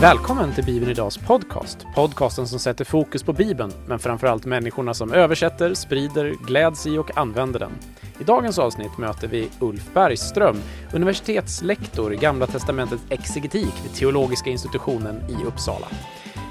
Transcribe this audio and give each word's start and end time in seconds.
Välkommen 0.00 0.54
till 0.54 0.64
Bibeln 0.64 0.90
Idags 0.90 1.18
podcast. 1.18 1.78
Podcasten 1.94 2.46
som 2.46 2.58
sätter 2.58 2.84
fokus 2.84 3.22
på 3.22 3.32
Bibeln, 3.32 3.72
men 3.86 3.98
framförallt 3.98 4.44
människorna 4.44 4.94
som 4.94 5.12
översätter, 5.12 5.74
sprider, 5.74 6.34
gläds 6.46 6.86
i 6.86 6.98
och 6.98 7.18
använder 7.18 7.60
den. 7.60 7.70
I 8.20 8.24
dagens 8.24 8.58
avsnitt 8.58 8.98
möter 8.98 9.28
vi 9.28 9.48
Ulf 9.60 9.92
Bergström, 9.94 10.56
universitetslektor 10.92 12.14
i 12.14 12.16
Gamla 12.16 12.46
Testamentets 12.46 13.02
exegetik 13.08 13.74
vid 13.84 13.94
Teologiska 13.94 14.50
institutionen 14.50 15.16
i 15.28 15.46
Uppsala. 15.46 15.86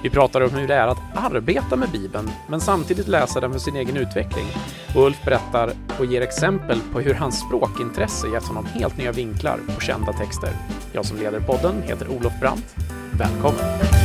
Vi 0.05 0.11
pratar 0.11 0.41
om 0.41 0.49
hur 0.49 0.67
det 0.67 0.73
är 0.73 0.87
att 0.87 0.97
arbeta 1.15 1.75
med 1.75 1.89
Bibeln, 1.89 2.31
men 2.47 2.61
samtidigt 2.61 3.07
läsa 3.07 3.39
den 3.39 3.51
för 3.51 3.59
sin 3.59 3.75
egen 3.75 3.97
utveckling. 3.97 4.45
Och 4.95 5.05
Ulf 5.05 5.23
berättar 5.25 5.71
och 5.99 6.05
ger 6.05 6.21
exempel 6.21 6.79
på 6.93 6.99
hur 6.99 7.13
hans 7.13 7.39
språkintresse 7.39 8.27
gett 8.27 8.47
honom 8.47 8.65
helt 8.65 8.97
nya 8.97 9.11
vinklar 9.11 9.59
på 9.75 9.81
kända 9.81 10.13
texter. 10.13 10.49
Jag 10.93 11.05
som 11.05 11.17
leder 11.17 11.39
podden 11.39 11.81
heter 11.81 12.07
Olof 12.07 12.39
Brandt. 12.39 12.75
Välkommen! 13.19 13.95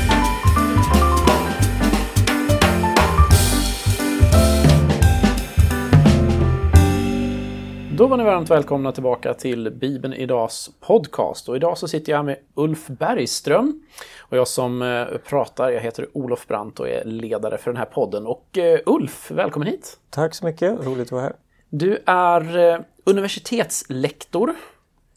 Då 8.00 8.06
var 8.06 8.16
ni 8.16 8.24
varmt 8.24 8.50
välkomna 8.50 8.92
tillbaka 8.92 9.34
till 9.34 9.70
Bibeln 9.70 10.14
Idags 10.14 10.70
podcast. 10.80 11.48
Och 11.48 11.56
idag 11.56 11.78
så 11.78 11.88
sitter 11.88 12.12
jag 12.12 12.18
här 12.18 12.24
med 12.24 12.36
Ulf 12.54 12.86
Bergström. 12.86 13.82
Och 14.30 14.36
jag 14.36 14.48
som 14.48 14.82
eh, 14.82 15.06
pratar, 15.18 15.70
jag 15.70 15.80
heter 15.80 16.08
Olof 16.12 16.46
Brandt 16.46 16.80
och 16.80 16.88
är 16.88 17.04
ledare 17.04 17.58
för 17.58 17.70
den 17.70 17.76
här 17.76 17.84
podden. 17.84 18.26
Och 18.26 18.58
eh, 18.58 18.80
Ulf, 18.86 19.30
välkommen 19.30 19.68
hit! 19.68 19.98
Tack 20.10 20.34
så 20.34 20.44
mycket, 20.44 20.86
roligt 20.86 21.06
att 21.06 21.12
vara 21.12 21.22
här. 21.22 21.32
Du 21.68 22.02
är 22.06 22.58
eh, 22.58 22.80
universitetslektor 23.04 24.54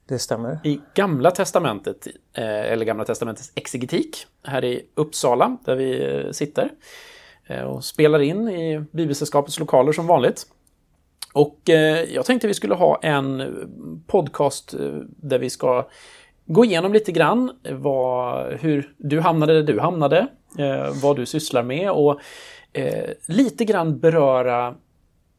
Det 0.08 0.20
stämmer. 0.20 0.60
i 0.64 0.82
Gamla 0.94 1.32
Testamentet, 1.32 2.08
eller 2.34 2.86
Gamla 2.86 3.06
Testamentets 3.06 3.52
exegetik, 3.56 4.28
här 4.44 4.64
i 4.64 4.86
Uppsala, 4.96 5.58
där 5.66 5.76
vi 5.76 6.34
sitter 6.34 6.70
och 7.66 7.84
spelar 7.84 8.20
in 8.20 8.50
i 8.50 8.86
Bibelsällskapets 8.92 9.60
lokaler 9.60 9.92
som 9.92 10.08
vanligt. 10.08 10.48
Och 11.34 11.60
jag 12.10 12.26
tänkte 12.26 12.48
vi 12.48 12.54
skulle 12.54 12.76
ha 12.76 13.00
en 13.02 14.04
podcast 14.08 14.74
där 15.18 15.40
vi 15.40 15.50
ska 15.50 15.88
gå 16.46 16.66
igenom 16.66 16.94
lite 16.94 17.12
grann 17.12 17.52
vad, 17.72 18.54
hur 18.54 18.94
du 18.98 19.20
hamnade 19.20 19.54
där 19.54 19.74
du 19.74 19.80
hamnade, 19.80 20.28
eh, 20.60 21.02
vad 21.04 21.16
du 21.16 21.26
sysslar 21.26 21.64
med 21.64 21.92
och 21.92 22.20
eh, 22.74 23.10
lite 23.28 23.66
grann 23.66 24.00
beröra, 24.00 24.76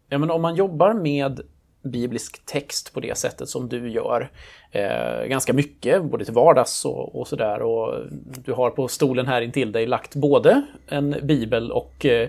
ja 0.09 0.19
men 0.19 0.31
om 0.31 0.43
man 0.43 0.55
jobbar 0.55 0.95
med 0.95 1.41
biblisk 1.85 2.47
text 2.47 2.95
på 2.95 3.01
det 3.01 3.19
sättet 3.19 3.49
som 3.49 3.69
du 3.69 3.91
gör, 3.91 4.31
eh, 4.71 5.27
ganska 5.27 5.53
mycket, 5.53 6.05
både 6.05 6.25
till 6.25 6.35
vardags 6.35 6.85
och, 6.85 7.21
och 7.21 7.29
sådär. 7.29 7.63
Och 7.63 8.03
du 8.45 8.53
har 8.53 8.71
på 8.71 8.89
stolen 8.89 9.27
här 9.27 9.43
intill 9.43 9.73
dig 9.73 9.87
lagt 9.87 10.15
både 10.15 10.63
en 10.89 11.17
bibel 11.23 11.73
och 11.73 12.07
eh, 12.07 12.29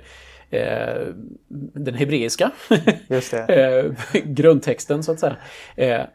eh, 0.50 1.08
den 1.74 1.94
hebreiska 1.94 2.52
eh, 3.48 3.86
grundtexten 4.24 5.04
så 5.04 5.12
att 5.12 5.20
säga. 5.20 5.36
Eh, 5.76 6.06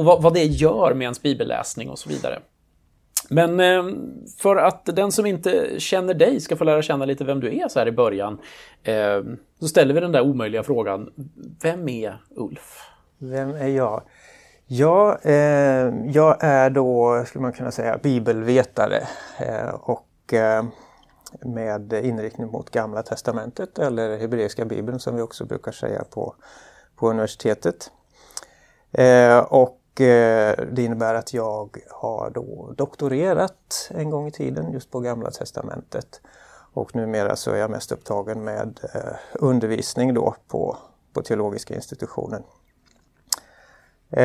och 0.00 0.06
vad, 0.06 0.22
vad 0.22 0.34
det 0.34 0.44
gör 0.44 0.94
med 0.94 1.04
ens 1.04 1.22
bibelläsning 1.22 1.90
och 1.90 1.98
så 1.98 2.08
vidare. 2.08 2.38
Men 3.28 3.60
eh, 3.60 3.84
för 4.38 4.56
att 4.56 4.86
den 4.86 5.12
som 5.12 5.26
inte 5.26 5.80
känner 5.80 6.14
dig 6.14 6.40
ska 6.40 6.56
få 6.56 6.64
lära 6.64 6.82
känna 6.82 7.04
lite 7.04 7.24
vem 7.24 7.40
du 7.40 7.56
är 7.58 7.68
så 7.68 7.78
här 7.78 7.88
i 7.88 7.92
början, 7.92 8.38
eh, 8.82 9.22
så 9.60 9.68
ställer 9.68 9.94
vi 9.94 10.00
den 10.00 10.12
där 10.12 10.20
omöjliga 10.20 10.62
frågan. 10.62 11.10
Vem 11.62 11.88
är 11.88 12.22
Ulf? 12.36 12.78
Vem 13.18 13.50
är 13.50 13.68
jag? 13.68 14.02
Ja, 14.66 15.18
eh, 15.22 15.94
jag 16.06 16.36
är 16.40 16.70
då, 16.70 17.24
skulle 17.26 17.42
man 17.42 17.52
kunna 17.52 17.70
säga, 17.70 17.98
bibelvetare 18.02 19.02
eh, 19.38 19.74
och 19.74 20.34
eh, 20.34 20.64
med 21.40 21.92
inriktning 21.92 22.50
mot 22.50 22.70
Gamla 22.70 23.02
Testamentet 23.02 23.78
eller 23.78 24.18
Hebreiska 24.18 24.64
Bibeln 24.64 25.00
som 25.00 25.16
vi 25.16 25.22
också 25.22 25.44
brukar 25.44 25.72
säga 25.72 26.04
på, 26.10 26.34
på 26.96 27.10
universitetet. 27.10 27.90
Eh, 28.92 29.38
och 29.38 29.79
det 30.00 30.78
innebär 30.78 31.14
att 31.14 31.34
jag 31.34 31.76
har 31.90 32.30
då 32.30 32.74
doktorerat 32.76 33.90
en 33.90 34.10
gång 34.10 34.28
i 34.28 34.30
tiden 34.30 34.72
just 34.72 34.90
på 34.90 35.00
Gamla 35.00 35.30
Testamentet. 35.30 36.20
Och 36.72 36.96
numera 36.96 37.36
så 37.36 37.50
är 37.50 37.56
jag 37.56 37.70
mest 37.70 37.92
upptagen 37.92 38.44
med 38.44 38.80
eh, 38.94 39.16
undervisning 39.32 40.14
då 40.14 40.34
på, 40.48 40.76
på 41.12 41.22
Teologiska 41.22 41.74
institutionen. 41.74 42.42
Eh, 44.10 44.24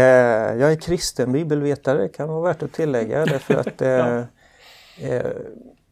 jag 0.57 0.71
är 0.71 0.75
kristen 0.75 1.31
bibelvetare 1.31 2.07
kan 2.07 2.29
vara 2.29 2.41
värt 2.41 2.63
att 2.63 2.73
tillägga 2.73 3.25
därför 3.25 3.53
att 3.53 3.81
eh, 3.81 4.17
eh, 5.11 5.31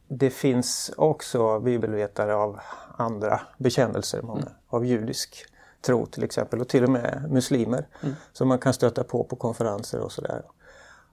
det 0.08 0.30
finns 0.30 0.92
också 0.98 1.60
bibelvetare 1.60 2.36
av 2.36 2.60
andra 2.98 3.42
bekännelser, 3.58 4.22
många, 4.22 4.48
av 4.68 4.86
judisk 4.86 5.46
tro 5.86 6.06
till 6.06 6.24
exempel 6.24 6.62
och 6.62 6.68
till 6.68 6.84
och 6.84 6.90
med 6.90 7.26
muslimer 7.30 7.88
som 8.34 8.48
man 8.48 8.60
kan 8.60 8.74
stöta 8.74 9.04
på 9.04 9.24
på 9.24 9.36
konferenser 9.36 10.00
och 10.00 10.12
sådär. 10.12 10.42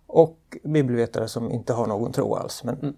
Och 0.07 0.57
bibelvetare 0.65 1.29
som 1.29 1.51
inte 1.51 1.73
har 1.73 1.87
någon 1.87 2.13
tro 2.13 2.35
alls. 2.35 2.65
Men 2.65 2.97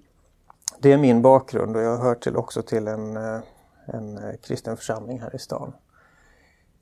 Det 0.78 0.92
är 0.92 0.96
min 0.98 1.22
bakgrund 1.22 1.76
och 1.76 1.82
jag 1.82 1.96
hör 1.98 2.14
till 2.14 2.36
också 2.36 2.62
till 2.62 2.88
en, 2.88 3.16
eh, 3.16 3.40
en 3.86 4.18
eh, 4.18 4.36
kristen 4.42 4.76
församling 4.76 5.20
här 5.20 5.34
i 5.36 5.38
stan. 5.38 5.72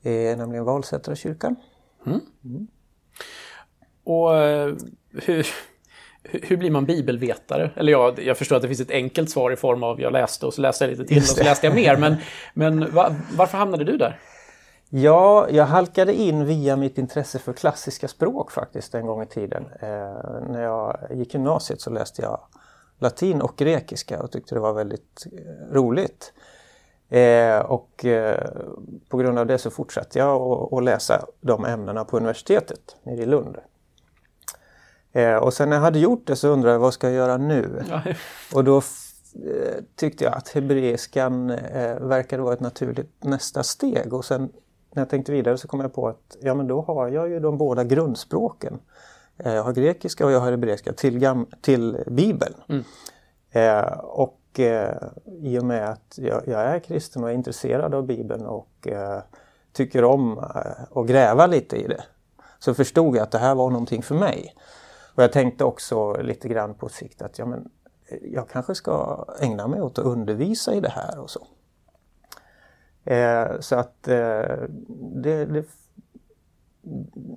Eh, 0.01 0.37
nämligen 0.37 0.65
Valsättra 0.65 1.15
kyrkan. 1.15 1.55
Och 4.03 4.37
eh, 4.37 4.75
hur, 5.09 5.47
hur 6.23 6.57
blir 6.57 6.71
man 6.71 6.85
bibelvetare? 6.85 7.71
Eller 7.75 7.91
ja, 7.91 8.15
jag 8.17 8.37
förstår 8.37 8.55
att 8.55 8.61
det 8.61 8.67
finns 8.67 8.79
ett 8.79 8.91
enkelt 8.91 9.29
svar 9.29 9.51
i 9.51 9.55
form 9.55 9.83
av 9.83 10.01
jag 10.01 10.13
läste 10.13 10.45
och 10.45 10.53
så 10.53 10.61
läste 10.61 10.83
jag 10.83 10.91
lite 10.91 11.05
till 11.05 11.17
och 11.17 11.23
så 11.23 11.43
läste 11.43 11.67
jag 11.67 11.75
mer. 11.75 11.97
Men, 11.97 12.15
men 12.53 12.93
va, 12.93 13.15
varför 13.37 13.57
hamnade 13.57 13.83
du 13.83 13.97
där? 13.97 14.19
Ja, 14.93 15.47
jag 15.49 15.65
halkade 15.65 16.13
in 16.13 16.45
via 16.45 16.75
mitt 16.75 16.97
intresse 16.97 17.39
för 17.39 17.53
klassiska 17.53 18.07
språk 18.07 18.51
faktiskt 18.51 18.95
en 18.95 19.05
gång 19.05 19.21
i 19.23 19.25
tiden. 19.25 19.65
Eh, 19.79 19.89
när 20.49 20.61
jag 20.63 20.97
gick 21.11 21.33
gymnasiet 21.33 21.81
så 21.81 21.89
läste 21.89 22.21
jag 22.21 22.39
latin 22.99 23.41
och 23.41 23.55
grekiska 23.57 24.23
och 24.23 24.31
tyckte 24.31 24.55
det 24.55 24.61
var 24.61 24.73
väldigt 24.73 25.25
eh, 25.31 25.73
roligt. 25.73 26.33
Eh, 27.09 27.59
och 27.59 28.05
eh, 28.05 28.49
på 29.09 29.17
grund 29.17 29.39
av 29.39 29.45
det 29.45 29.57
så 29.57 29.69
fortsatte 29.71 30.19
jag 30.19 30.41
att- 30.73 30.83
läsa 30.83 31.25
de 31.41 31.65
ämnena 31.65 32.05
på 32.05 32.17
universitetet 32.17 32.95
nere 33.03 33.21
i 33.21 33.25
Lund. 33.25 33.57
Eh, 35.11 35.35
och 35.35 35.53
sen 35.53 35.69
när 35.69 35.75
jag 35.75 35.83
hade 35.83 35.99
gjort 35.99 36.27
det 36.27 36.35
så 36.35 36.47
undrade 36.47 36.73
jag 36.73 36.79
vad 36.79 36.93
ska 36.93 37.07
jag 37.07 37.15
göra 37.15 37.37
nu? 37.37 37.83
Ja, 37.89 38.01
Och 38.53 38.63
då 38.63 38.77
eh, 38.77 39.83
tyckte 39.95 40.23
jag 40.23 40.33
att 40.33 40.49
hebreiskan 40.49 41.49
eh, 41.49 41.95
verkade 41.99 42.43
vara 42.43 42.53
ett 42.53 42.59
naturligt 42.59 43.23
nästa 43.23 43.63
steg. 43.63 44.13
Och 44.13 44.25
sen 44.25 44.49
när 44.91 45.01
jag 45.01 45.09
tänkte 45.09 45.31
vidare 45.31 45.57
så 45.57 45.67
kom 45.67 45.79
jag 45.79 45.93
på 45.93 46.07
att 46.07 46.37
ja, 46.41 46.53
men 46.53 46.67
då 46.67 46.81
har 46.81 47.07
jag 47.07 47.29
ju 47.29 47.39
de 47.39 47.57
båda 47.57 47.83
grundspråken. 47.83 48.79
Eh, 49.37 49.53
jag 49.53 49.63
har 49.63 49.73
grekiska 49.73 50.25
och 50.25 50.31
jag 50.31 50.39
har 50.39 50.51
hebreiska 50.51 50.93
till, 50.93 51.19
gam- 51.19 51.51
till 51.61 52.03
Bibeln. 52.07 52.55
Eh, 53.51 53.93
och 53.99 54.59
eh, 54.59 54.95
i 55.41 55.59
och 55.59 55.65
med 55.65 55.89
att 55.89 56.17
jag, 56.17 56.47
jag 56.47 56.61
är 56.61 56.79
kristen 56.79 57.23
och 57.23 57.29
är 57.29 57.33
intresserad 57.33 57.93
av 57.93 58.05
Bibeln 58.05 58.45
och 58.45 58.87
eh, 58.87 59.21
tycker 59.73 60.03
om 60.03 60.37
eh, 60.37 60.97
att 60.97 61.07
gräva 61.07 61.47
lite 61.47 61.75
i 61.77 61.87
det 61.87 62.03
så 62.59 62.73
förstod 62.73 63.15
jag 63.15 63.23
att 63.23 63.31
det 63.31 63.37
här 63.37 63.55
var 63.55 63.69
någonting 63.69 64.01
för 64.03 64.15
mig. 64.15 64.55
Och 65.15 65.23
jag 65.23 65.31
tänkte 65.31 65.63
också 65.63 66.21
lite 66.21 66.47
grann 66.47 66.73
på 66.73 66.89
sikt 66.89 67.21
att 67.21 67.39
ja, 67.39 67.45
men, 67.45 67.69
eh, 68.07 68.17
jag 68.23 68.49
kanske 68.49 68.75
ska 68.75 69.25
ägna 69.39 69.67
mig 69.67 69.81
åt 69.81 69.99
att 69.99 70.05
undervisa 70.05 70.73
i 70.73 70.79
det 70.79 70.89
här 70.89 71.19
och 71.19 71.29
så. 71.29 71.47
Eh, 73.05 73.59
så 73.59 73.75
att 73.75 74.07
eh, 74.07 74.67
det, 74.97 75.45
det, 75.45 75.65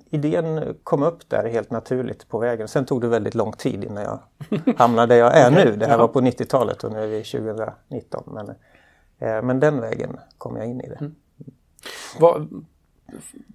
idén 0.09 0.75
kom 0.83 1.03
upp 1.03 1.29
där 1.29 1.49
helt 1.49 1.71
naturligt 1.71 2.29
på 2.29 2.39
vägen. 2.39 2.67
Sen 2.67 2.85
tog 2.85 3.01
det 3.01 3.07
väldigt 3.07 3.35
lång 3.35 3.51
tid 3.51 3.83
innan 3.83 4.03
jag 4.03 4.19
hamnade 4.77 5.13
där 5.13 5.19
jag 5.19 5.37
är 5.37 5.51
nu. 5.51 5.75
Det 5.75 5.85
här 5.85 5.97
var 5.97 6.07
på 6.07 6.21
90-talet 6.21 6.83
och 6.83 6.91
nu 6.91 7.03
är 7.03 7.07
vi 7.07 7.23
2019. 7.23 8.23
Men, 8.25 8.49
eh, 9.19 9.41
men 9.41 9.59
den 9.59 9.81
vägen 9.81 10.17
kom 10.37 10.55
jag 10.55 10.67
in 10.67 10.81
i 10.81 10.89
det. 10.89 11.11
Vad, 12.19 12.63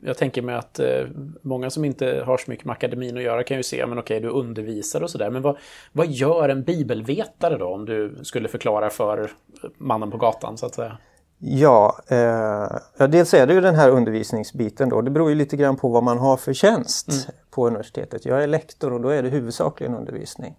jag 0.00 0.16
tänker 0.16 0.42
mig 0.42 0.54
att 0.54 0.78
eh, 0.78 1.06
många 1.42 1.70
som 1.70 1.84
inte 1.84 2.22
har 2.26 2.36
så 2.36 2.50
mycket 2.50 2.66
med 2.66 2.72
akademin 2.72 3.16
att 3.16 3.22
göra 3.22 3.44
kan 3.44 3.56
ju 3.56 3.62
se, 3.62 3.86
men 3.86 3.98
okej, 3.98 4.20
du 4.20 4.28
undervisar 4.28 5.02
och 5.02 5.10
sådär. 5.10 5.30
Men 5.30 5.42
vad, 5.42 5.58
vad 5.92 6.06
gör 6.06 6.48
en 6.48 6.62
bibelvetare 6.62 7.58
då, 7.58 7.66
om 7.66 7.84
du 7.84 8.18
skulle 8.22 8.48
förklara 8.48 8.90
för 8.90 9.30
mannen 9.78 10.10
på 10.10 10.16
gatan, 10.16 10.58
så 10.58 10.66
att 10.66 10.74
säga? 10.74 10.98
Ja, 11.42 11.98
eh, 12.08 12.78
ja, 12.96 13.06
dels 13.06 13.34
är 13.34 13.46
det 13.46 13.54
ju 13.54 13.60
den 13.60 13.74
här 13.74 13.90
undervisningsbiten 13.90 14.88
då. 14.88 15.00
Det 15.00 15.10
beror 15.10 15.28
ju 15.28 15.34
lite 15.34 15.56
grann 15.56 15.76
på 15.76 15.88
vad 15.88 16.02
man 16.02 16.18
har 16.18 16.36
för 16.36 16.52
tjänst 16.52 17.28
på 17.50 17.66
universitetet. 17.66 18.24
Jag 18.24 18.42
är 18.42 18.46
lektor 18.46 18.92
och 18.92 19.00
då 19.00 19.08
är 19.08 19.22
det 19.22 19.28
huvudsakligen 19.28 19.94
undervisning. 19.94 20.56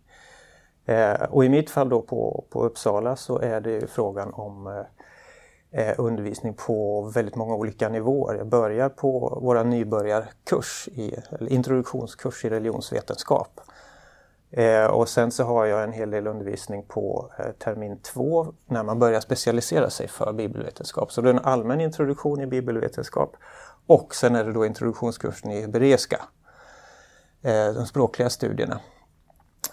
Eh, 0.85 1.23
och 1.29 1.45
i 1.45 1.49
mitt 1.49 1.69
fall 1.69 1.89
då 1.89 2.01
på, 2.01 2.45
på 2.49 2.63
Uppsala 2.65 3.15
så 3.15 3.39
är 3.39 3.61
det 3.61 3.71
ju 3.71 3.87
frågan 3.87 4.33
om 4.33 4.67
eh, 4.67 5.87
eh, 5.87 5.95
undervisning 5.97 6.53
på 6.53 7.01
väldigt 7.01 7.35
många 7.35 7.55
olika 7.55 7.89
nivåer. 7.89 8.35
Jag 8.35 8.47
börjar 8.47 8.89
på 8.89 9.39
vår 9.41 9.63
nybörjarkurs, 9.63 10.89
i, 10.91 11.15
eller 11.31 11.51
introduktionskurs 11.51 12.45
i 12.45 12.49
religionsvetenskap. 12.49 13.59
Eh, 14.51 14.85
och 14.85 15.09
sen 15.09 15.31
så 15.31 15.43
har 15.43 15.65
jag 15.65 15.83
en 15.83 15.93
hel 15.93 16.11
del 16.11 16.27
undervisning 16.27 16.83
på 16.83 17.31
eh, 17.39 17.51
termin 17.51 17.99
två 18.01 18.53
när 18.65 18.83
man 18.83 18.99
börjar 18.99 19.19
specialisera 19.19 19.89
sig 19.89 20.07
för 20.07 20.33
bibelvetenskap. 20.33 21.11
Så 21.11 21.21
det 21.21 21.29
är 21.29 21.33
en 21.33 21.39
allmän 21.39 21.81
introduktion 21.81 22.41
i 22.41 22.47
bibelvetenskap 22.47 23.35
och 23.87 24.15
sen 24.15 24.35
är 24.35 24.43
det 24.43 24.53
då 24.53 24.65
introduktionskursen 24.65 25.51
i 25.51 25.61
hebreiska, 25.61 26.21
eh, 27.41 27.73
de 27.73 27.85
språkliga 27.85 28.29
studierna. 28.29 28.79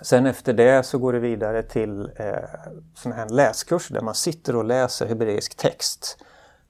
Sen 0.01 0.27
efter 0.27 0.53
det 0.53 0.83
så 0.83 0.99
går 0.99 1.13
det 1.13 1.19
vidare 1.19 1.63
till 1.63 2.11
eh, 2.17 2.35
sån 2.95 3.13
här 3.13 3.29
läskurs 3.29 3.89
där 3.89 4.01
man 4.01 4.15
sitter 4.15 4.57
och 4.57 4.65
läser 4.65 5.07
hebreisk 5.07 5.57
text. 5.57 6.25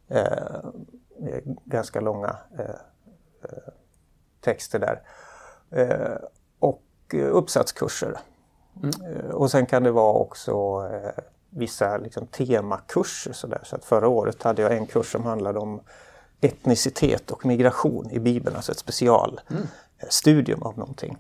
Eh, 0.09 0.23
eh 0.23 1.41
ganska 1.65 2.01
långa 2.01 2.37
eh, 2.59 2.65
eh 3.43 3.73
texter 4.41 4.79
där. 4.79 5.03
Eh, 5.71 6.17
Eh, 7.15 7.37
uppsatskurser. 7.37 8.19
Mm. 8.83 8.91
Eh, 9.17 9.31
och 9.31 9.51
sen 9.51 9.67
kan 9.67 9.83
det 9.83 9.91
vara 9.91 10.13
också 10.13 10.53
eh, 10.93 11.25
vissa 11.51 11.97
liksom, 11.97 12.27
temakurser. 12.27 13.33
Så, 13.33 13.47
där. 13.47 13.61
så 13.65 13.77
att 13.77 13.85
förra 13.85 14.09
året 14.09 14.43
hade 14.43 14.63
jag 14.63 14.77
en 14.77 14.87
kurs 14.87 15.13
som 15.13 15.25
handlade 15.25 15.59
om 15.59 15.81
etnicitet 16.41 17.31
och 17.31 17.47
migration 17.47 18.11
i 18.11 18.19
Bibeln, 18.19 18.57
alltså 18.57 18.73
ett 18.73 18.79
specialstudium 18.79 20.59
mm. 20.59 20.63
av 20.63 20.79
någonting. 20.79 21.17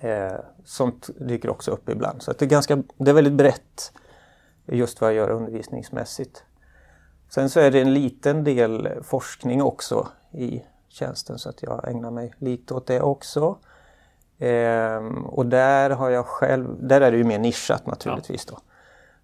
Eh, 0.00 0.32
sånt 0.64 1.10
dyker 1.18 1.50
också 1.50 1.70
upp 1.70 1.88
ibland. 1.88 2.22
Så 2.22 2.32
det, 2.32 2.44
är 2.44 2.48
ganska, 2.48 2.82
det 2.96 3.10
är 3.10 3.14
väldigt 3.14 3.32
brett 3.32 3.92
just 4.66 5.00
vad 5.00 5.10
jag 5.10 5.16
gör 5.16 5.30
undervisningsmässigt. 5.30 6.44
Sen 7.28 7.50
så 7.50 7.60
är 7.60 7.70
det 7.70 7.80
en 7.80 7.94
liten 7.94 8.44
del 8.44 8.88
forskning 9.02 9.62
också 9.62 10.08
i 10.32 10.62
tjänsten 10.88 11.38
så 11.38 11.48
att 11.48 11.62
jag 11.62 11.88
ägnar 11.88 12.10
mig 12.10 12.34
lite 12.38 12.74
åt 12.74 12.86
det 12.86 13.00
också. 13.00 13.58
Eh, 14.40 15.04
och 15.24 15.46
där 15.46 15.90
har 15.90 16.10
jag 16.10 16.26
själv, 16.26 16.86
där 16.86 17.00
är 17.00 17.10
det 17.10 17.16
ju 17.16 17.24
mer 17.24 17.38
nischat 17.38 17.86
naturligtvis 17.86 18.44
då. 18.44 18.58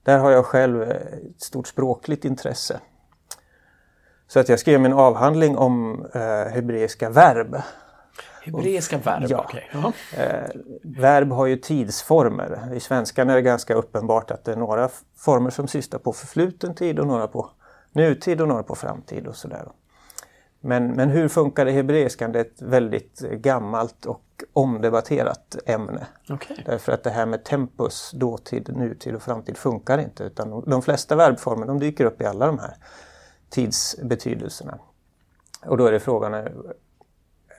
Där 0.02 0.18
har 0.18 0.30
jag 0.30 0.46
själv 0.46 0.82
ett 0.82 1.42
stort 1.42 1.66
språkligt 1.66 2.24
intresse. 2.24 2.80
Så 4.28 4.40
att 4.40 4.48
jag 4.48 4.58
skrev 4.58 4.80
min 4.80 4.92
avhandling 4.92 5.56
om 5.56 6.06
eh, 6.14 6.52
hebreiska 6.52 7.10
verb 7.10 7.56
Hebreiska 8.46 8.98
verb, 8.98 9.26
ja. 9.28 9.46
Okay. 9.48 9.62
Eh, 10.16 10.50
verb 10.82 11.32
har 11.32 11.46
ju 11.46 11.56
tidsformer. 11.56 12.74
I 12.74 12.80
svenskan 12.80 13.30
är 13.30 13.34
det 13.34 13.42
ganska 13.42 13.74
uppenbart 13.74 14.30
att 14.30 14.44
det 14.44 14.52
är 14.52 14.56
några 14.56 14.88
former 15.16 15.50
som 15.50 15.68
syftar 15.68 15.98
på 15.98 16.12
förfluten 16.12 16.74
tid 16.74 16.98
och 16.98 17.06
några 17.06 17.28
på 17.28 17.50
nutid 17.92 18.40
och 18.40 18.48
några 18.48 18.62
på 18.62 18.74
framtid 18.74 19.26
och 19.26 19.36
sådär. 19.36 19.68
Men, 20.60 20.92
men 20.92 21.10
hur 21.10 21.28
funkar 21.28 21.64
det 21.64 21.72
hebreiskan? 21.72 22.32
Det 22.32 22.38
är 22.38 22.44
ett 22.44 22.62
väldigt 22.62 23.20
gammalt 23.20 24.06
och 24.06 24.22
omdebatterat 24.52 25.56
ämne. 25.66 26.06
Okay. 26.28 26.56
Därför 26.66 26.92
att 26.92 27.02
det 27.02 27.10
här 27.10 27.26
med 27.26 27.44
tempus, 27.44 28.10
dåtid, 28.14 28.76
nutid 28.76 29.14
och 29.14 29.22
framtid 29.22 29.56
funkar 29.56 29.98
inte. 29.98 30.24
Utan 30.24 30.62
de 30.66 30.82
flesta 30.82 31.16
verbformer 31.16 31.66
de 31.66 31.78
dyker 31.78 32.04
upp 32.04 32.20
i 32.20 32.24
alla 32.24 32.46
de 32.46 32.58
här 32.58 32.76
tidsbetydelserna. 33.50 34.78
Och 35.66 35.76
då 35.76 35.86
är 35.86 35.92
det 35.92 36.00
frågan, 36.00 36.34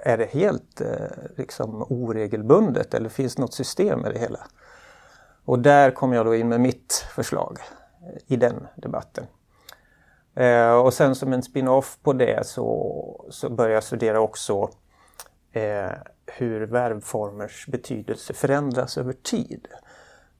är 0.03 0.17
det 0.17 0.25
helt 0.25 0.81
eh, 0.81 0.87
liksom 1.35 1.85
oregelbundet 1.89 2.93
eller 2.93 3.09
finns 3.09 3.37
något 3.37 3.53
system 3.53 3.99
med 3.99 4.13
det 4.13 4.19
hela? 4.19 4.39
Och 5.45 5.59
där 5.59 5.91
kom 5.91 6.13
jag 6.13 6.25
då 6.25 6.35
in 6.35 6.49
med 6.49 6.61
mitt 6.61 6.93
förslag 7.15 7.59
eh, 8.01 8.33
i 8.33 8.35
den 8.35 8.67
debatten. 8.75 9.25
Eh, 10.35 10.71
och 10.71 10.93
sen 10.93 11.15
som 11.15 11.33
en 11.33 11.43
spin-off 11.43 11.97
på 12.03 12.13
det 12.13 12.47
så, 12.47 13.25
så 13.29 13.49
började 13.49 13.73
jag 13.73 13.83
studera 13.83 14.19
också 14.19 14.69
eh, 15.57 15.91
hur 16.25 16.61
verbformers 16.61 17.67
betydelse 17.67 18.33
förändras 18.33 18.97
över 18.97 19.13
tid. 19.13 19.67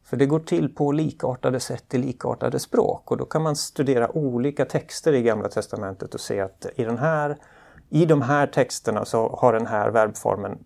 För 0.04 0.18
det 0.18 0.26
går 0.26 0.40
till 0.40 0.76
på 0.76 0.92
likartade 0.92 1.60
sätt 1.60 1.94
i 1.94 1.98
likartade 1.98 2.60
språk 2.60 3.12
och 3.12 3.18
då 3.18 3.26
kan 3.26 3.42
man 3.42 3.56
studera 3.56 4.18
olika 4.18 4.66
texter 4.66 5.14
i 5.14 5.22
Gamla 5.22 5.50
Testamentet 5.50 6.14
och 6.14 6.20
se 6.20 6.40
att 6.42 6.66
i 6.76 6.84
den 6.84 6.98
här 6.98 7.38
i 7.90 8.06
de 8.06 8.22
här 8.22 8.48
texterna 8.48 9.06
så 9.06 9.36
har 9.36 9.54
den 9.54 9.68
här 9.68 9.90
verbformen 9.90 10.60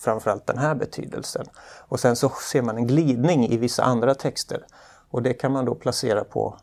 framförallt 0.00 0.46
den 0.46 0.58
här 0.58 0.74
betydelsen. 0.74 1.46
Och 1.88 2.00
sen 2.00 2.16
så 2.16 2.28
ser 2.28 2.62
man 2.62 2.76
en 2.76 2.86
glidning 2.86 3.48
i 3.48 3.56
vissa 3.56 3.82
andra 3.82 4.14
texter. 4.14 4.66
Och 5.10 5.22
det 5.22 5.34
kan 5.34 5.52
man 5.52 5.64
då 5.64 5.74
placera 5.74 6.24
på 6.24 6.56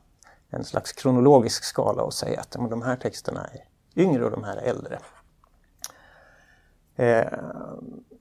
en 0.50 0.64
slags 0.64 0.92
kronologisk 0.92 1.64
skala 1.64 2.04
och 2.04 2.14
säga 2.14 2.40
att 2.40 2.52
de 2.52 2.82
här 2.82 2.96
texterna 2.96 3.48
är 3.54 4.02
yngre 4.02 4.26
och 4.26 4.32
de 4.32 4.44
här 4.44 4.58
är 4.58 4.62
äldre. 4.62 5.00
Eh, 7.00 7.28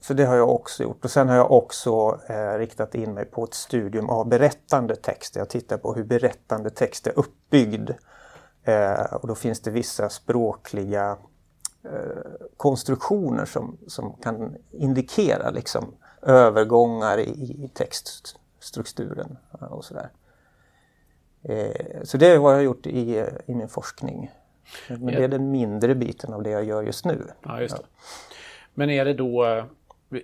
så 0.00 0.14
det 0.14 0.24
har 0.24 0.36
jag 0.36 0.50
också 0.50 0.82
gjort. 0.82 1.04
Och 1.04 1.10
sen 1.10 1.28
har 1.28 1.36
jag 1.36 1.52
också 1.52 2.20
eh, 2.28 2.58
riktat 2.58 2.94
in 2.94 3.14
mig 3.14 3.24
på 3.24 3.44
ett 3.44 3.54
studium 3.54 4.10
av 4.10 4.28
berättande 4.28 4.96
text. 4.96 5.36
Jag 5.36 5.48
tittar 5.48 5.78
på 5.78 5.94
hur 5.94 6.04
berättande 6.04 6.70
text 6.70 7.06
är 7.06 7.18
uppbyggd. 7.18 7.90
Eh, 8.64 9.14
och 9.14 9.28
då 9.28 9.34
finns 9.34 9.60
det 9.60 9.70
vissa 9.70 10.08
språkliga 10.08 11.16
Eh, 11.84 12.48
konstruktioner 12.56 13.44
som, 13.44 13.78
som 13.86 14.12
kan 14.12 14.56
indikera 14.70 15.50
liksom, 15.50 15.94
övergångar 16.22 17.18
i, 17.18 17.64
i 17.64 17.70
textstrukturen 17.74 19.36
och 19.50 19.84
sådär. 19.84 20.10
Eh, 21.42 22.02
så 22.02 22.16
det 22.16 22.26
är 22.26 22.38
vad 22.38 22.52
jag 22.52 22.58
har 22.58 22.62
gjort 22.62 22.86
i, 22.86 23.26
i 23.46 23.54
min 23.54 23.68
forskning. 23.68 24.30
Men 24.88 25.06
det 25.06 25.24
är 25.24 25.28
den 25.28 25.50
mindre 25.50 25.94
biten 25.94 26.32
av 26.32 26.42
det 26.42 26.50
jag 26.50 26.64
gör 26.64 26.82
just 26.82 27.04
nu. 27.04 27.26
Ja, 27.42 27.60
just 27.60 27.76
det. 27.76 27.82
Men 28.78 28.90
är 28.90 29.04
det 29.04 29.14
då 29.14 29.46
eh, 29.46 29.64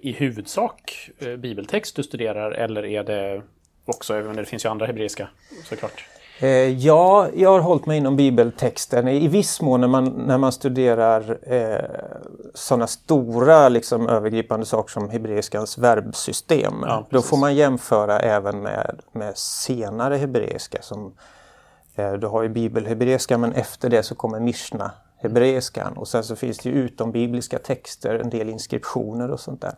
i 0.01 0.13
huvudsak 0.13 1.11
bibeltext 1.39 1.97
du 1.97 2.03
studerar 2.03 2.51
eller 2.51 2.85
är 2.85 3.05
det 3.05 3.43
också, 3.85 4.23
det 4.23 4.45
finns 4.45 4.65
ju 4.65 4.69
andra 4.69 4.87
hebreiska 4.87 5.29
såklart? 5.65 6.05
Eh, 6.39 6.49
ja, 6.49 7.29
jag 7.35 7.51
har 7.51 7.61
hållit 7.61 7.87
mig 7.87 7.99
inom 7.99 8.17
bibeltexten. 8.17 9.09
I 9.09 9.29
viss 9.29 9.61
mån 9.61 9.81
när 9.81 9.89
man, 9.89 10.05
när 10.05 10.39
man 10.39 10.53
studerar 10.53 11.39
eh, 11.43 11.85
sådana 12.55 12.87
stora 12.87 13.69
liksom, 13.69 14.09
övergripande 14.09 14.67
saker 14.67 14.93
som 14.93 15.11
hebreiskans 15.11 15.79
verbsystem. 15.79 16.75
Ja, 16.83 17.07
då 17.11 17.23
får 17.23 17.37
man 17.37 17.55
jämföra 17.55 18.21
även 18.21 18.61
med, 18.61 19.01
med 19.13 19.39
senare 19.39 20.17
hebreiska. 20.17 20.83
Som, 20.83 21.15
eh, 21.95 22.13
du 22.13 22.27
har 22.27 22.43
ju 22.43 22.49
bibelhebreiska 22.49 23.39
men 23.39 23.53
efter 23.53 23.91
det 23.91 24.03
så 24.03 24.15
kommer 24.15 24.41
mishna 24.41 24.91
hebreiskan 25.25 25.97
och 25.97 26.09
sen 26.09 26.25
så 26.25 26.37
finns 26.37 26.59
det 26.59 26.69
ju 26.69 26.75
utombibliska 26.75 27.59
texter, 27.59 28.15
en 28.15 28.31
del 28.31 28.49
inskriptioner 28.49 29.31
och 29.31 29.41
sånt 29.41 29.61
där. 29.61 29.75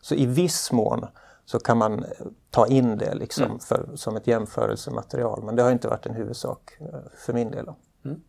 Så 0.00 0.14
i 0.14 0.26
viss 0.26 0.72
mån 0.72 1.06
så 1.44 1.58
kan 1.58 1.78
man 1.78 2.04
ta 2.50 2.66
in 2.66 2.98
det 2.98 3.14
liksom 3.14 3.44
mm. 3.44 3.58
för, 3.58 3.88
som 3.94 4.16
ett 4.16 4.26
jämförelsematerial. 4.26 5.42
Men 5.42 5.56
det 5.56 5.62
har 5.62 5.70
inte 5.70 5.88
varit 5.88 6.06
en 6.06 6.14
huvudsak 6.14 6.76
eh, 6.80 6.86
för 7.18 7.32
min 7.32 7.50
del. 7.50 7.66
Mm. 8.04 8.20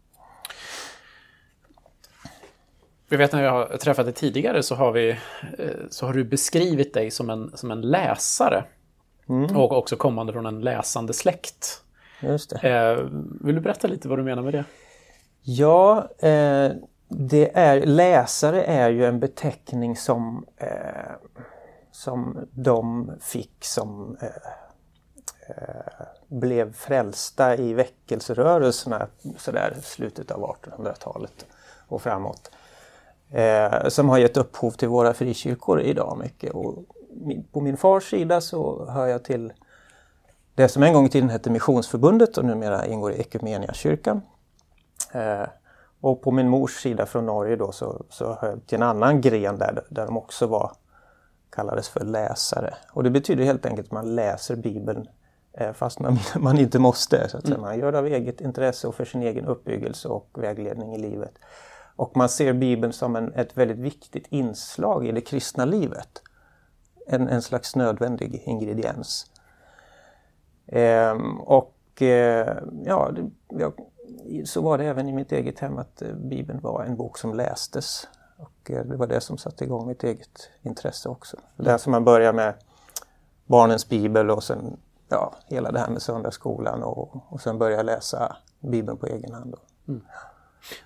Jag 3.10 3.18
vet 3.18 3.32
när 3.32 3.44
jag 3.44 3.52
har 3.52 3.78
träffat 3.78 4.06
dig 4.06 4.14
tidigare 4.14 4.64
så 4.64 4.76
har, 4.76 4.92
vi, 4.92 5.10
eh, 5.58 5.70
så 5.90 6.06
har 6.06 6.14
du 6.14 6.24
beskrivit 6.24 6.94
dig 6.94 7.12
som 7.12 7.30
en, 7.30 7.52
som 7.58 7.72
en 7.72 7.82
läsare. 7.82 8.64
Mm. 9.30 9.58
Och 9.58 9.72
också 9.72 9.96
kommande 9.96 10.34
från 10.34 10.46
en 10.46 10.62
läsande 10.62 11.14
släkt. 11.14 11.82
Just 12.20 12.50
det. 12.50 12.70
Eh, 12.70 13.06
vill 13.42 13.56
du 13.56 13.62
berätta 13.62 13.88
lite 13.88 14.08
vad 14.08 14.20
du 14.20 14.24
menar 14.24 14.42
med 14.42 14.54
det? 14.54 14.66
Ja, 15.50 16.10
eh, 16.20 16.72
det 17.08 17.58
är, 17.58 17.86
läsare 17.86 18.64
är 18.64 18.90
ju 18.90 19.06
en 19.06 19.20
beteckning 19.20 19.96
som 19.96 20.46
eh, 20.58 20.68
som 21.92 22.48
de 22.52 23.12
fick 23.22 23.66
som 23.66 24.18
eh, 24.22 24.28
eh, 25.50 26.06
blev 26.28 26.74
frälsta 26.74 27.56
i 27.56 27.74
väckelserörelserna 27.74 29.08
sådär 29.38 29.78
slutet 29.84 30.32
av 30.32 30.42
1800-talet 30.42 31.46
och 31.88 32.02
framåt. 32.02 32.52
Eh, 33.32 33.88
som 33.88 34.10
har 34.10 34.18
gett 34.18 34.38
upphov 34.38 34.72
till 34.72 34.88
våra 34.88 35.14
frikyrkor 35.14 35.82
idag 35.82 36.18
mycket. 36.18 36.54
Och 36.54 36.76
på 37.52 37.62
min 37.62 37.78
fars 37.78 38.10
sida 38.10 38.42
så 38.42 38.90
hör 38.90 39.08
jag 39.08 39.24
till 39.24 39.54
det 40.56 40.70
som 40.70 40.84
en 40.84 40.94
gång 40.94 41.06
i 41.06 41.10
tiden 41.10 41.30
hette 41.30 41.50
Missionsförbundet 41.50 42.38
och 42.38 42.46
numera 42.46 42.86
ingår 42.86 43.12
i 43.12 43.20
Ekumeniakyrkan. 43.20 44.22
Eh, 45.18 45.48
och 46.02 46.22
på 46.22 46.32
min 46.32 46.50
mors 46.50 46.82
sida 46.82 47.06
från 47.06 47.26
Norge 47.26 47.56
då 47.56 47.72
så, 47.72 48.06
så 48.10 48.38
hör 48.42 48.50
jag 48.50 48.68
till 48.68 48.76
en 48.76 48.84
annan 48.84 49.22
gren 49.22 49.58
där, 49.58 49.84
där 49.90 50.06
de 50.06 50.18
också 50.18 50.48
var 50.48 50.72
kallades 51.50 51.90
för 51.90 52.06
läsare. 52.06 52.74
Och 52.92 53.04
det 53.04 53.10
betyder 53.10 53.44
helt 53.44 53.66
enkelt 53.66 53.88
att 53.88 53.92
man 53.92 54.16
läser 54.16 54.56
Bibeln 54.56 55.08
eh, 55.54 55.74
fast 55.74 56.00
man, 56.00 56.18
man 56.40 56.58
inte 56.58 56.80
måste. 56.80 57.30
Så 57.30 57.38
att 57.38 57.48
mm. 57.48 57.62
Man 57.62 57.80
gör 57.80 57.92
det 57.92 58.00
av 58.00 58.08
eget 58.08 58.42
intresse 58.42 58.88
och 58.88 58.96
för 58.96 59.06
sin 59.06 59.24
egen 59.24 59.46
uppbyggelse 59.46 60.08
och 60.08 60.30
vägledning 60.34 60.96
i 60.96 60.98
livet. 60.98 61.34
Och 61.96 62.18
man 62.18 62.30
ser 62.30 62.54
Bibeln 62.54 62.94
som 62.94 63.16
en, 63.16 63.34
ett 63.34 63.58
väldigt 63.58 63.78
viktigt 63.78 64.28
inslag 64.30 65.08
i 65.08 65.12
det 65.12 65.22
kristna 65.22 65.66
livet. 65.66 66.22
En, 67.08 67.28
en 67.28 67.42
slags 67.42 67.76
nödvändig 67.76 68.44
ingrediens. 68.46 69.32
Ehm, 70.68 71.40
och 71.40 72.02
eh, 72.02 72.58
ja, 72.86 73.12
det, 73.12 73.30
ja, 73.48 73.72
så 74.46 74.62
var 74.62 74.78
det 74.78 74.86
även 74.86 75.10
i 75.10 75.14
mitt 75.14 75.32
eget 75.32 75.60
hem 75.60 75.78
att 75.78 76.02
eh, 76.02 76.14
Bibeln 76.14 76.60
var 76.60 76.84
en 76.84 76.96
bok 76.96 77.18
som 77.18 77.34
lästes 77.34 78.08
och 78.38 78.72
eh, 78.72 78.86
det 78.86 78.96
var 78.96 79.08
det 79.08 79.22
som 79.22 79.38
satte 79.38 79.64
igång 79.64 79.88
mitt 79.88 80.04
eget 80.04 80.50
intresse 80.62 81.10
också. 81.10 81.38
Det 81.56 81.72
är 81.72 81.78
som 81.78 81.92
man 81.92 82.04
börjar 82.04 82.34
med 82.34 82.54
barnens 83.46 83.90
bibel 83.90 84.30
och 84.30 84.44
sen 84.44 84.78
ja, 85.10 85.36
hela 85.46 85.72
det 85.72 85.80
här 85.80 85.90
med 85.90 86.02
söndagsskolan 86.02 86.84
och, 86.84 87.34
och 87.34 87.42
sen 87.42 87.58
börja 87.58 87.82
läsa 87.82 88.38
bibeln 88.60 88.98
på 88.98 89.08
egen 89.08 89.34
hand. 89.34 89.56
Mm. 89.88 90.02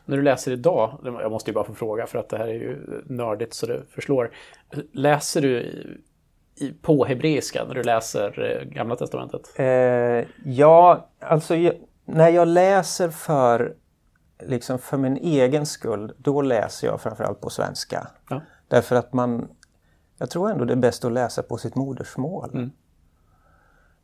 När 0.05 0.17
du 0.17 0.23
läser 0.23 0.51
idag, 0.51 0.99
jag 1.03 1.31
måste 1.31 1.49
ju 1.49 1.55
bara 1.55 1.65
få 1.65 1.73
fråga 1.73 2.07
för 2.07 2.19
att 2.19 2.29
det 2.29 2.37
här 2.37 2.47
är 2.47 2.53
ju 2.53 3.03
nördigt 3.05 3.53
så 3.53 3.65
det 3.65 3.83
förslår. 3.89 4.31
Läser 4.91 5.41
du 5.41 5.61
i, 6.55 6.73
på 6.81 7.05
hebreiska 7.05 7.63
när 7.67 7.75
du 7.75 7.83
läser 7.83 8.59
eh, 8.61 8.67
Gamla 8.69 8.95
Testamentet? 8.95 9.53
Eh, 9.55 10.25
ja, 10.45 11.07
alltså 11.19 11.55
när 12.05 12.29
jag 12.29 12.47
läser 12.47 13.09
för, 13.09 13.75
liksom 14.39 14.79
för 14.79 14.97
min 14.97 15.17
egen 15.17 15.65
skull, 15.65 16.13
då 16.17 16.41
läser 16.41 16.87
jag 16.87 17.01
framförallt 17.01 17.41
på 17.41 17.49
svenska. 17.49 18.07
Ja. 18.29 18.41
Därför 18.67 18.95
att 18.95 19.13
man, 19.13 19.47
jag 20.17 20.29
tror 20.29 20.51
ändå 20.51 20.65
det 20.65 20.73
är 20.73 20.77
bäst 20.77 21.05
att 21.05 21.11
läsa 21.11 21.43
på 21.43 21.57
sitt 21.57 21.75
modersmål. 21.75 22.49
Mm. 22.53 22.71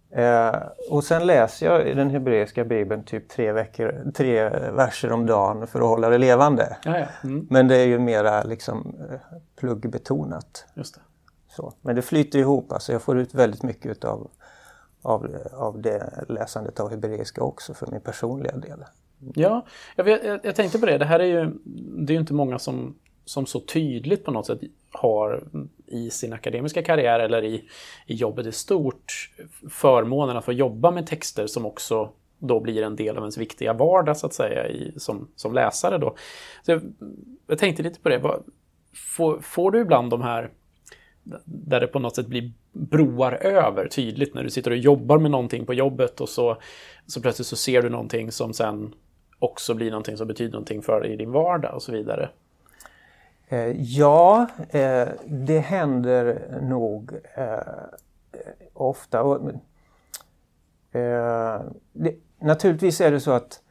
Eh, 0.10 0.62
och 0.90 1.04
sen 1.04 1.26
läser 1.26 1.66
jag 1.66 1.88
i 1.88 1.94
den 1.94 2.10
hebreiska 2.10 2.66
bibeln 2.66 3.04
typ 3.04 3.30
tre, 3.30 3.52
veckor, 3.52 4.12
tre 4.16 4.50
verser 4.50 5.12
om 5.12 5.26
dagen 5.26 5.68
för 5.68 5.80
att 5.80 5.86
hålla 5.86 6.10
det 6.10 6.18
levande. 6.18 6.78
Ja, 6.84 7.00
ja. 7.00 7.06
Mm. 7.24 7.48
Men 7.50 7.68
det 7.68 7.76
är 7.76 7.86
ju 7.86 8.00
mera 8.00 8.44
liksom 8.44 8.96
eh, 9.12 9.20
pluggbetonat. 9.56 10.66
Just 10.74 10.96
det. 10.96 11.02
Så. 11.50 11.74
Men 11.82 11.96
det 11.96 12.02
flyter 12.02 12.40
ihop, 12.40 12.72
alltså 12.72 12.92
jag 12.92 13.02
får 13.02 13.18
ut 13.18 13.34
väldigt 13.34 13.64
mycket 13.64 13.92
utav, 13.92 14.32
av, 15.02 15.38
av 15.54 15.82
det 15.82 16.26
läsandet 16.30 16.80
av 16.80 16.90
hebreiska 16.90 17.44
också 17.44 17.74
för 17.74 17.88
min 17.92 18.02
personliga 18.02 18.58
del. 18.58 18.86
Ja, 19.36 19.66
jag, 19.96 20.04
vet, 20.04 20.44
jag, 20.44 20.56
tänkte 20.56 20.80
på 20.80 20.86
det. 20.86 20.98
Det 20.98 21.06
här 21.06 21.20
är 21.20 21.26
ju, 21.26 21.52
det 22.06 22.12
är 22.12 22.16
ju 22.16 22.20
inte 22.20 22.34
många 22.34 22.60
som, 22.60 22.96
som 23.26 23.46
så 23.46 23.60
tydligt 23.60 24.26
på 24.26 24.32
något 24.32 24.46
sätt 24.46 24.60
har 24.92 25.44
i 25.86 26.10
sin 26.10 26.34
akademiska 26.34 26.84
karriär 26.84 27.20
eller 27.20 27.44
i, 27.44 27.70
i 28.06 28.16
jobbet 28.16 28.46
i 28.46 28.52
stort 28.52 29.32
förmånen 29.70 30.38
att 30.38 30.46
få 30.46 30.54
jobba 30.54 30.92
med 30.92 31.08
texter 31.08 31.48
som 31.48 31.66
också 31.66 32.12
då 32.40 32.60
blir 32.60 32.84
en 32.84 32.96
del 32.96 33.18
av 33.18 33.24
ens 33.24 33.38
viktiga 33.38 33.74
vardag 33.74 34.18
så 34.18 34.28
att 34.28 34.34
säga 34.34 34.68
i, 34.68 34.94
som, 34.98 35.28
som 35.36 35.54
läsare. 35.54 35.98
Då. 35.98 36.16
Så 36.66 36.72
jag, 36.72 36.82
jag 37.48 37.58
tänkte 37.58 37.84
lite 37.84 38.00
på 38.00 38.10
det. 38.10 38.42
Får, 39.16 39.40
får 39.40 39.72
du 39.72 39.80
ibland 39.80 40.10
de 40.10 40.22
här 40.22 40.52
där 41.46 41.80
det 41.80 41.88
på 41.88 42.00
något 42.00 42.16
sätt 42.16 42.28
blir 42.28 42.52
broar 42.78 43.32
över 43.32 43.88
tydligt 43.88 44.36
när 44.36 44.44
du 44.44 44.50
sitter 44.50 44.72
och 44.72 44.78
jobbar 44.78 45.18
med 45.18 45.32
någonting 45.32 45.66
på 45.66 45.74
jobbet 45.74 46.22
och 46.22 46.30
så, 46.30 46.58
så 47.06 47.22
plötsligt 47.22 47.48
så 47.48 47.56
ser 47.56 47.82
du 47.82 47.90
någonting 47.90 48.32
som 48.32 48.54
sen 48.54 48.94
också 49.40 49.74
blir 49.74 49.92
någonting 49.92 50.18
som 50.18 50.28
betyder 50.28 50.52
någonting 50.52 50.82
för 50.82 51.02
dig 51.02 51.14
i 51.14 51.16
din 51.16 51.32
vardag 51.32 51.76
och 51.76 51.84
så 51.84 51.92
vidare. 51.92 52.30
Eh, 53.50 53.72
ja, 53.82 54.48
eh, 54.70 55.08
det 55.26 55.60
händer 55.60 56.40
nog 56.62 57.12
eh, 57.36 57.58
ofta. 58.74 59.40
Det, 61.94 62.16
naturligtvis 62.40 63.02
är 63.02 63.12
det 63.12 63.20
så 63.20 63.32
att 63.32 63.62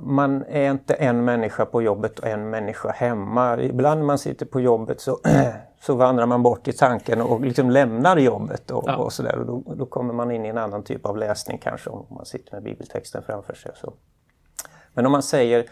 man 0.00 0.44
är 0.48 0.70
inte 0.70 0.94
en 0.94 1.24
människa 1.24 1.66
på 1.66 1.82
jobbet 1.82 2.18
och 2.18 2.26
en 2.26 2.50
människa 2.50 2.90
hemma. 2.90 3.62
Ibland 3.62 4.00
när 4.00 4.06
man 4.06 4.18
sitter 4.18 4.46
på 4.46 4.60
jobbet 4.60 5.00
så, 5.00 5.20
så 5.80 5.94
vandrar 5.94 6.26
man 6.26 6.42
bort 6.42 6.68
i 6.68 6.72
tanken 6.72 7.20
och 7.20 7.40
liksom 7.40 7.70
lämnar 7.70 8.16
jobbet 8.16 8.70
och, 8.70 8.84
ja. 8.86 8.96
och 8.96 9.12
sådär. 9.12 9.38
Och 9.38 9.46
då, 9.46 9.74
då, 9.74 9.86
kommer 9.86 10.14
man 10.14 10.30
in 10.30 10.46
i 10.46 10.48
en 10.48 10.58
annan 10.58 10.82
typ 10.82 11.06
av 11.06 11.16
läsning 11.16 11.58
kanske 11.58 11.90
om 11.90 12.06
man 12.10 12.26
sitter 12.26 12.52
med 12.52 12.62
bibeltexten 12.62 13.22
framför 13.22 13.54
sig. 13.54 13.72
Så. 13.74 13.92
Men 14.94 15.06
om 15.06 15.12
man 15.12 15.22
säger 15.22 15.66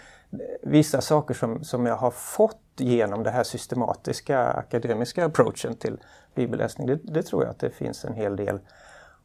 vissa 0.62 1.00
saker 1.00 1.34
som, 1.34 1.64
som 1.64 1.86
jag 1.86 1.96
har 1.96 2.10
fått 2.10 2.60
genom 2.76 3.22
det 3.22 3.30
här 3.30 3.44
systematiska 3.44 4.44
akademiska 4.44 5.24
approachen 5.24 5.76
till 5.76 5.98
bibelläsning, 6.34 6.86
det, 6.86 6.98
det 7.02 7.22
tror 7.22 7.42
jag 7.42 7.50
att 7.50 7.58
det 7.58 7.70
finns 7.70 8.04
en 8.04 8.14
hel 8.14 8.36
del. 8.36 8.60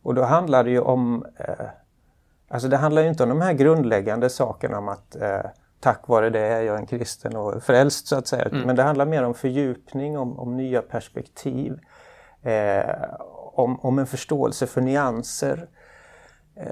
Och 0.02 0.16
då 0.16 0.24
handlar 0.24 0.64
det 0.64 0.70
ju 0.70 0.80
om, 0.80 1.26
eh, 1.38 1.66
alltså 2.48 2.68
det 2.68 2.78
handlar 2.78 3.02
ju 3.02 3.10
inte 3.10 3.24
om 3.24 3.30
de 3.30 3.42
här 3.42 3.54
grundläggande 3.54 4.30
sakerna 4.30 4.78
om 4.78 4.90
att 4.90 5.16
eh, 5.16 5.42
tack 5.82 6.08
vare 6.08 6.30
det 6.30 6.40
är 6.40 6.62
jag 6.62 6.78
en 6.78 6.86
kristen 6.86 7.36
och 7.36 7.64
frälst 7.64 8.08
så 8.08 8.16
att 8.16 8.28
säga. 8.28 8.46
Mm. 8.46 8.62
Men 8.62 8.76
det 8.76 8.84
handlar 8.84 9.06
mer 9.06 9.24
om 9.24 9.34
fördjupning, 9.34 10.18
om, 10.18 10.40
om 10.40 10.58
nya 10.58 10.82
perspektiv, 10.82 11.80
eh, 12.42 12.96
om, 13.54 13.80
om 13.80 14.00
en 14.00 14.08
förståelse 14.08 14.68
för 14.68 14.82
nyanser. 14.82 15.68
Eh, 16.56 16.66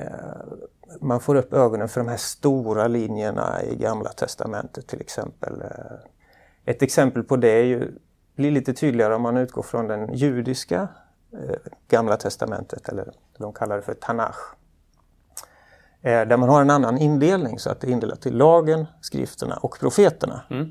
man 1.01 1.19
får 1.19 1.35
upp 1.35 1.53
ögonen 1.53 1.89
för 1.89 2.01
de 2.01 2.09
här 2.09 2.17
stora 2.17 2.87
linjerna 2.87 3.63
i 3.63 3.75
Gamla 3.75 4.09
Testamentet 4.09 4.87
till 4.87 5.01
exempel. 5.01 5.61
Eh, 5.61 5.97
ett 6.65 6.81
exempel 6.81 7.23
på 7.23 7.35
det 7.35 7.49
är 7.49 7.63
ju, 7.63 7.91
blir 8.35 8.51
lite 8.51 8.73
tydligare 8.73 9.15
om 9.15 9.21
man 9.21 9.37
utgår 9.37 9.63
från 9.63 9.87
den 9.87 10.13
judiska 10.13 10.87
eh, 11.33 11.55
Gamla 11.87 12.17
Testamentet, 12.17 12.89
eller 12.89 13.13
de 13.37 13.53
kallar 13.53 13.75
det 13.75 13.81
för 13.81 13.93
Tanach. 13.93 14.58
Eh, 16.01 16.27
där 16.27 16.37
man 16.37 16.49
har 16.49 16.61
en 16.61 16.69
annan 16.69 16.97
indelning 16.97 17.59
så 17.59 17.69
att 17.69 17.81
det 17.81 17.87
är 17.87 17.91
indelat 17.91 18.21
till 18.21 18.37
lagen, 18.37 18.85
skrifterna 19.01 19.55
och 19.55 19.79
profeterna. 19.79 20.41
Mm. 20.49 20.69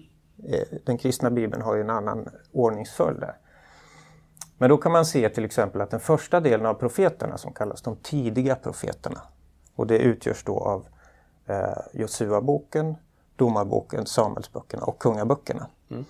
Eh, 0.48 0.78
den 0.84 0.98
kristna 0.98 1.30
bibeln 1.30 1.62
har 1.62 1.74
ju 1.74 1.80
en 1.80 1.90
annan 1.90 2.28
ordningsföljd 2.52 3.20
där. 3.20 3.36
Men 4.58 4.70
då 4.70 4.76
kan 4.76 4.92
man 4.92 5.04
se 5.04 5.28
till 5.28 5.44
exempel 5.44 5.80
att 5.80 5.90
den 5.90 6.00
första 6.00 6.40
delen 6.40 6.66
av 6.66 6.74
profeterna 6.74 7.38
som 7.38 7.52
kallas 7.52 7.82
de 7.82 7.96
tidiga 7.96 8.54
profeterna 8.54 9.22
och 9.74 9.86
det 9.86 9.98
utgörs 9.98 10.44
då 10.44 10.60
av 10.60 10.86
eh, 11.46 11.78
Josua-boken, 11.92 12.94
Domarboken, 13.36 14.06
Samuelsböckerna 14.06 14.84
och 14.84 14.98
Kungaböckerna. 14.98 15.66
Mm. 15.90 16.04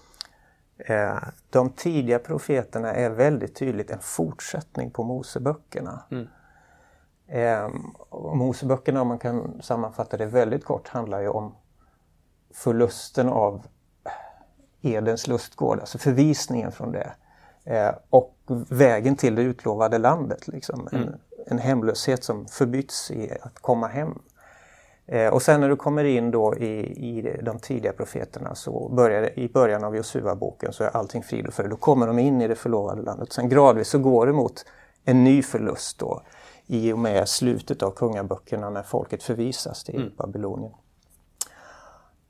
Eh, 0.78 1.28
de 1.50 1.70
tidiga 1.70 2.18
profeterna 2.18 2.92
är 2.94 3.10
väldigt 3.10 3.56
tydligt 3.56 3.90
en 3.90 3.98
fortsättning 4.00 4.90
på 4.90 5.02
Moseböckerna. 5.02 6.02
Mm. 6.10 6.28
Eh, 7.28 7.68
Moseböckerna, 8.34 9.00
om 9.00 9.08
man 9.08 9.18
kan 9.18 9.62
sammanfatta 9.62 10.16
det 10.16 10.26
väldigt 10.26 10.64
kort, 10.64 10.88
handlar 10.88 11.20
ju 11.20 11.28
om 11.28 11.54
förlusten 12.54 13.28
av 13.28 13.66
Edens 14.82 15.26
lustgård, 15.26 15.80
alltså 15.80 15.98
förvisningen 15.98 16.72
från 16.72 16.92
det. 16.92 17.12
Eh, 17.64 17.94
och 18.10 18.36
vägen 18.68 19.16
till 19.16 19.34
det 19.34 19.42
utlovade 19.42 19.98
landet. 19.98 20.48
Liksom. 20.48 20.88
En, 20.92 21.02
mm. 21.02 21.14
en 21.46 21.58
hemlöshet 21.58 22.24
som 22.24 22.46
förbytts 22.46 23.10
i 23.10 23.36
att 23.42 23.58
komma 23.58 23.86
hem. 23.86 24.18
Eh, 25.06 25.32
och 25.32 25.42
sen 25.42 25.60
när 25.60 25.68
du 25.68 25.76
kommer 25.76 26.04
in 26.04 26.30
då 26.30 26.56
i, 26.56 26.80
i 27.08 27.40
de 27.42 27.58
tidiga 27.58 27.92
profeterna 27.92 28.54
så 28.54 28.88
börjar 28.88 29.38
i 29.38 29.48
början 29.48 29.84
av 29.84 29.96
Josua-boken 29.96 30.72
så 30.72 30.84
är 30.84 30.96
allting 30.96 31.22
frid 31.22 31.46
och 31.46 31.54
fröjd. 31.54 31.70
Då 31.70 31.76
kommer 31.76 32.06
de 32.06 32.18
in 32.18 32.40
i 32.40 32.48
det 32.48 32.54
förlovade 32.54 33.02
landet. 33.02 33.32
Sen 33.32 33.48
gradvis 33.48 33.88
så 33.88 33.98
går 33.98 34.26
det 34.26 34.32
mot 34.32 34.64
en 35.04 35.24
ny 35.24 35.42
förlust 35.42 35.98
då 35.98 36.22
i 36.68 36.92
och 36.92 36.98
med 36.98 37.28
slutet 37.28 37.82
av 37.82 37.90
kungaböckerna 37.90 38.70
när 38.70 38.82
folket 38.82 39.22
förvisas 39.22 39.84
till 39.84 39.96
mm. 39.96 40.12
Babylonien. 40.16 40.72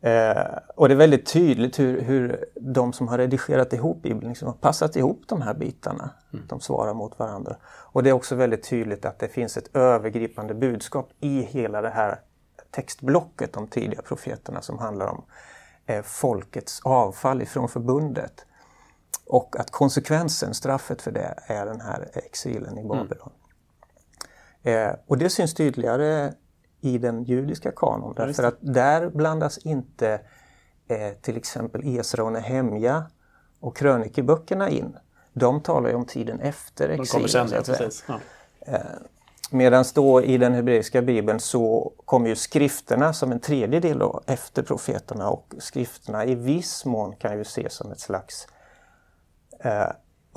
Eh, 0.00 0.58
och 0.76 0.88
det 0.88 0.94
är 0.94 0.96
väldigt 0.96 1.26
tydligt 1.26 1.78
hur, 1.78 2.00
hur 2.00 2.44
de 2.54 2.92
som 2.92 3.08
har 3.08 3.18
redigerat 3.18 3.72
ihop 3.72 4.02
Bibeln 4.02 4.28
liksom 4.28 4.48
har 4.48 4.54
passat 4.54 4.96
ihop 4.96 5.22
de 5.26 5.42
här 5.42 5.54
bitarna. 5.54 6.10
Mm. 6.32 6.46
De 6.48 6.60
svarar 6.60 6.94
mot 6.94 7.18
varandra. 7.18 7.56
Och 7.64 8.02
det 8.02 8.10
är 8.10 8.14
också 8.14 8.34
väldigt 8.34 8.68
tydligt 8.68 9.04
att 9.04 9.18
det 9.18 9.28
finns 9.28 9.56
ett 9.56 9.76
övergripande 9.76 10.54
budskap 10.54 11.10
i 11.20 11.42
hela 11.42 11.80
det 11.80 11.90
här 11.90 12.20
textblocket, 12.70 13.52
de 13.52 13.66
tidiga 13.66 14.02
profeterna 14.02 14.62
som 14.62 14.78
handlar 14.78 15.06
om 15.06 15.24
eh, 15.86 16.02
folkets 16.02 16.80
avfall 16.84 17.42
ifrån 17.42 17.68
förbundet. 17.68 18.44
Och 19.26 19.60
att 19.60 19.70
konsekvensen, 19.70 20.54
straffet 20.54 21.02
för 21.02 21.10
det, 21.10 21.34
är 21.46 21.66
den 21.66 21.80
här 21.80 22.10
exilen 22.14 22.78
i 22.78 22.80
mm. 22.80 22.88
Babylon. 22.88 23.26
Mm. 23.26 23.37
Eh, 24.62 24.90
och 25.06 25.18
det 25.18 25.30
syns 25.30 25.54
tydligare 25.54 26.32
i 26.80 26.98
den 26.98 27.24
judiska 27.24 27.72
kanon 27.76 28.14
därför 28.16 28.42
att 28.42 28.58
där 28.60 29.10
blandas 29.10 29.58
inte 29.58 30.20
eh, 30.88 31.12
till 31.20 31.36
exempel 31.36 31.82
Esra 31.84 32.24
och 32.24 32.32
Nehemja 32.32 33.10
och 33.60 33.76
krönikeböckerna 33.76 34.70
in. 34.70 34.96
De 35.32 35.62
talar 35.62 35.88
ju 35.88 35.94
om 35.94 36.04
tiden 36.04 36.40
efter 36.40 36.88
exilen. 36.88 37.48
Ja. 38.08 38.20
Eh, 38.60 38.80
Medan 39.50 39.84
då 39.94 40.22
i 40.22 40.38
den 40.38 40.54
hebreiska 40.54 41.02
bibeln 41.02 41.40
så 41.40 41.92
kommer 42.04 42.28
ju 42.28 42.36
skrifterna 42.36 43.12
som 43.12 43.32
en 43.32 43.40
tredjedel 43.40 43.98
då, 43.98 44.22
efter 44.26 44.62
profeterna 44.62 45.30
och 45.30 45.54
skrifterna 45.58 46.24
i 46.24 46.34
viss 46.34 46.84
mån 46.84 47.16
kan 47.16 47.36
ju 47.36 47.40
ses 47.40 47.72
som 47.72 47.92
ett 47.92 48.00
slags 48.00 48.48
eh, 49.60 49.88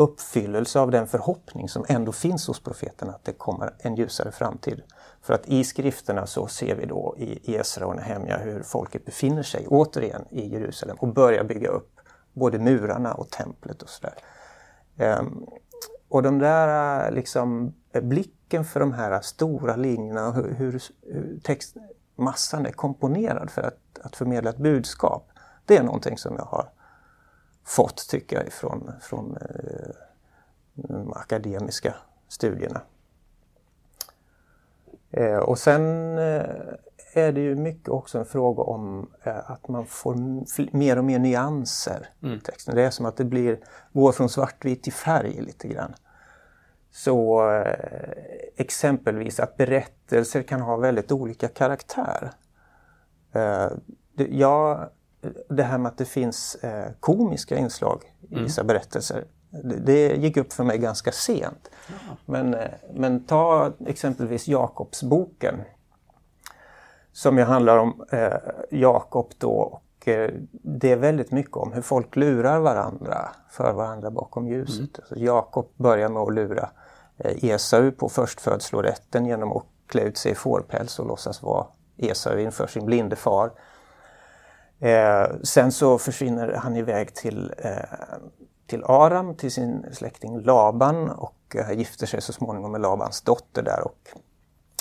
uppfyllelse 0.01 0.79
av 0.79 0.91
den 0.91 1.07
förhoppning 1.07 1.69
som 1.69 1.85
ändå 1.87 2.11
finns 2.11 2.47
hos 2.47 2.59
profeterna 2.59 3.11
att 3.11 3.25
det 3.25 3.33
kommer 3.33 3.73
en 3.77 3.95
ljusare 3.95 4.31
framtid. 4.31 4.81
För 5.21 5.33
att 5.33 5.47
i 5.47 5.63
skrifterna 5.63 6.25
så 6.25 6.47
ser 6.47 6.75
vi 6.75 6.85
då 6.85 7.15
i 7.17 7.55
Esra 7.55 7.85
och 7.85 7.95
Nehemja 7.95 8.37
hur 8.37 8.63
folket 8.63 9.05
befinner 9.05 9.43
sig 9.43 9.67
återigen 9.67 10.25
i 10.29 10.47
Jerusalem 10.47 10.97
och 10.99 11.07
börjar 11.07 11.43
bygga 11.43 11.69
upp 11.69 11.99
både 12.33 12.59
murarna 12.59 13.13
och 13.13 13.29
templet 13.29 13.81
och 13.81 13.89
sådär. 13.89 14.15
Um, 15.19 15.45
och 16.09 16.23
den 16.23 16.39
där 16.39 17.05
äh, 17.05 17.11
liksom 17.11 17.73
blicken 17.93 18.65
för 18.65 18.79
de 18.79 18.93
här 18.93 19.21
stora 19.21 19.75
linjerna 19.75 20.27
och 20.27 20.35
hur, 20.35 20.53
hur, 20.53 20.81
hur 21.01 21.39
textmassan 21.43 22.65
är 22.65 22.71
komponerad 22.71 23.49
för 23.51 23.61
att, 23.61 23.99
att 24.01 24.15
förmedla 24.15 24.49
ett 24.49 24.57
budskap. 24.57 25.29
Det 25.65 25.77
är 25.77 25.83
någonting 25.83 26.17
som 26.17 26.35
jag 26.35 26.45
har 26.45 26.69
fått, 27.63 28.07
tycker 28.09 28.35
jag, 28.43 28.53
från, 28.53 28.91
från 29.01 29.37
eh, 29.37 29.95
de 30.73 31.13
akademiska 31.13 31.95
studierna. 32.27 32.81
Eh, 35.11 35.37
och 35.37 35.59
sen 35.59 36.17
eh, 36.17 36.45
är 37.13 37.31
det 37.31 37.41
ju 37.41 37.55
mycket 37.55 37.89
också 37.89 38.19
en 38.19 38.25
fråga 38.25 38.63
om 38.63 39.09
att 39.23 39.67
man 39.67 39.85
får 39.85 40.15
mer 40.77 40.97
och 40.97 41.05
mer 41.05 41.19
nyanser 41.19 42.09
i 42.21 42.39
texten. 42.39 42.75
Det 42.75 42.83
är 42.83 42.89
som 42.89 43.05
att 43.05 43.17
det 43.17 43.25
blir, 43.25 43.59
går 43.93 44.11
från 44.11 44.29
svartvit 44.29 44.83
till 44.83 44.93
färg 44.93 45.41
lite 45.41 45.67
grann. 45.67 45.93
Så 46.91 47.43
exempelvis 48.55 49.39
att 49.39 49.57
berättelser 49.57 50.43
kan 50.43 50.61
ha 50.61 50.77
väldigt 50.77 51.11
olika 51.11 51.47
karaktär. 51.47 52.31
ja, 54.15 54.89
det 55.49 55.63
här 55.63 55.77
med 55.77 55.89
att 55.89 55.97
det 55.97 56.05
finns 56.05 56.57
komiska 56.99 57.57
inslag 57.57 58.03
i 58.29 58.39
vissa 58.39 58.63
berättelser 58.63 59.25
det 59.61 60.15
gick 60.15 60.37
upp 60.37 60.53
för 60.53 60.63
mig 60.63 60.77
ganska 60.77 61.11
sent. 61.11 61.69
Ja. 61.87 62.15
Men, 62.25 62.53
eh, 62.53 62.69
men 62.93 63.23
ta 63.23 63.71
exempelvis 63.85 64.47
Jakobsboken 64.47 65.61
som 67.13 67.37
ju 67.37 67.43
handlar 67.43 67.77
om 67.77 68.05
eh, 68.11 68.33
Jakob 68.69 69.33
då 69.37 69.51
och 69.51 70.07
eh, 70.07 70.31
det 70.51 70.91
är 70.91 70.95
väldigt 70.95 71.31
mycket 71.31 71.57
om 71.57 71.73
hur 71.73 71.81
folk 71.81 72.15
lurar 72.15 72.59
varandra, 72.59 73.29
för 73.49 73.73
varandra 73.73 74.11
bakom 74.11 74.47
ljuset. 74.47 74.79
Mm. 74.79 74.89
Alltså, 74.95 75.15
Jakob 75.15 75.67
börjar 75.75 76.09
med 76.09 76.21
att 76.21 76.33
lura 76.33 76.69
eh, 77.17 77.43
Esau 77.43 77.91
på 77.91 78.09
förstfödslorätten 78.09 79.25
genom 79.25 79.51
att 79.51 79.65
klä 79.87 80.01
ut 80.01 80.17
sig 80.17 80.31
i 80.31 80.35
fårpäls 80.35 80.99
och 80.99 81.07
låtsas 81.07 81.43
vara 81.43 81.65
Esau 81.97 82.37
inför 82.37 82.67
sin 82.67 82.85
blinde 82.85 83.15
far. 83.15 83.51
Eh, 84.81 85.27
sen 85.43 85.71
så 85.71 85.97
försvinner 85.97 86.53
han 86.53 86.75
iväg 86.75 87.13
till 87.13 87.53
eh, 87.57 87.71
till 88.71 88.83
Aram, 88.83 89.35
till 89.35 89.51
sin 89.51 89.85
släkting 89.91 90.41
Laban 90.41 91.09
och 91.09 91.55
eh, 91.55 91.71
gifter 91.71 92.05
sig 92.05 92.21
så 92.21 92.33
småningom 92.33 92.71
med 92.71 92.81
Labans 92.81 93.21
dotter 93.21 93.61
där. 93.61 93.81
Och 93.85 94.09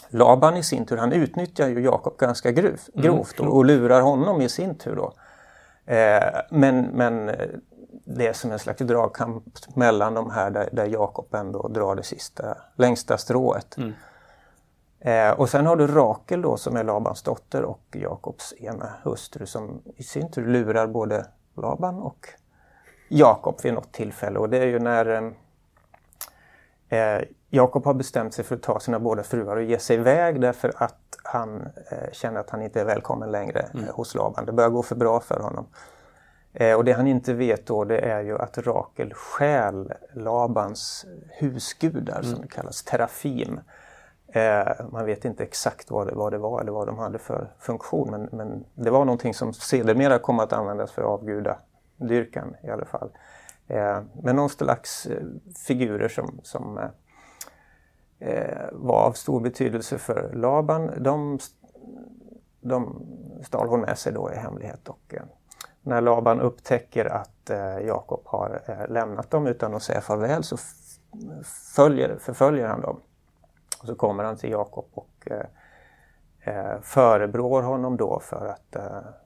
Laban 0.09 0.57
i 0.57 0.63
sin 0.63 0.87
tur, 0.87 0.97
han 0.97 1.13
utnyttjar 1.13 1.69
ju 1.69 1.81
Jakob 1.81 2.17
ganska 2.17 2.53
grov, 2.53 2.81
mm, 2.95 3.05
grovt 3.05 3.39
mm, 3.39 3.51
och, 3.51 3.57
och, 3.57 3.65
lurar 3.65 4.01
honom 4.01 4.41
i 4.41 4.49
sin 4.49 4.75
tur. 4.75 4.97
Då. 4.97 5.13
Eh, 5.93 6.41
men, 6.51 6.81
men 6.81 7.27
det 8.05 8.27
är 8.27 8.33
som 8.33 8.53
en 8.53 8.59
slags 8.59 8.79
dragkamp 8.79 9.45
mellan 9.75 10.15
de 10.15 10.31
här 10.31 10.51
där, 10.51 10.69
där 10.73 10.87
Jakob 10.87 11.35
ändå 11.35 11.69
drar 11.69 11.95
det 11.95 12.03
sista, 12.03 12.57
längsta 12.77 13.19
strået. 13.19 13.77
Mm. 13.77 13.93
Eh, 15.01 15.31
och 15.31 15.49
sen 15.49 15.67
har 15.67 15.77
du 15.77 15.87
Rakel 15.87 16.43
då 16.43 16.57
som 16.57 16.77
är 16.77 16.85
Labans 16.85 17.23
dotter 17.23 17.63
och 17.63 17.83
Jakobs 17.93 18.55
ena 18.59 18.93
hustru 19.03 19.47
som 19.47 19.83
i 19.97 20.03
sin 20.03 20.31
tur 20.31 20.47
lurar 20.47 20.87
både 20.87 21.27
Laban 21.57 21.99
och 21.99 22.29
Jakob 23.09 23.61
vid 23.63 23.75
något 23.75 23.93
tillfälle 23.93 24.39
och 24.39 24.51
det 24.51 24.59
är 24.59 24.67
ju 24.67 24.79
när 24.79 25.33
eh, 26.89 26.99
eh, 26.99 27.23
Jakob 27.51 27.85
har 27.85 27.95
bestämt 27.95 28.35
sig 28.35 28.45
för 28.45 28.57
att 28.57 28.63
ta 28.63 28.81
sina 28.81 28.99
båda 28.99 29.23
fruar 29.23 29.57
och 29.57 29.63
ge 29.63 29.79
sig 29.79 29.97
iväg 29.97 30.41
därför 30.41 30.73
att 30.77 30.99
han 31.23 31.69
eh, 31.91 32.13
känner 32.13 32.41
att 32.41 32.51
han 32.51 32.63
inte 32.63 32.81
är 32.81 32.85
välkommen 32.85 33.33
längre 33.33 33.61
eh, 33.61 33.81
mm. 33.81 33.95
hos 33.95 34.15
Laban. 34.15 34.47
Det 34.47 34.53
börjar 34.53 34.71
gå 34.71 34.83
för 34.83 34.97
bra 34.97 35.21
för 35.21 35.41
honom. 35.41 35.67
Eh, 36.53 36.75
och 36.75 36.85
det 36.85 36.93
han 36.93 37.07
inte 37.07 37.35
vet 37.35 37.67
då 37.67 37.85
det 37.85 37.99
är 37.99 38.21
ju 38.21 38.39
att 38.39 38.59
Rakel 38.59 39.15
stjäl 39.15 39.93
Labans 40.15 41.07
husgudar 41.29 42.21
mm. 42.21 42.31
som 42.31 42.41
det 42.41 42.49
kallas, 42.49 42.83
terafim. 42.83 43.61
Eh, 44.33 44.73
man 44.93 45.07
vet 45.07 45.25
inte 45.25 45.43
exakt 45.43 45.91
vad 45.91 46.07
det, 46.07 46.15
vad 46.15 46.33
det 46.33 46.39
var 46.39 46.61
eller 46.61 46.73
vad 46.73 46.87
de 46.87 46.99
hade 46.99 47.19
för 47.19 47.53
funktion 47.59 48.11
men, 48.11 48.29
men 48.33 48.65
det 48.75 48.91
var 48.91 49.05
någonting 49.05 49.35
som 49.35 49.53
sedermera 49.53 50.19
kom 50.19 50.41
att 50.41 50.53
användas 50.53 50.93
för 50.93 51.03
avgudadyrkan 51.03 52.57
i 52.63 52.71
alla 52.71 52.85
fall. 52.85 53.11
Eh, 53.69 54.01
men 54.23 54.37
någon 54.37 54.51
slags 54.51 55.07
eh, 55.07 55.23
figurer 55.67 56.09
som, 56.09 56.41
som 56.43 56.81
var 58.73 59.03
av 59.03 59.13
stor 59.13 59.41
betydelse 59.41 59.99
för 59.99 60.31
Laban, 60.35 60.91
de, 61.03 61.39
de 62.61 63.07
stal 63.43 63.69
hon 63.69 63.81
med 63.81 63.99
sig 63.99 64.13
då 64.13 64.33
i 64.33 64.37
hemlighet. 64.37 64.89
Och, 64.89 65.15
när 65.83 66.01
Laban 66.01 66.41
upptäcker 66.41 67.05
att 67.05 67.51
Jakob 67.87 68.21
har 68.25 68.87
lämnat 68.89 69.31
dem 69.31 69.47
utan 69.47 69.75
att 69.75 69.83
säga 69.83 70.01
farväl 70.01 70.45
så 70.45 70.57
följer, 71.75 72.17
förföljer 72.19 72.67
han 72.67 72.81
dem. 72.81 73.01
Och 73.81 73.87
så 73.87 73.95
kommer 73.95 74.25
han 74.25 74.37
till 74.37 74.51
Jakob 74.51 74.85
och 74.95 75.29
eh, 76.45 76.81
förebrår 76.83 77.63
honom 77.63 77.97
då 77.97 78.21
för 78.21 78.47
att 78.47 78.77
eh, 78.77 78.83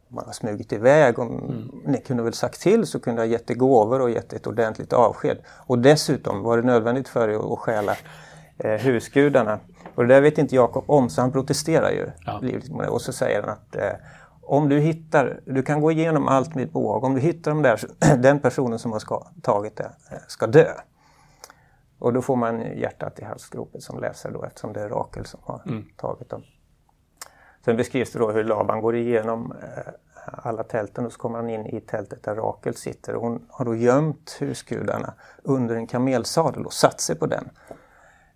man 0.08 0.24
har 0.26 0.32
smugit 0.32 0.72
iväg. 0.72 1.18
Om 1.18 1.28
mm. 1.28 1.70
ni 1.84 1.98
kunde 1.98 2.22
väl 2.22 2.32
sagt 2.32 2.60
till 2.60 2.86
så 2.86 3.00
kunde 3.00 3.22
jag 3.22 3.28
gett 3.28 3.50
er 3.50 3.54
gåvor 3.54 4.00
och 4.00 4.10
gett 4.10 4.32
ett 4.32 4.46
ordentligt 4.46 4.92
avsked. 4.92 5.38
Och 5.66 5.78
dessutom 5.78 6.42
var 6.42 6.56
det 6.56 6.62
nödvändigt 6.62 7.08
för 7.08 7.28
er 7.28 7.52
att 7.52 7.58
stjäla 7.58 7.96
eh, 8.58 8.70
husgudarna. 8.70 9.58
Och 9.94 10.06
det 10.06 10.14
där 10.14 10.20
vet 10.20 10.38
inte 10.38 10.54
Jakob 10.54 10.84
om 10.86 11.08
så 11.08 11.20
han 11.20 11.32
protesterar 11.32 11.90
ju. 11.90 12.10
Ja. 12.26 12.88
Och 12.88 13.00
så 13.00 13.12
säger 13.12 13.42
han 13.42 13.50
att 13.50 13.76
eh, 13.76 13.92
om 14.42 14.68
du 14.68 14.78
hittar, 14.78 15.40
du 15.44 15.62
kan 15.62 15.80
gå 15.80 15.90
igenom 15.90 16.28
allt 16.28 16.54
med 16.54 16.64
ett 16.64 16.72
bohag, 16.72 17.04
om 17.04 17.14
du 17.14 17.20
hittar 17.20 17.50
dem 17.50 17.62
där, 17.62 17.80
den 18.16 18.40
personen 18.40 18.78
som 18.78 18.92
har 18.92 18.98
ska, 18.98 19.26
tagit 19.42 19.76
det 19.76 19.90
eh, 20.10 20.18
ska 20.28 20.46
dö. 20.46 20.68
Och 22.04 22.12
då 22.12 22.22
får 22.22 22.36
man 22.36 22.60
hjärtat 22.60 23.18
i 23.18 23.24
halsgropen 23.24 23.80
som 23.80 24.00
läsare 24.00 24.32
då 24.32 24.44
eftersom 24.44 24.72
det 24.72 24.80
är 24.80 24.88
Rakel 24.88 25.26
som 25.26 25.40
har 25.42 25.62
mm. 25.66 25.84
tagit 25.96 26.28
dem. 26.28 26.42
Sen 27.64 27.76
beskrivs 27.76 28.12
det 28.12 28.18
då 28.18 28.30
hur 28.30 28.44
Laban 28.44 28.80
går 28.80 28.96
igenom 28.96 29.52
eh, 29.62 29.92
alla 30.24 30.62
tälten 30.62 31.06
och 31.06 31.12
så 31.12 31.18
kommer 31.18 31.36
han 31.36 31.50
in 31.50 31.66
i 31.66 31.80
tältet 31.80 32.22
där 32.22 32.34
Rakel 32.34 32.74
sitter. 32.74 33.14
Hon 33.14 33.46
har 33.50 33.64
då 33.64 33.74
gömt 33.74 34.36
husgudarna 34.40 35.14
under 35.42 35.76
en 35.76 35.86
kamelsadel 35.86 36.66
och 36.66 36.72
satt 36.72 37.00
sig 37.00 37.16
på 37.16 37.26
den. 37.26 37.50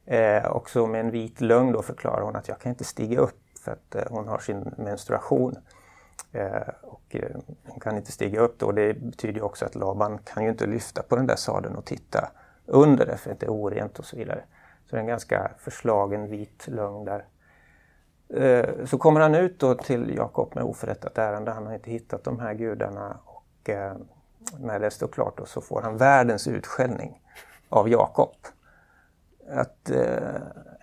Eh, 0.04 0.46
och 0.46 0.70
så 0.70 0.86
med 0.86 1.00
en 1.00 1.10
vit 1.10 1.40
lögn 1.40 1.72
då 1.72 1.82
förklarar 1.82 2.22
hon 2.22 2.36
att 2.36 2.48
jag 2.48 2.58
kan 2.58 2.70
inte 2.70 2.84
stiga 2.84 3.20
upp 3.20 3.40
för 3.64 3.72
att 3.72 3.94
eh, 3.94 4.02
hon 4.10 4.28
har 4.28 4.38
sin 4.38 4.74
menstruation. 4.76 5.56
Eh, 6.32 6.68
och 6.82 7.16
eh, 7.16 7.36
hon 7.66 7.80
kan 7.80 7.96
inte 7.96 8.12
stiga 8.12 8.40
upp 8.40 8.58
då. 8.58 8.72
Det 8.72 8.94
betyder 8.94 9.42
också 9.42 9.64
att 9.64 9.74
Laban 9.74 10.18
kan 10.18 10.44
ju 10.44 10.50
inte 10.50 10.66
lyfta 10.66 11.02
på 11.02 11.16
den 11.16 11.26
där 11.26 11.36
sadeln 11.36 11.76
och 11.76 11.84
titta 11.84 12.30
under 12.68 13.06
det 13.06 13.16
för 13.16 13.30
att 13.30 13.40
det 13.40 13.46
är 13.46 13.50
orent 13.50 13.98
och 13.98 14.04
så 14.04 14.16
vidare. 14.16 14.44
Så 14.84 14.96
det 14.96 14.96
är 14.96 15.00
en 15.00 15.06
ganska 15.06 15.50
förslagen 15.58 16.30
vit 16.30 16.68
lögn 16.68 17.04
där. 17.04 17.24
Eh, 18.28 18.84
så 18.86 18.98
kommer 18.98 19.20
han 19.20 19.34
ut 19.34 19.58
då 19.58 19.74
till 19.74 20.14
Jakob 20.16 20.54
med 20.54 20.64
oförrättat 20.64 21.18
ärende. 21.18 21.50
Han 21.50 21.66
har 21.66 21.74
inte 21.74 21.90
hittat 21.90 22.24
de 22.24 22.40
här 22.40 22.54
gudarna 22.54 23.18
och 23.24 23.70
eh, 23.70 23.96
när 24.58 24.80
det 24.80 24.90
står 24.90 25.08
klart 25.08 25.38
då 25.38 25.46
så 25.46 25.60
får 25.60 25.82
han 25.82 25.96
världens 25.96 26.48
utskällning 26.48 27.22
av 27.68 27.88
Jakob. 27.88 28.34
Att, 29.50 29.90
eh, 29.90 30.34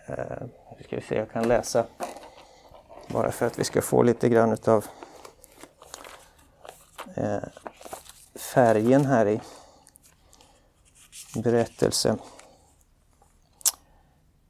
eh 0.07 0.47
ska 0.85 0.95
vi 0.95 1.01
se, 1.01 1.15
jag 1.15 1.31
kan 1.31 1.47
läsa 1.47 1.85
bara 3.07 3.31
för 3.31 3.45
att 3.45 3.59
vi 3.59 3.63
ska 3.63 3.81
få 3.81 4.03
lite 4.03 4.29
grann 4.29 4.51
utav 4.51 4.85
eh, 7.15 7.43
färgen 8.35 9.05
här 9.05 9.25
i 9.25 9.41
berättelsen. 11.43 12.17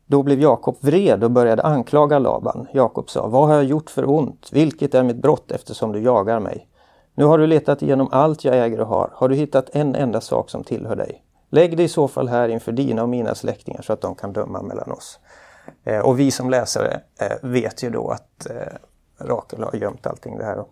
Då 0.05 0.23
blev 0.23 0.41
Jakob 0.41 0.77
vred 0.81 1.23
och 1.23 1.31
började 1.31 1.63
anklaga 1.63 2.19
Laban. 2.19 2.67
Jakob 2.73 3.09
sa, 3.09 3.27
vad 3.27 3.47
har 3.47 3.55
jag 3.55 3.63
gjort 3.63 3.89
för 3.89 4.09
ont? 4.09 4.49
Vilket 4.51 4.93
är 4.95 5.03
mitt 5.03 5.21
brott 5.21 5.51
eftersom 5.51 5.91
du 5.91 5.99
jagar 5.99 6.39
mig? 6.39 6.67
Nu 7.15 7.25
har 7.25 7.37
du 7.37 7.47
letat 7.47 7.81
igenom 7.81 8.09
allt 8.11 8.43
jag 8.43 8.57
äger 8.57 8.81
och 8.81 8.87
har. 8.87 9.09
Har 9.13 9.29
du 9.29 9.35
hittat 9.35 9.69
en 9.69 9.95
enda 9.95 10.21
sak 10.21 10.49
som 10.49 10.63
tillhör 10.63 10.95
dig? 10.95 11.23
Lägg 11.49 11.77
det 11.77 11.83
i 11.83 11.87
så 11.87 12.07
fall 12.07 12.27
här 12.27 12.49
inför 12.49 12.71
dina 12.71 13.03
och 13.03 13.09
mina 13.09 13.35
släktingar 13.35 13.81
så 13.81 13.93
att 13.93 14.01
de 14.01 14.15
kan 14.15 14.33
döma 14.33 14.61
mellan 14.61 14.91
oss. 14.91 15.19
Eh, 15.83 15.99
och 15.99 16.19
vi 16.19 16.31
som 16.31 16.49
läsare 16.49 17.01
eh, 17.19 17.37
vet 17.49 17.83
ju 17.83 17.89
då 17.89 18.09
att 18.09 18.49
eh, 18.49 18.77
Rakel 19.17 19.63
har 19.63 19.75
gömt 19.75 20.07
allting 20.07 20.37
det 20.37 20.45
här. 20.45 20.65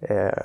Eh, 0.00 0.42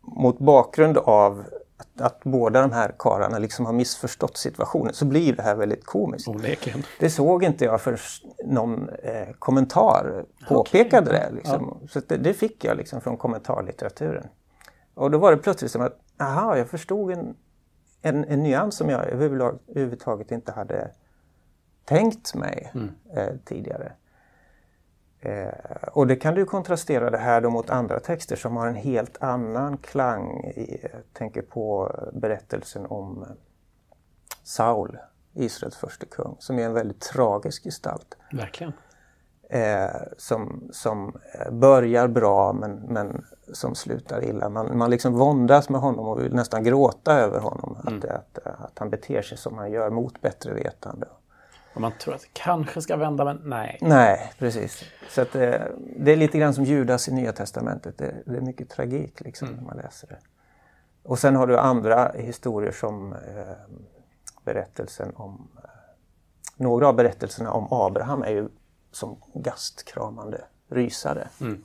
mot 0.00 0.38
bakgrund 0.38 0.98
av 0.98 1.44
att, 1.82 2.00
att 2.00 2.24
båda 2.24 2.60
de 2.60 2.72
här 2.72 2.94
karlarna 2.98 3.38
liksom 3.38 3.66
har 3.66 3.72
missförstått 3.72 4.36
situationen 4.36 4.94
så 4.94 5.04
blir 5.04 5.32
det 5.36 5.42
här 5.42 5.54
väldigt 5.56 5.86
komiskt. 5.86 6.28
Onekligen. 6.28 6.82
Det 7.00 7.10
såg 7.10 7.44
inte 7.44 7.64
jag 7.64 7.80
för 7.80 8.00
någon 8.44 8.88
eh, 8.88 9.28
kommentar 9.38 10.24
påpekade 10.48 11.10
okay. 11.10 11.20
det. 11.20 11.34
Liksom. 11.34 11.78
Ja. 11.80 11.88
Så 11.88 12.00
det, 12.08 12.16
det, 12.16 12.34
fick 12.34 12.64
jag 12.64 12.76
liksom 12.76 13.00
från 13.00 13.16
kommentarlitteraturen. 13.16 14.26
Och 14.94 15.10
då 15.10 15.18
var 15.18 15.30
det 15.30 15.36
plötsligt 15.36 15.70
som 15.70 15.82
att, 15.82 15.98
aha, 16.20 16.56
jag 16.56 16.68
förstod 16.68 17.12
en, 17.12 17.34
en, 18.02 18.24
en 18.24 18.42
nyans 18.42 18.76
som 18.76 18.90
jag 18.90 19.06
överhuvudtaget 19.06 20.30
inte 20.30 20.52
hade 20.52 20.90
tänkt 21.84 22.34
mig 22.34 22.70
mm. 22.74 22.90
eh, 23.16 23.36
tidigare. 23.44 23.92
Eh, 25.24 25.48
och 25.92 26.06
det 26.06 26.16
kan 26.16 26.34
du 26.34 26.44
kontrastera 26.44 27.10
det 27.10 27.18
här 27.18 27.40
då 27.40 27.50
mot 27.50 27.70
andra 27.70 28.00
texter 28.00 28.36
som 28.36 28.56
har 28.56 28.66
en 28.66 28.74
helt 28.74 29.22
annan 29.22 29.76
klang. 29.76 30.44
I, 30.44 30.88
jag 30.92 31.02
tänker 31.12 31.42
på 31.42 31.92
berättelsen 32.12 32.86
om 32.86 33.24
Saul, 34.42 34.98
Israels 35.32 35.76
första 35.76 36.06
kung, 36.06 36.36
som 36.38 36.58
är 36.58 36.64
en 36.64 36.72
väldigt 36.72 37.00
tragisk 37.00 37.64
gestalt. 37.64 38.16
Verkligen. 38.32 38.72
Eh, 39.50 40.02
som, 40.18 40.68
som 40.72 41.12
börjar 41.50 42.08
bra 42.08 42.52
men, 42.52 42.72
men 42.72 43.24
som 43.52 43.74
slutar 43.74 44.24
illa. 44.24 44.48
Man, 44.48 44.78
man 44.78 44.90
liksom 44.90 45.12
våndas 45.12 45.68
med 45.68 45.80
honom 45.80 46.08
och 46.08 46.20
vill 46.20 46.34
nästan 46.34 46.64
gråta 46.64 47.12
över 47.12 47.40
honom. 47.40 47.76
Mm. 47.86 47.98
Att, 47.98 48.04
att, 48.04 48.46
att 48.46 48.78
han 48.78 48.90
beter 48.90 49.22
sig 49.22 49.38
som 49.38 49.58
han 49.58 49.70
gör 49.70 49.90
mot 49.90 50.20
bättre 50.20 50.54
vetande. 50.54 51.06
Och 51.74 51.80
man 51.80 51.92
tror 51.92 52.14
att 52.14 52.20
det 52.20 52.28
kanske 52.32 52.82
ska 52.82 52.96
vända, 52.96 53.24
men 53.24 53.40
nej. 53.44 53.78
Nej, 53.80 54.32
precis. 54.38 54.84
Så 55.08 55.22
att, 55.22 55.34
eh, 55.34 55.60
det 55.96 56.12
är 56.12 56.16
lite 56.16 56.38
grann 56.38 56.54
som 56.54 56.64
Judas 56.64 57.08
i 57.08 57.12
Nya 57.12 57.32
Testamentet. 57.32 57.98
Det, 57.98 58.36
är 58.36 58.40
mycket 58.40 58.70
tragik 58.70 59.20
liksom 59.20 59.48
när 59.48 59.62
man 59.62 59.76
läser 59.76 60.08
det. 60.08 60.18
Och 61.02 61.18
sen 61.18 61.36
har 61.36 61.46
du 61.46 61.58
andra 61.58 62.12
historier 62.14 62.72
som 62.72 63.12
eh, 63.12 63.18
berättelsen 64.44 65.12
om... 65.14 65.48
Eh, 65.56 65.70
några 66.56 66.88
av 66.88 66.96
berättelserna 66.96 67.52
om 67.52 67.68
Abraham 67.70 68.22
är 68.22 68.30
ju 68.30 68.48
som 68.90 69.16
gastkramande 69.34 70.44
rysare. 70.68 71.28
Mm. 71.40 71.64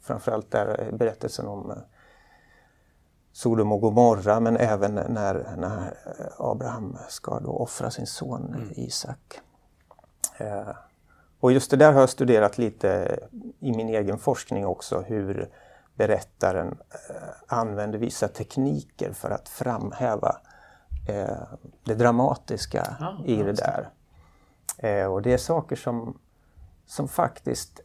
Framförallt 0.00 0.50
där 0.50 0.92
berättelsen 0.92 1.46
om 1.46 1.70
eh, 1.70 1.76
Sodom 3.34 3.72
och 3.72 3.80
Gomorra 3.80 4.40
men 4.40 4.56
även 4.56 4.94
när, 4.94 5.56
när 5.56 5.94
Abraham 6.38 6.98
ska 7.08 7.40
då 7.40 7.50
offra 7.50 7.90
sin 7.90 8.06
son 8.06 8.54
Mm. 8.54 8.72
Isak. 8.76 9.40
Eh, 10.38 10.68
och 11.40 11.52
just 11.52 11.70
det 11.70 11.76
där 11.76 11.92
har 11.92 12.00
jag 12.00 12.10
studerat 12.10 12.58
lite 12.58 13.18
i 13.60 13.72
min 13.72 13.88
egen 13.88 14.18
forskning 14.18 14.66
också 14.66 15.00
hur 15.00 15.50
berättaren 15.94 16.78
eh, 16.90 17.56
använder 17.58 17.98
vissa 17.98 18.28
tekniker 18.28 19.12
för 19.12 19.30
att 19.30 19.48
framhäva 19.48 20.36
eh, 21.08 21.42
det 21.84 21.94
dramatiska 21.94 22.96
Ja, 23.00 23.18
i 23.26 23.42
det 23.42 23.52
där. 23.52 23.90
Eh, 24.78 25.12
och 25.12 25.22
det 25.22 25.32
är 25.32 25.38
saker 25.38 25.76
som, 25.76 26.18
som 26.86 27.08
faktiskt 27.08 27.80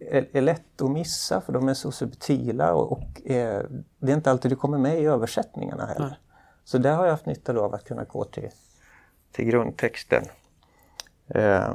är, 0.00 0.40
lätt 0.40 0.82
att 0.82 0.90
missa 0.90 1.40
för 1.40 1.52
de 1.52 1.68
är 1.68 1.74
så 1.74 1.92
subtila 1.92 2.74
och, 2.74 2.92
och 2.92 3.30
eh, 3.30 3.62
det 3.98 4.12
är 4.12 4.16
inte 4.16 4.30
alltid 4.30 4.50
det 4.50 4.56
kommer 4.56 4.78
med 4.78 5.00
i 5.02 5.04
översättningarna 5.04 5.86
heller. 5.86 6.18
Så 6.64 6.78
där 6.78 6.94
har 6.94 7.04
jag 7.04 7.10
haft 7.12 7.26
nytta 7.26 7.52
då 7.52 7.64
av 7.64 7.74
att 7.74 7.84
kunna 7.84 8.04
gå 8.04 8.24
till, 8.24 8.48
till 9.32 9.44
grundtexten. 9.44 10.24
Ja, 11.26 11.74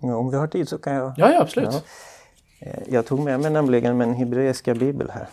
om 0.00 0.30
vi 0.30 0.36
har 0.36 0.46
tid 0.46 0.68
så 0.68 0.78
kan 0.78 0.94
jag... 0.94 1.12
Ja, 1.16 1.32
ja, 1.32 1.40
absolut. 1.40 1.84
Ja. 2.60 2.66
Eh, 2.66 2.82
Jag 2.88 3.06
tog 3.06 3.20
med 3.20 3.40
mig 3.40 3.50
nämligen 3.50 3.96
min 3.96 4.14
hebreiska 4.14 4.74
bibel 4.74 5.10
här. 5.10 5.28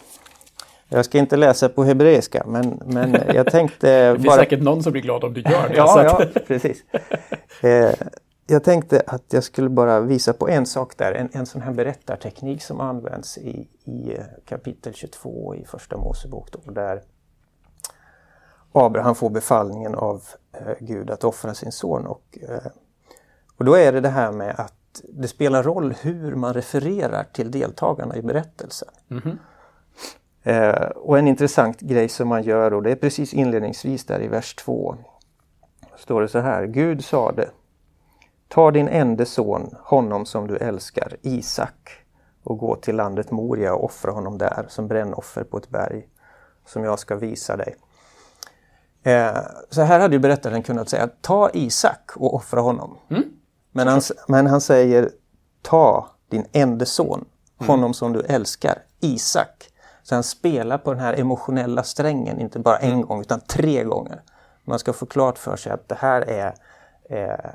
Jag 0.90 1.06
ska 1.06 1.18
inte 1.18 1.38
läsa 1.38 1.70
på 1.70 1.84
hebreiska 1.84 2.44
men, 2.48 2.82
men 2.86 3.18
jag 3.34 3.52
tänkte 3.52 3.88
Det 4.12 4.16
finns 4.16 4.28
bara... 4.28 4.36
säkert 4.38 4.62
någon 4.62 4.84
som 4.84 4.92
blir 4.92 5.02
glad 5.02 5.24
om 5.24 5.34
du 5.34 5.42
gör 5.42 5.70
det. 5.70 5.76
Ja, 5.78 6.04
ja 6.04 6.40
precis. 6.48 6.84
Eh, 7.62 7.94
jag 8.48 8.64
tänkte 8.64 9.04
att 9.08 9.34
jag 9.34 9.44
skulle 9.44 9.70
bara 9.70 10.00
visa 10.00 10.34
på 10.34 10.50
en 10.50 10.66
sak 10.66 10.98
där, 10.98 11.14
en, 11.14 11.30
en 11.32 11.46
sån 11.46 11.62
här 11.62 11.74
berättarteknik 11.74 12.64
som 12.64 12.82
används 12.82 13.38
i, 13.38 13.68
i 13.84 14.14
eh, 14.14 14.24
kapitel 14.46 14.94
22 14.94 15.56
i 15.56 15.66
Första 15.66 15.98
Mosebok. 15.98 16.52
Då, 16.52 16.72
där 16.72 17.02
Abraham 18.72 19.16
får 19.16 19.30
befallningen 19.30 19.96
av 19.96 20.24
eh, 20.54 20.74
Gud 20.80 21.10
att 21.10 21.24
offra 21.24 21.54
sin 21.54 21.72
son. 21.72 22.06
Och, 22.06 22.38
eh, 22.42 22.72
och 23.58 23.66
då 23.66 23.78
är 23.78 23.92
det 23.92 24.02
det 24.02 24.10
här 24.10 24.32
med 24.32 24.56
att 24.58 25.02
det 25.04 25.28
spelar 25.28 25.64
roll 25.64 25.94
hur 26.02 26.36
man 26.36 26.54
refererar 26.54 27.24
till 27.24 27.52
deltagarna 27.52 28.16
i 28.16 28.22
berättelsen. 28.22 28.90
Eh, 30.44 30.88
och 30.96 31.20
en 31.20 31.28
intressant 31.28 31.80
grej 31.80 32.10
som 32.10 32.28
man 32.28 32.44
gör, 32.44 32.74
och 32.74 32.84
det 32.84 32.92
är 32.92 32.96
precis 32.96 33.34
inledningsvis 33.34 34.06
där 34.06 34.22
i 34.22 34.28
vers 34.28 34.56
2. 34.56 34.96
Står 35.98 36.22
det 36.22 36.28
så 36.28 36.40
här, 36.40 36.66
Gud 36.66 37.06
sade 37.06 37.50
Ta 38.56 38.72
din 38.72 38.88
enda 38.88 39.26
son, 39.26 39.76
honom 39.84 40.26
som 40.26 40.48
du 40.48 40.58
älskar, 40.58 41.18
Isak, 41.22 41.92
och 42.44 42.58
gå 42.58 42.76
till 42.76 42.96
landet 42.96 43.32
Moria 43.32 43.74
och 43.74 43.84
offra 43.84 44.12
honom 44.12 44.38
där 44.38 44.66
som 44.70 44.88
brännoffer 44.88 45.44
på 45.44 45.58
ett 45.58 45.70
berg 45.70 46.08
som 46.66 46.84
jag 46.84 47.00
ska 47.00 47.16
visa 47.16 47.58
dig. 47.58 47.76
Eh, 49.04 49.38
så 49.70 49.82
här 49.82 50.00
hade 50.00 50.16
ju 50.16 50.20
berättaren 50.20 50.64
kunnat 50.64 50.90
säga, 50.90 51.10
ta 51.22 51.50
Isak 51.54 52.12
och 52.16 52.34
offra 52.34 52.62
honom. 52.62 52.98
Men, 53.72 53.88
han, 53.88 54.02
men 54.28 54.48
han 54.48 54.62
säger, 54.62 55.10
ta 55.62 56.10
din 56.30 56.46
enda 56.52 56.86
son, 56.86 57.26
honom 57.58 57.94
som 57.94 58.14
du 58.14 58.22
älskar, 58.22 58.78
Isak. 59.00 59.70
Så 60.04 60.16
han 60.16 60.24
spelar 60.24 60.78
på 60.78 60.94
den 60.94 61.02
här 61.02 61.20
emotionella 61.20 61.84
strängen, 61.84 62.40
inte 62.40 62.60
bara 62.60 62.78
en 62.78 63.02
gång 63.02 63.22
utan 63.22 63.40
tre 63.40 63.84
gånger. 63.84 64.22
Man 64.64 64.80
ska 64.80 64.94
få 64.94 65.06
klart 65.06 65.38
för 65.38 65.56
sig 65.56 65.72
att 65.72 65.90
det 65.90 65.96
här 66.00 66.22
är, 66.22 66.54
eh, 67.10 67.50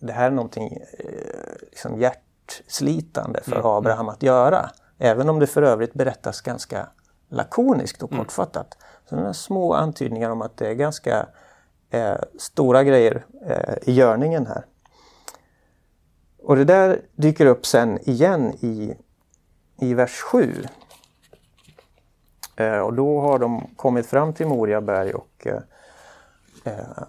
det 0.00 0.12
här 0.12 0.26
är 0.26 0.30
någonting 0.30 0.78
eh, 0.98 1.52
liksom 1.70 2.00
hjärtslitande 2.00 3.40
för 3.42 3.78
Abraham 3.78 4.08
att 4.08 4.22
göra. 4.22 4.70
Även 4.98 5.28
om 5.28 5.38
det 5.38 5.46
för 5.46 5.62
övrigt 5.62 5.94
berättas 5.94 6.40
ganska 6.40 6.88
lakoniskt 7.28 8.02
och 8.02 8.10
kortfattat. 8.10 8.76
Så 9.08 9.16
är 9.16 9.32
små 9.32 9.74
antydningar 9.74 10.30
om 10.30 10.42
att 10.42 10.56
det 10.56 10.68
är 10.68 10.74
ganska 10.74 11.26
eh, 11.90 12.18
stora 12.38 12.84
grejer 12.84 13.24
eh, 13.46 13.74
i 13.82 13.92
görningen 13.92 14.46
här. 14.46 14.64
Och 16.42 16.56
det 16.56 16.64
där 16.64 17.00
dyker 17.14 17.46
upp 17.46 17.66
sen 17.66 17.98
igen 18.08 18.52
i, 18.60 18.94
i 19.78 19.94
vers 19.94 20.20
7. 20.20 20.64
Eh, 22.56 22.78
och 22.78 22.94
då 22.94 23.20
har 23.20 23.38
de 23.38 23.66
kommit 23.76 24.06
fram 24.06 24.32
till 24.32 24.46
Moriaberg 24.46 25.14
och 25.14 25.46
eh, 25.46 25.60
eh, 26.64 27.02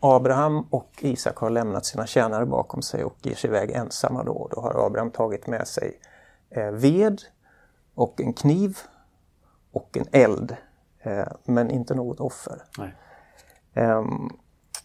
Abraham 0.00 0.66
och 0.70 0.90
Isak 1.00 1.36
har 1.36 1.50
lämnat 1.50 1.86
sina 1.86 2.06
tjänare 2.06 2.46
bakom 2.46 2.82
sig 2.82 3.04
och 3.04 3.16
ger 3.22 3.34
sig 3.34 3.50
iväg 3.50 3.70
ensamma 3.70 4.24
då. 4.24 4.48
Då 4.50 4.60
har 4.60 4.86
Abraham 4.86 5.10
tagit 5.10 5.46
med 5.46 5.68
sig 5.68 6.00
eh, 6.50 6.70
ved 6.70 7.22
och 7.94 8.20
en 8.20 8.32
kniv 8.32 8.78
och 9.72 9.96
en 9.96 10.06
eld. 10.12 10.56
Eh, 11.02 11.28
men 11.44 11.70
inte 11.70 11.94
något 11.94 12.20
offer. 12.20 12.62
Ehm, 13.74 14.30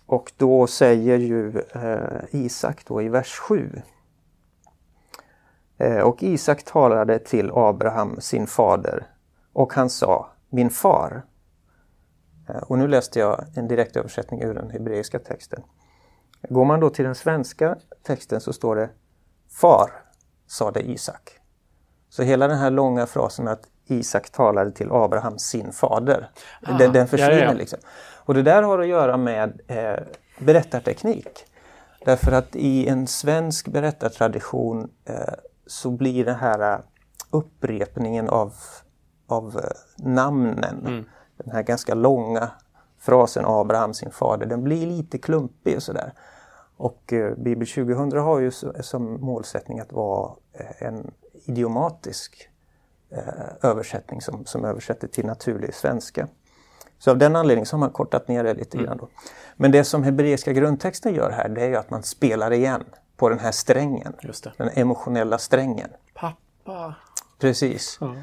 och 0.05 0.31
då 0.37 0.67
säger 0.67 1.17
ju 1.17 1.59
eh, 1.59 2.21
Isak 2.31 2.85
då 2.87 3.01
i 3.01 3.09
vers 3.09 3.35
7. 3.39 3.81
Eh, 5.77 5.99
och 5.99 6.23
Isak 6.23 6.63
talade 6.63 7.19
till 7.19 7.51
Abraham, 7.53 8.21
sin 8.21 8.47
fader, 8.47 9.07
och 9.53 9.73
han 9.73 9.89
sa, 9.89 10.29
min 10.49 10.69
far. 10.69 11.23
Eh, 12.49 12.57
och 12.57 12.77
nu 12.77 12.87
läste 12.87 13.19
jag 13.19 13.45
en 13.55 13.67
direktöversättning 13.67 14.41
ur 14.41 14.53
den 14.53 14.69
hebreiska 14.69 15.19
texten. 15.19 15.63
Går 16.49 16.65
man 16.65 16.79
då 16.79 16.89
till 16.89 17.05
den 17.05 17.15
svenska 17.15 17.75
texten 18.03 18.41
så 18.41 18.53
står 18.53 18.75
det 18.75 18.89
Far, 19.61 19.91
sade 20.47 20.81
Isak. 20.89 21.39
Så 22.09 22.23
hela 22.23 22.47
den 22.47 22.57
här 22.57 22.71
långa 22.71 23.05
frasen 23.05 23.47
att 23.47 23.61
Isak 23.87 24.29
talade 24.29 24.71
till 24.71 24.87
Abraham, 24.91 25.39
sin 25.39 25.71
fader, 25.71 26.29
Ah, 26.63 26.77
den, 26.77 26.93
den 26.93 27.07
försvinner. 27.07 27.37
ja, 27.39 27.45
ja. 27.45 27.53
Liksom. 27.53 27.79
Och 28.25 28.33
det 28.33 28.41
där 28.41 28.63
har 28.63 28.79
att 28.79 28.87
göra 28.87 29.17
med 29.17 29.61
eh, 29.67 30.03
berättarteknik. 30.39 31.45
Därför 32.05 32.31
att 32.31 32.55
i 32.55 32.87
en 32.87 33.07
svensk 33.07 33.67
berättartradition 33.67 34.89
eh, 35.05 35.15
så 35.67 35.91
blir 35.91 36.25
den 36.25 36.35
här 36.35 36.73
eh, 36.73 36.79
upprepningen 37.29 38.29
av, 38.29 38.53
av 39.27 39.57
eh, 39.63 40.05
namnen, 40.05 40.79
Mm. 40.87 41.05
Den 41.37 41.51
här 41.51 41.63
ganska 41.63 41.93
långa 41.93 42.51
frasen 42.97 43.45
Abraham 43.47 43.93
sin 43.93 44.11
fader, 44.11 44.45
den 44.45 44.63
blir 44.63 44.87
lite 44.87 45.17
klumpig 45.17 45.75
och 45.75 45.83
sådär. 45.83 46.13
Och 46.77 47.13
eh, 47.13 47.35
Bibel 47.35 47.67
2000 47.67 48.11
har 48.11 48.39
ju 48.39 48.51
som 48.79 49.21
målsättning 49.21 49.79
att 49.79 49.91
vara 49.91 50.31
eh, 50.53 50.87
en 50.87 51.11
idiomatisk 51.45 52.49
eh, 53.09 53.69
översättning 53.69 54.21
som, 54.21 54.45
som 54.45 54.65
översätter 54.65 55.07
till 55.07 55.25
naturlig 55.25 55.73
svenska. 55.73 56.27
Så 56.97 57.11
av 57.11 57.17
den 57.17 57.35
anledningen 57.35 57.65
så 57.65 57.75
har 57.75 57.79
man 57.79 57.89
kortat 57.89 58.27
ner 58.27 58.43
det 58.43 58.53
lite 58.53 58.77
grann. 58.77 58.97
Då. 58.97 59.09
Men 59.55 59.71
det 59.71 59.83
som 59.83 60.03
hebreiska 60.03 60.53
grundtexten 60.53 61.13
gör 61.13 61.31
här 61.31 61.49
det 61.49 61.61
är 61.61 61.67
ju 61.67 61.75
att 61.75 61.89
man 61.89 62.03
spelar 62.03 62.53
igen 62.53 62.83
på 63.17 63.29
den 63.29 63.39
här 63.39 63.51
strängen. 63.51 64.13
Den 64.57 64.69
emotionella 64.73 65.37
strängen. 65.37 65.89
Pappa. 66.13 66.95
Precis. 67.39 67.97
Ja. 68.01 68.15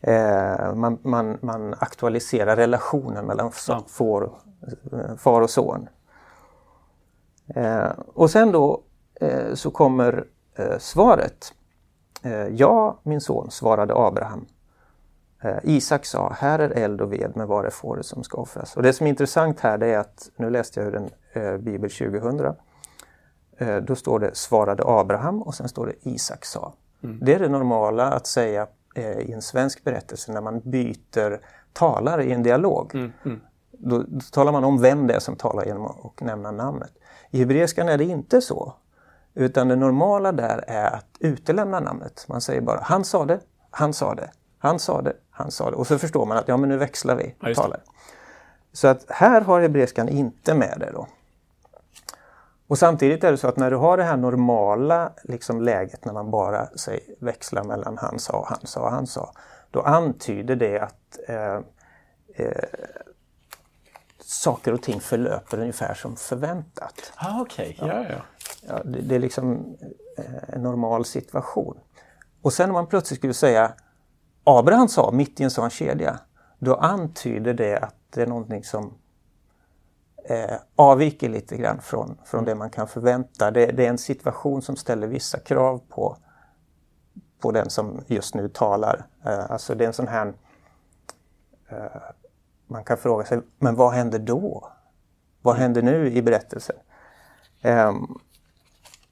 Eh, 0.00 0.74
man, 0.74 0.98
man, 1.02 1.38
man 1.42 1.74
aktualiserar 1.78 2.56
relationen 2.56 3.26
mellan 3.26 3.52
Ja. 3.68 3.84
far, 3.88 4.30
eh, 4.92 5.16
far 5.16 5.40
och 5.40 5.50
son. 5.50 5.88
Eh, 7.54 7.90
och 8.14 8.30
sen 8.30 8.52
då 8.52 8.82
eh, 9.20 9.54
så 9.54 9.70
kommer 9.70 10.24
eh, 10.54 10.78
svaret. 10.78 11.52
Eh, 12.22 12.46
ja, 12.46 12.98
min 13.02 13.20
son, 13.20 13.50
svarade 13.50 13.94
Abraham. 13.96 14.46
Isak 15.62 16.04
sa, 16.06 16.32
här 16.38 16.58
är 16.58 16.70
eld 16.70 17.00
och 17.00 17.12
ved, 17.12 17.32
men 17.34 17.46
var 17.48 17.64
är 17.64 17.70
fåret 17.70 18.06
som 18.06 18.24
ska 18.24 18.38
offras? 18.38 18.76
Och 18.76 18.82
det 18.82 18.92
som 18.92 19.06
är 19.06 19.10
intressant 19.10 19.60
här 19.60 19.78
det 19.78 19.86
är 19.86 19.98
att, 19.98 20.30
nu 20.36 20.50
läste 20.50 20.80
jag 20.80 20.88
ur 20.88 20.94
en 20.96 21.10
eh, 21.32 21.56
Bibel 21.58 21.90
2000. 21.90 22.54
Eh, 23.58 23.76
då 23.76 23.94
står 23.94 24.18
det 24.18 24.36
svarade 24.36 24.82
Abraham 24.86 25.42
och 25.42 25.54
sen 25.54 25.68
står 25.68 25.86
det 25.86 26.08
Isak 26.08 26.44
sa. 26.44 26.72
Det 27.00 27.34
är 27.34 27.38
det 27.38 27.48
normala 27.48 28.10
att 28.10 28.26
säga 28.26 28.66
i 29.00 29.32
en 29.32 29.42
svensk 29.42 29.84
berättelse 29.84 30.32
när 30.32 30.40
man 30.40 30.60
byter 30.60 31.40
talare 31.72 32.24
i 32.24 32.32
en 32.32 32.42
dialog. 32.42 32.94
Mm, 32.94 33.12
mm. 33.24 33.40
Då, 33.72 34.04
då 34.08 34.20
talar 34.32 34.52
man 34.52 34.64
om 34.64 34.80
vem 34.80 35.06
det 35.06 35.14
är 35.14 35.20
som 35.20 35.36
talar 35.36 35.64
genom 35.64 35.84
att 35.84 35.98
och 35.98 36.22
nämna 36.22 36.50
namnet. 36.50 36.92
I 37.30 37.38
hebreiskan 37.38 37.88
är 37.88 37.98
det 37.98 38.04
inte 38.04 38.40
så. 38.40 38.74
Utan 39.34 39.68
det 39.68 39.76
normala 39.76 40.32
där 40.32 40.64
är 40.66 40.90
att 40.94 41.06
utelämna 41.20 41.80
namnet. 41.80 42.24
Man 42.28 42.40
säger 42.40 42.60
bara 42.60 42.80
han 42.82 43.04
sa 43.04 43.24
det, 43.24 43.40
han 43.70 43.92
sa 43.92 44.14
det, 44.14 44.30
han 44.58 44.78
sa 44.78 45.02
det, 45.02 45.12
han 45.30 45.50
sa 45.50 45.70
det. 45.70 45.76
Och 45.76 45.86
så 45.86 45.98
förstår 45.98 46.26
man 46.26 46.36
att 46.36 46.48
ja 46.48 46.56
men 46.56 46.68
nu 46.68 46.76
växlar 46.76 47.14
vi 47.16 47.34
Ja, 47.40 47.54
talare. 47.54 47.80
Så 48.72 48.88
att 48.88 49.04
här 49.08 49.40
har 49.40 49.60
hebreiskan 49.60 50.08
inte 50.08 50.54
med 50.54 50.76
det 50.80 50.90
då. 50.92 51.06
Och 52.68 52.78
samtidigt 52.78 53.24
är 53.24 53.30
det 53.30 53.38
så 53.38 53.48
att 53.48 53.56
när 53.56 53.70
du 53.70 53.76
har 53.76 53.96
det 53.96 54.04
här 54.04 54.16
normala 54.16 55.12
liksom, 55.24 55.62
läget 55.62 56.04
när 56.04 56.12
man 56.12 56.30
bara 56.30 56.66
säg, 56.66 57.00
växlar 57.20 57.64
mellan 57.64 57.98
han 57.98 58.18
sa, 58.18 58.46
han 58.48 58.66
sa, 58.66 58.90
han 58.90 59.06
sa. 59.06 59.32
Då 59.70 59.82
antyder 59.82 60.56
det 60.56 60.78
att 60.78 61.18
eh, 61.28 61.60
eh, 62.34 62.64
saker 64.20 64.72
och 64.72 64.82
ting 64.82 65.00
förlöper 65.00 65.60
ungefär 65.60 65.94
som 65.94 66.16
förväntat. 66.16 67.12
Ah, 67.16 67.40
okay. 67.40 67.74
ja. 67.78 67.86
Ja, 67.86 68.04
ja. 68.08 68.22
Ja, 68.68 68.82
det, 68.84 69.00
det, 69.00 69.14
är 69.14 69.18
liksom 69.18 69.76
eh, 70.18 70.54
en 70.54 70.62
normal 70.62 71.04
situation. 71.04 71.78
Och 72.42 72.52
sen 72.52 72.70
om 72.70 72.74
man 72.74 72.86
plötsligt 72.86 73.18
skulle 73.18 73.34
säga 73.34 73.72
Abraham 74.44 74.88
sa 74.88 75.10
mitt 75.10 75.40
i 75.40 75.44
en 75.44 75.50
sån 75.50 75.70
kedja, 75.70 76.18
då 76.58 76.74
antyder 76.74 77.54
det 77.54 77.78
att 77.78 77.94
det 78.10 78.22
är 78.22 78.26
någonting 78.26 78.64
som 78.64 78.94
eh, 80.28 80.56
avviker 80.76 81.28
lite 81.28 81.56
grann 81.56 81.80
från, 81.80 82.18
från 82.24 82.44
det 82.44 82.54
man 82.54 82.70
kan 82.70 82.88
förvänta. 82.88 83.50
Det, 83.50 83.66
det, 83.66 83.86
är 83.86 83.90
en 83.90 83.98
situation 83.98 84.62
som 84.62 84.76
ställer 84.76 85.06
vissa 85.06 85.38
krav 85.38 85.80
på, 85.88 86.16
på 87.40 87.52
den 87.52 87.70
som 87.70 88.00
just 88.06 88.34
nu 88.34 88.48
talar. 88.48 89.06
Eh, 89.24 89.50
alltså 89.50 89.74
det 89.74 89.84
är 89.84 89.86
en 89.86 89.92
sån 89.92 90.08
här... 90.08 90.34
Eh, 91.68 91.76
man 92.66 92.84
kan 92.84 92.96
fråga 92.96 93.24
sig, 93.24 93.40
men 93.58 93.74
vad 93.74 93.92
händer 93.92 94.18
då? 94.18 94.72
Vad 95.42 95.54
mm. 95.54 95.62
händer 95.62 95.82
nu 95.82 96.12
i 96.12 96.22
berättelsen? 96.22 96.76
Um, 97.62 98.18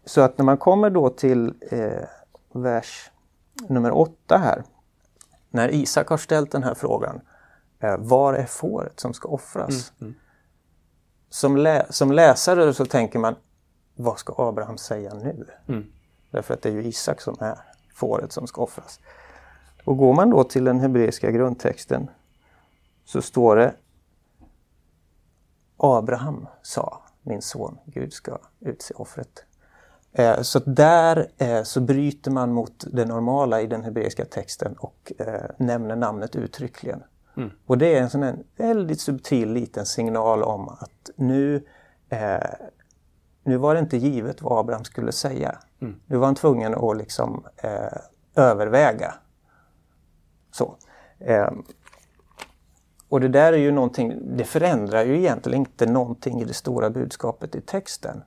så 0.05 0.21
att 0.21 0.39
när 0.39 0.45
man 0.45 0.57
kommer 0.57 0.91
då 0.91 1.11
till 1.11 1.55
eh, 1.71 2.05
vers 2.53 3.11
nummer 3.69 3.97
åtta 3.97 4.39
här. 4.39 4.65
När 5.51 5.75
Isak 5.75 6.09
har 6.09 6.17
ställt 6.17 6.53
den 6.53 6.63
här 6.63 6.75
frågan. 6.75 7.21
Eh, 7.81 7.97
var 7.99 8.35
är 8.35 8.47
fåret 8.47 9.01
som 9.01 9.15
ska 9.15 9.29
offras? 9.29 9.93
Mm, 10.01 10.13
mm. 10.13 10.26
Som, 11.31 11.57
lä 11.57 11.87
som 11.91 12.13
läsare 12.13 12.75
så 12.75 12.87
tänker 12.87 13.19
man, 13.19 13.35
vad 13.95 14.19
ska 14.19 14.35
Abraham 14.49 14.79
säga 14.79 15.15
nu? 15.15 15.47
Mm. 15.69 15.85
Därför 16.31 16.55
att 16.55 16.63
det 16.63 16.69
är 16.69 16.73
ju 16.73 16.85
Isak 16.85 17.21
som 17.21 17.37
är 17.41 17.59
fåret 17.95 18.33
som 18.33 18.47
ska 18.47 18.63
offras. 18.63 19.01
Och 19.85 19.97
går 19.97 20.15
man 20.15 20.31
då 20.31 20.45
till 20.45 20.65
den 20.65 20.81
hebreiska 20.81 21.31
grundtexten 21.31 22.11
så 23.05 23.23
står 23.23 23.57
det 23.57 23.75
Abraham 25.77 26.49
sa, 26.63 27.03
min 27.23 27.43
son, 27.43 27.79
Gud 27.85 28.13
ska 28.13 28.39
utse 28.61 28.95
offret. 28.95 29.45
Eh, 30.13 30.43
så 30.43 30.59
där 30.59 31.31
eh, 31.39 31.63
så 31.63 31.81
bryter 31.81 32.31
man 32.31 32.53
mot 32.53 32.85
det 32.93 33.05
normala 33.05 33.61
i 33.61 33.67
den 33.67 33.85
hebreiska 33.85 34.25
texten 34.25 34.75
och 34.79 35.13
eh, 35.19 35.51
nämner 35.57 35.97
namnet 35.97 36.37
uttryckligen. 36.37 37.03
Mm. 37.37 37.51
Och 37.67 37.79
det 37.79 37.95
är 37.95 38.03
en 38.03 38.11
sån 38.11 38.23
en 38.23 38.45
väldigt 38.57 39.01
subtil 39.01 39.53
liten 39.53 39.87
signal 39.87 40.43
om 40.43 40.69
att 40.69 41.11
nu, 41.17 41.67
nu 43.45 43.57
var 43.57 43.75
det 43.75 43.81
inte 43.81 43.97
givet 43.97 44.43
vad 44.43 44.59
Abraham 44.59 44.85
skulle 44.85 45.13
säga. 45.13 45.59
Mm. 45.81 46.01
Nu 46.07 46.17
var 46.17 46.27
han 46.27 46.35
tvungen 46.35 46.75
att 46.75 46.97
liksom 46.97 47.45
överväga. 48.35 49.15
Så. 50.51 50.77
Och 53.09 53.21
det 53.21 53.29
där 53.29 53.53
är 53.53 53.57
ju 53.57 53.73
någonting, 53.73 54.37
det 54.37 54.45
förändrar 54.45 55.05
ju 55.05 55.17
egentligen 55.17 55.59
inte 55.59 55.87
någonting 55.87 56.41
i 56.41 56.45
det 56.45 56.55
stora 56.55 56.91
budskapet 56.91 57.55
i 57.55 57.61
texten. 57.61 58.23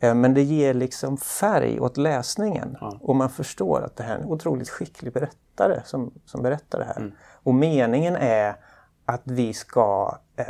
Eh, 0.00 0.14
men 0.14 0.34
det 0.34 0.42
ger 0.42 0.74
liksom 0.74 1.16
färg 1.16 1.80
åt 1.80 1.96
läsningen 1.96 2.76
ja. 2.80 2.98
och 3.02 3.16
man 3.16 3.30
förstår 3.30 3.82
att 3.82 3.96
det 3.96 4.02
här 4.02 4.16
är 4.16 4.20
en 4.20 4.28
otroligt 4.28 4.68
skicklig 4.68 5.12
berättare 5.12 5.82
som, 5.84 6.12
som 6.24 6.42
berättar 6.42 6.78
det 6.78 6.84
här. 6.84 6.96
Mm. 6.96 7.12
Och 7.42 7.54
meningen 7.54 8.16
är 8.16 8.56
att 9.04 9.22
vi 9.24 9.54
ska 9.54 10.18
eh, 10.36 10.44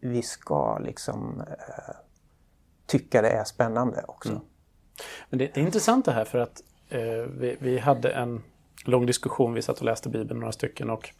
vi 0.00 0.22
ska 0.22 0.78
liksom 0.78 1.40
eh, 1.40 1.94
tycka 2.86 3.22
det 3.22 3.30
är 3.30 3.44
spännande 3.44 4.04
också. 4.08 4.28
Mm. 4.28 4.42
Men 5.30 5.38
det, 5.38 5.54
det, 5.54 5.60
är 5.60 5.64
intressant 5.64 6.04
det 6.04 6.12
här 6.12 6.24
för 6.24 6.38
att 6.38 6.62
eh, 6.88 7.00
vi, 7.38 7.56
vi 7.60 7.78
hade 7.78 8.10
en 8.10 8.42
lång 8.84 9.06
diskussion, 9.06 9.54
vi 9.54 9.62
satt 9.62 9.78
och 9.78 9.84
läste 9.84 10.08
Bibeln 10.08 10.40
några 10.40 10.52
stycken 10.52 10.90
och 10.90 11.10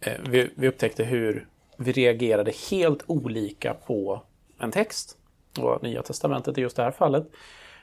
eh, 0.00 0.20
vi, 0.28 0.52
vi 0.56 0.68
upptäckte 0.68 1.04
hur 1.04 1.48
vi 1.76 1.92
reagerade 1.92 2.52
helt 2.70 3.02
olika 3.06 3.74
på 3.74 4.22
en 4.58 4.72
text. 4.72 5.16
Och 5.58 5.82
Nya 5.82 6.02
Testamentet 6.02 6.58
i 6.58 6.60
just 6.60 6.76
det 6.76 6.82
här 6.82 6.90
fallet. 6.90 7.26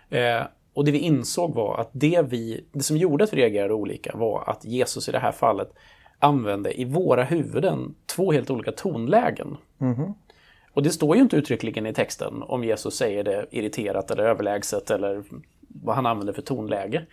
Eh, 0.10 0.44
och 0.78 0.86
det 0.86 0.92
vi 0.92 1.00
insåg 1.00 1.54
var 1.54 1.78
att 1.78 1.90
det, 1.92 2.22
vi, 2.22 2.66
det 2.72 2.84
som 2.84 2.98
gjorde 2.98 3.24
att 3.24 3.34
vi 3.34 3.38
reagerade 3.38 3.74
olika 3.74 4.12
var 4.16 4.44
att 4.48 4.66
Jesus 4.66 5.10
i 5.10 5.12
det 5.12 5.20
här 5.20 5.32
fallet 5.32 5.74
använde 6.20 6.82
i 6.82 6.86
våra 6.86 7.24
huvuden 7.24 7.96
två 8.06 8.32
helt 8.32 8.50
olika 8.50 8.72
tonlägen. 8.72 9.58
Mm. 9.82 10.14
Och 10.74 10.84
det 10.84 10.90
står 10.90 11.16
ju 11.16 11.22
inte 11.22 11.36
uttryckligen 11.36 11.86
i 11.86 11.94
texten 11.94 12.44
om 12.44 12.64
Jesus 12.64 12.98
säger 12.98 13.24
det 13.24 13.46
irriterat 13.52 14.12
eller 14.12 14.24
överlägset 14.24 14.92
eller 14.92 15.24
vad 15.68 15.96
han 15.96 16.06
använder 16.06 16.34
för 16.34 16.42
tonläge. 16.42 17.06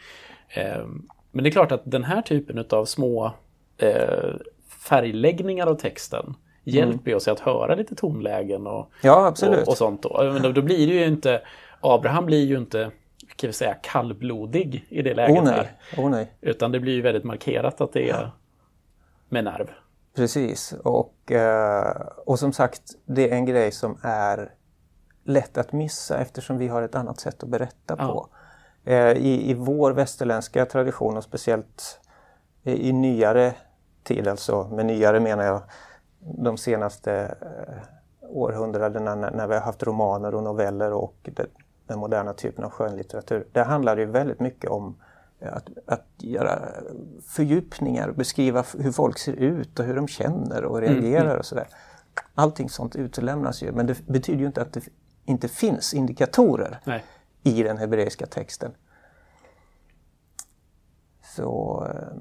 Eh, 0.49 0.87
men 1.31 1.45
det 1.45 1.51
är 1.51 1.53
klart 1.53 1.73
att 1.73 1.83
den 1.85 2.05
här 2.05 2.23
typen 2.23 2.65
av 2.71 2.85
små 2.85 3.33
eh, 3.79 4.35
färgläggningar 4.89 5.67
av 5.67 5.75
texten 5.75 6.35
hjälper 6.65 7.11
mm. 7.11 7.17
oss 7.17 7.29
att 7.29 7.41
höra 7.41 7.75
lite 7.75 7.95
tonlägen 7.95 8.67
och, 8.67 8.91
ja, 9.03 9.35
och, 9.43 9.69
och 9.69 9.77
sånt. 9.77 10.03
Då. 10.03 10.39
Men 10.43 10.55
då 10.55 10.63
blir 10.63 10.87
det 10.87 10.95
ju 10.95 11.07
inte, 11.07 11.43
Abraham 11.81 12.27
blir 12.27 12.45
ju 12.45 12.59
inte 12.59 12.91
kan 13.37 13.49
vi 13.49 13.53
säga, 13.53 13.75
kallblodig 13.75 14.87
i 14.89 15.03
det 15.03 15.15
läget. 15.15 15.39
Oh, 15.39 15.45
nej. 15.45 15.71
Oh, 15.97 16.11
nej. 16.11 16.33
Utan 16.41 16.73
det 16.73 16.81
blir 16.81 16.95
ju 16.95 17.03
väldigt 17.03 17.25
markerat 17.25 17.81
att 17.81 17.93
det 17.93 18.11
är 18.11 18.31
med 19.29 19.45
nerv. 19.45 19.71
Precis 20.17 20.75
och, 20.85 21.33
eh, 21.33 22.07
och 22.27 22.39
som 22.39 22.53
sagt 22.53 22.83
det 23.05 23.31
är 23.31 23.35
en 23.35 23.45
grej 23.45 23.73
som 23.73 23.99
är 24.03 24.51
lätt 25.25 25.59
att 25.59 25.73
missa 25.73 26.19
eftersom 26.19 26.59
vi 26.59 26.69
har 26.69 26.83
ett 26.83 26.95
annat 26.95 27.21
sätt 27.21 27.43
att 27.43 27.49
berätta 27.49 27.97
ja. 27.99 28.07
på. 28.07 28.29
Eh, 28.91 29.13
I, 29.13 29.51
I 29.51 29.55
vår 29.55 29.93
västerländska 29.93 30.67
tradition 30.67 31.17
och 31.17 31.25
speciellt 31.25 32.01
i, 32.63 32.89
i 32.89 32.93
nyare 32.93 33.55
tid, 34.03 34.29
alltså 34.29 34.69
med 34.69 34.87
nyare 34.87 35.21
menar 35.21 35.45
jag 35.45 35.63
de 36.19 36.57
senaste 36.57 37.37
eh, 37.41 38.29
århundradena 38.29 39.15
när 39.15 39.47
vi 39.47 39.55
har 39.55 39.61
haft 39.61 39.83
romaner 39.83 40.35
och 40.35 40.43
noveller 40.43 40.93
och 40.93 41.31
den 41.87 41.99
moderna 41.99 42.33
typen 42.33 42.65
av 42.65 42.71
skönlitteratur. 42.71 43.47
Där 43.53 43.65
handlar 43.65 43.97
det 43.97 44.07
väldigt 44.07 44.41
mycket 44.41 44.71
om 44.71 44.97
eh, 45.41 45.57
att, 45.57 45.69
att 45.87 46.07
göra 46.19 46.69
fördjupningar, 47.27 48.11
beskriva 48.11 48.65
hur 48.79 48.93
folk 48.93 49.19
ser 49.19 49.33
ut 49.33 49.79
och 49.79 49.85
hur 49.85 49.95
de 49.95 50.09
känner 50.09 50.65
och 50.65 50.79
mm, 50.79 50.91
reagerar 50.91 51.25
mm. 51.25 51.39
och 51.39 51.47
sådär. 51.47 51.69
Allting 52.35 52.69
sånt 52.69 52.97
utelämnas 52.97 53.63
ju 53.63 53.73
men 53.73 53.87
det 53.87 54.07
betyder 54.07 54.41
ju 54.41 54.47
inte 54.47 54.63
att 54.63 54.73
det 54.73 54.89
inte 55.25 55.49
finns 55.49 55.95
indikatorer 55.95 56.81
Nej. 56.85 57.05
i 57.43 57.63
den 57.63 57.79
hebreiska 57.79 58.27
texten. 58.27 58.73
Så 61.37 61.87
eh, 61.91 62.17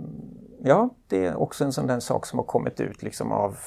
ja, 0.63 0.89
det 1.07 1.25
är 1.25 1.35
också 1.35 1.63
en 1.63 1.73
sån 1.73 1.87
där 1.87 1.99
sak 1.99 2.25
som 2.25 2.39
har 2.39 2.45
kommit 2.45 2.79
ut 2.79 3.03
liksom 3.03 3.31
av 3.31 3.57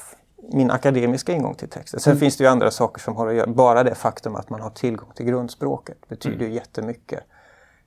min 0.53 0.71
akademiska 0.71 1.33
ingång 1.33 1.55
till 1.55 1.69
texten. 1.69 2.01
Sen 2.01 2.11
mm. 2.11 2.21
finns 2.21 2.37
det 2.37 2.45
ju 2.45 2.51
andra 2.51 2.71
saker 2.71 3.01
som 3.01 3.17
har 3.17 3.27
att 3.27 3.35
göra. 3.35 3.47
Bara 3.47 3.85
det 3.85 3.95
faktum 3.95 4.37
att 4.37 4.51
man 4.51 4.61
har 4.61 4.71
tillgång 4.71 5.11
till 5.15 5.27
grundspråket 5.27 6.09
betyder 6.09 6.37
mm. 6.37 6.49
ju 6.49 6.55
jättemycket. 6.55 7.21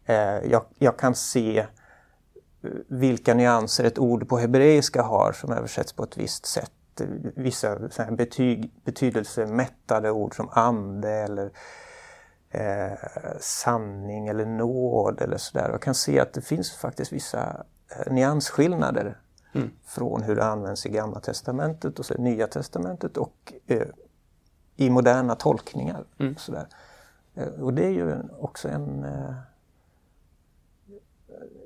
Eh, 0.06 0.16
jag, 0.52 0.66
jag 0.78 0.98
kan 0.98 1.16
se 1.16 1.60
eh, 1.60 1.66
vilka 2.88 3.34
nyanser 3.34 3.84
ett 3.84 4.00
ord 4.00 4.30
på 4.30 4.38
hebreiska 4.38 5.02
har 5.02 5.32
som 5.32 5.52
översätts 5.52 5.94
på 5.94 6.04
ett 6.04 6.18
visst 6.18 6.46
sätt. 6.46 6.72
Vissa 7.36 7.90
så 7.90 8.04
här 8.04 8.12
betyg, 8.12 8.72
betydelsemättade 8.86 10.12
ord 10.12 10.36
som 10.36 10.50
ande 10.52 11.10
eller 11.10 11.52
eh, 12.50 12.98
sanning 13.40 14.28
eller 14.28 14.46
nåd 14.46 15.22
eller 15.22 15.38
sådär. 15.38 15.70
Jag 15.72 15.82
kan 15.82 15.96
se 15.96 16.20
att 16.20 16.34
det 16.34 16.42
finns 16.42 16.72
faktiskt 16.72 17.14
vissa 17.14 17.66
eh, 17.96 18.14
nyansskillnader 18.14 19.18
Mm. 19.54 19.70
Från 19.86 20.24
hur 20.24 20.36
det 20.36 20.44
används 20.44 20.86
i 20.86 20.90
Gamla 20.90 21.20
Testamentet 21.20 22.00
och 22.00 22.06
så 22.06 22.14
Nya 22.14 22.48
Testamentet 22.48 23.18
och 23.18 23.54
eh, 23.68 23.88
i 24.76 24.90
moderna 24.90 25.36
tolkningar. 25.36 26.06
Mm. 26.20 26.34
Och, 26.34 26.42
sådär. 26.42 26.68
Eh, 27.36 27.48
och 27.48 27.74
det 27.74 27.86
är 27.86 27.92
ju 27.92 28.16
också 28.40 28.68
en... 28.68 29.04
Eh, 29.04 29.34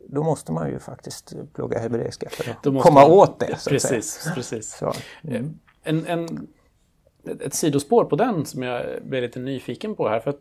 då 0.07 0.23
måste 0.23 0.51
man 0.51 0.69
ju 0.69 0.79
faktiskt 0.79 1.33
plugga 1.53 1.79
hebreiska 1.79 2.29
för 2.29 2.51
att 2.51 2.63
komma 2.63 3.01
man, 3.01 3.11
åt 3.11 3.39
det. 3.39 3.59
Så 3.59 3.69
precis, 3.69 4.27
precis. 4.35 4.77
Så, 4.77 4.93
mm. 5.23 5.59
en, 5.83 6.05
en, 6.05 6.47
ett 7.23 7.53
sidospår 7.53 8.05
på 8.05 8.15
den 8.15 8.45
som 8.45 8.63
jag 8.63 9.03
blev 9.03 9.23
lite 9.23 9.39
nyfiken 9.39 9.95
på 9.95 10.09
här. 10.09 10.19
för 10.19 10.29
att 10.29 10.39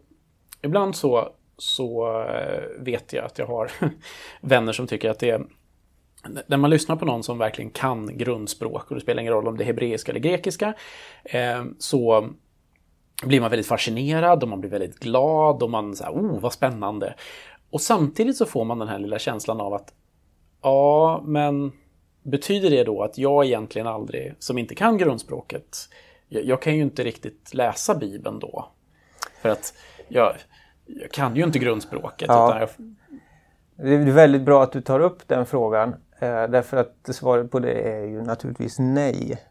Ibland 0.62 0.96
så, 0.96 1.32
så 1.58 2.22
eh, 2.22 2.62
vet 2.78 3.12
jag 3.12 3.24
att 3.24 3.38
jag 3.38 3.46
har 3.46 3.72
vänner 4.40 4.72
som 4.72 4.86
tycker 4.86 5.10
att 5.10 5.18
det 5.18 5.30
är 5.30 5.46
när 6.46 6.56
man 6.56 6.70
lyssnar 6.70 6.96
på 6.96 7.04
någon 7.04 7.22
som 7.22 7.38
verkligen 7.38 7.70
kan 7.70 8.18
grundspråk, 8.18 8.90
och 8.90 8.94
det 8.94 9.00
spelar 9.00 9.20
ingen 9.20 9.32
roll 9.32 9.48
om 9.48 9.56
det 9.56 9.64
är 9.64 9.66
hebreiska 9.66 10.12
eller 10.12 10.20
grekiska, 10.20 10.74
eh, 11.24 11.64
så 11.78 12.28
blir 13.24 13.40
man 13.40 13.50
väldigt 13.50 13.66
fascinerad 13.66 14.42
och 14.42 14.48
man 14.48 14.60
blir 14.60 14.70
väldigt 14.70 14.98
glad 14.98 15.62
och 15.62 15.70
man 15.70 15.96
säger 15.96 16.12
oh 16.12 16.40
vad 16.40 16.52
spännande. 16.52 17.14
Och 17.70 17.80
samtidigt 17.80 18.36
så 18.36 18.46
får 18.46 18.64
man 18.64 18.78
den 18.78 18.88
här 18.88 18.98
lilla 18.98 19.18
känslan 19.18 19.60
av 19.60 19.74
att 19.74 19.94
ja, 20.62 21.22
men 21.24 21.72
betyder 22.22 22.70
det 22.70 22.84
då 22.84 23.02
att 23.02 23.18
jag 23.18 23.44
egentligen 23.44 23.86
aldrig, 23.86 24.34
som 24.38 24.58
inte 24.58 24.74
kan 24.74 24.98
grundspråket, 24.98 25.76
jag, 26.28 26.44
jag 26.44 26.62
kan 26.62 26.76
ju 26.76 26.82
inte 26.82 27.04
riktigt 27.04 27.54
läsa 27.54 27.94
Bibeln 27.94 28.38
då. 28.38 28.68
För 29.42 29.48
att 29.48 29.74
jag, 30.08 30.32
jag 30.86 31.10
kan 31.10 31.36
ju 31.36 31.44
inte 31.44 31.58
grundspråket. 31.58 32.28
Ja. 32.28 32.48
Utan 32.48 32.60
jag, 32.60 32.68
Det 33.86 33.94
är 33.94 34.12
väldigt 34.12 34.42
bra 34.42 34.62
att 34.62 34.72
du 34.72 34.80
tar 34.80 35.00
upp 35.00 35.28
den 35.28 35.46
frågan. 35.46 35.94
Eh, 36.22 36.48
därför 36.48 36.76
att 36.76 37.08
svaret 37.14 37.50
på 37.50 37.58
det 37.58 37.72
är 37.72 38.04
ju 38.04 38.22
naturligtvis 38.22 38.78
nej. 38.78 39.42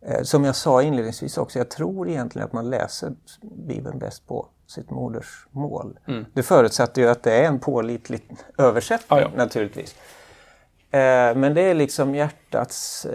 Eh, 0.00 0.22
som 0.22 0.44
jag 0.44 0.56
sa 0.56 0.82
inledningsvis 0.82 1.38
också, 1.38 1.58
jag 1.58 1.70
tror 1.70 2.08
egentligen 2.08 2.46
att 2.46 2.52
man 2.52 2.70
läser 2.70 3.12
Bibeln 3.66 3.98
bäst 3.98 4.26
på 4.26 4.48
sitt 4.66 4.90
modersmål. 4.90 5.98
Mm. 6.06 6.24
Det 6.34 6.42
förutsätter 6.42 7.02
ju 7.02 7.08
att 7.08 7.22
det 7.22 7.32
är 7.32 7.44
en 7.44 7.58
pålitlig 7.58 8.30
översättning 8.58 9.18
Ja, 9.18 9.30
ja. 9.32 9.36
naturligtvis. 9.36 9.94
Eh, 10.90 11.34
men 11.36 11.54
det 11.54 11.60
är 11.60 11.74
liksom 11.74 12.14
hjärtats 12.14 13.06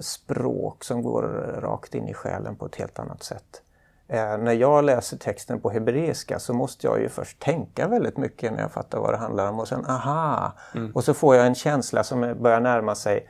språk 0.00 0.84
som 0.84 1.02
går 1.02 1.22
rakt 1.60 1.94
in 1.94 2.08
i 2.08 2.14
själen 2.14 2.56
på 2.56 2.66
ett 2.66 2.76
helt 2.76 2.98
annat 2.98 3.22
sätt. 3.22 3.62
Eh, 4.08 4.38
när 4.38 4.52
jag 4.52 4.84
läser 4.84 5.16
texten 5.16 5.60
på 5.60 5.70
hebreiska 5.70 6.38
så 6.38 6.54
måste 6.54 6.86
jag 6.86 7.00
ju 7.00 7.08
först 7.08 7.40
tänka 7.40 7.88
väldigt 7.88 8.16
mycket 8.16 8.52
när 8.52 8.60
jag 8.60 8.72
fattar 8.72 8.98
vad 8.98 9.12
det 9.12 9.16
handlar 9.16 9.48
om 9.48 9.60
och 9.60 9.68
sen 9.68 9.86
aha! 9.86 10.52
Och 10.94 11.04
så 11.04 11.14
får 11.14 11.36
jag 11.36 11.46
en 11.46 11.54
känsla 11.54 12.04
som 12.04 12.20
börjar 12.40 12.60
närma 12.60 12.94
sig 12.94 13.28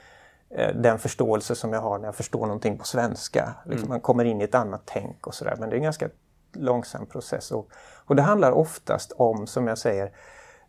eh, 0.50 0.76
den 0.76 0.98
förståelse 0.98 1.54
som 1.54 1.72
jag 1.72 1.80
har 1.80 1.98
när 1.98 2.08
jag 2.08 2.14
förstår 2.14 2.40
någonting 2.40 2.78
på 2.78 2.84
svenska. 2.84 3.54
Liksom 3.64 3.88
Man 3.88 4.00
kommer 4.00 4.24
in 4.24 4.40
i 4.40 4.44
ett 4.44 4.54
annat 4.54 4.82
tänk 4.84 5.26
och 5.26 5.34
sådär 5.34 5.56
men 5.58 5.70
det 5.70 5.74
är 5.74 5.78
en 5.78 5.82
ganska 5.82 6.08
långsam 6.52 7.06
process. 7.06 7.52
Och, 7.52 7.68
och 8.04 8.16
det 8.16 8.22
handlar 8.22 8.52
oftast 8.52 9.12
om, 9.12 9.46
som 9.46 9.66
jag 9.66 9.78
säger, 9.78 10.12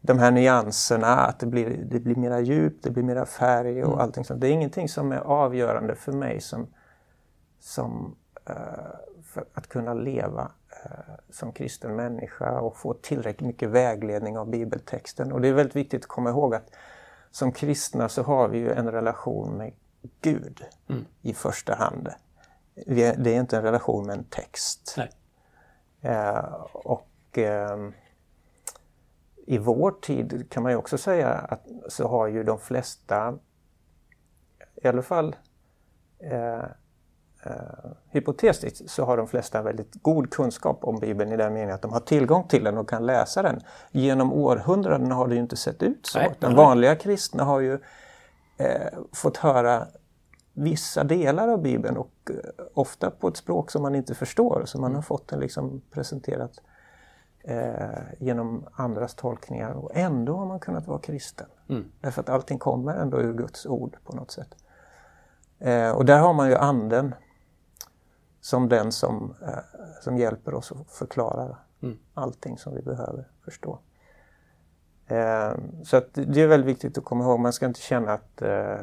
de 0.02 0.20
här 0.20 0.32
nyanserna, 0.32 1.16
att 1.16 1.40
det 1.40 1.46
blir, 1.46 1.70
det 1.70 2.00
blir 2.00 2.16
mera 2.16 2.40
djup, 2.40 2.84
det 2.84 2.90
blir 2.90 3.04
mera 3.04 3.26
färg 3.26 3.84
och 3.84 4.02
allting 4.02 4.26
sånt. 4.26 4.42
Det 4.42 4.48
är 4.48 4.52
ingenting 4.52 4.90
som 4.90 5.12
är 5.12 5.20
avgörande 5.20 5.96
för 5.96 6.12
mig 6.12 6.42
som, 6.42 6.68
som 7.60 8.16
eh, 8.46 8.56
för 9.36 9.46
att 9.54 9.68
kunna 9.68 9.94
leva 9.94 10.52
eh, 10.84 11.16
som 11.30 11.52
kristen 11.52 11.96
människa 11.96 12.60
och 12.60 12.78
få 12.78 12.94
tillräckligt 12.94 13.48
mycket 13.48 13.70
vägledning 13.70 14.38
av 14.38 14.50
bibeltexten. 14.50 15.32
Och 15.32 15.42
det 15.42 15.48
är 15.48 15.54
väldigt 15.54 15.76
viktigt 15.76 16.04
att 16.04 16.08
komma 16.08 16.30
ihåg 16.30 16.56
att 16.56 16.76
som 17.32 17.52
kristna 17.52 18.10
så 18.10 18.24
har 18.24 18.48
vi 18.48 18.58
ju 18.58 18.72
en 18.72 18.92
relation 18.92 19.58
med 19.58 19.74
Gud 20.22 20.66
i 21.22 21.34
första 21.34 21.76
hand. 21.76 22.10
Är, 22.76 23.16
det 23.18 23.36
är 23.36 23.40
inte 23.40 23.58
en 23.58 23.64
relation 23.64 24.06
med 24.06 24.18
en 24.18 24.24
text. 24.24 24.98
Eh, 26.02 26.54
och 26.72 27.10
ehm, 27.34 27.94
i 29.46 29.58
vår 29.58 29.92
tid 29.92 30.48
kan 30.50 30.64
man 30.64 30.72
ju 30.72 30.78
också 30.78 30.98
säga 30.98 31.30
att 31.30 31.68
så 31.88 32.08
har 32.08 32.28
ju 32.28 32.44
de 32.44 32.60
flesta, 32.60 33.40
i 34.76 34.88
alla 34.88 35.02
fall 35.02 35.36
eh, 36.20 36.64
eh, 37.46 37.92
hypotetiskt, 38.10 38.90
så 38.90 39.06
har 39.06 39.18
de 39.18 39.28
flesta 39.28 39.62
väldigt 39.62 39.94
god 40.02 40.30
kunskap 40.30 40.80
om 40.82 41.00
Bibeln 41.00 41.32
i 41.32 41.38
den 41.38 41.54
meningen 41.54 41.76
att 41.76 41.82
de 41.82 41.94
har 41.94 42.00
tillgång 42.00 42.48
till 42.48 42.64
den 42.64 42.78
och 42.78 42.90
kan 42.90 43.06
läsa 43.06 43.42
den. 43.42 43.60
Genom 43.92 44.34
århundraden 44.34 45.12
har 45.12 45.28
det 45.28 45.36
ju 45.36 45.42
inte 45.42 45.56
sett 45.56 45.84
ut 45.84 46.06
så. 46.06 46.20
Nej, 46.20 46.34
Den 46.40 46.56
vanliga 46.56 46.96
kristna 46.96 47.44
har 47.44 47.60
ju 47.60 47.74
eh, 48.58 49.00
fått 49.14 49.38
höra 49.38 49.88
vissa 50.54 51.04
delar 51.04 51.48
av 51.48 51.62
Bibeln 51.62 51.98
och 51.98 52.12
eh, 52.30 52.36
ofta 52.74 53.12
på 53.12 53.28
ett 53.28 53.38
språk 53.38 53.72
som 53.72 53.82
man 53.82 53.96
inte 53.96 54.16
förstår. 54.16 54.64
Så 54.66 54.82
man 54.82 54.96
har 54.96 55.02
fått 55.02 55.28
den 55.28 55.40
liksom 55.40 55.82
presenterat 55.92 56.62
eh, 57.44 58.00
genom 58.20 58.66
andras 58.74 59.16
tolkningar 59.16 59.72
och 59.72 59.92
ändå 59.94 60.36
har 60.36 60.46
man 60.46 60.60
kunnat 60.60 60.88
vara 60.88 61.00
kristen. 61.00 61.48
Mm. 61.70 61.86
Därför 62.02 62.22
att 62.22 62.30
allting 62.30 62.60
kommer 62.60 62.94
ändå 62.94 63.22
ur 63.22 63.34
Guds 63.34 63.66
ord 63.66 63.98
på 64.04 64.16
något 64.16 64.32
sätt. 64.32 64.56
Eh, 65.60 65.92
och 65.92 66.06
där 66.06 66.20
har 66.20 66.34
man 66.34 66.50
ju 66.50 66.56
anden 66.56 67.16
som 68.46 68.70
den 68.70 68.92
som, 68.92 69.36
eh, 69.42 69.80
som 70.02 70.18
hjälper 70.18 70.54
oss 70.54 70.72
att 70.72 70.92
förklara 70.92 71.58
Mm. 71.82 71.98
allting 72.14 72.58
som 72.58 72.76
vi 72.76 72.82
behöver 72.82 73.28
förstå. 73.46 73.80
Eh, 75.08 75.54
så 75.84 75.98
att 75.98 76.14
det 76.14 76.42
är 76.42 76.48
väldigt 76.48 76.70
viktigt 76.70 76.98
att 76.98 77.04
komma 77.04 77.24
ihåg, 77.24 77.40
man 77.40 77.54
ska 77.54 77.66
inte 77.66 77.80
känna 77.80 78.12
att 78.14 78.42
eh, 78.42 78.78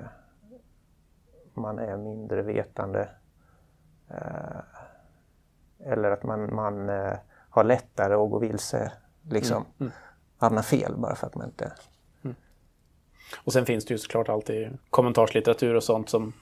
man 1.55 1.79
är 1.79 1.96
mindre 1.96 2.42
vetande 2.42 3.09
eller 5.79 6.11
att 6.11 6.22
man, 6.22 6.55
man 6.55 6.88
har 7.48 7.64
lättare 7.64 8.14
att 8.14 8.31
gå 8.31 8.38
vilse, 8.38 8.92
liksom 9.31 9.64
Mm. 9.81 9.92
hamna 10.38 10.62
fel 10.62 10.94
bara 10.96 11.14
för 11.14 11.27
att 11.27 11.35
man 11.35 11.46
inte... 11.46 11.72
Och 13.44 13.53
sen 13.53 13.66
finns 13.66 13.85
det 13.85 13.94
ju 13.94 13.98
såklart 13.98 14.29
alltid 14.29 14.79
kommentarslitteratur 14.90 15.75
och 15.75 15.83
sånt 15.83 16.09
som... 16.11 16.33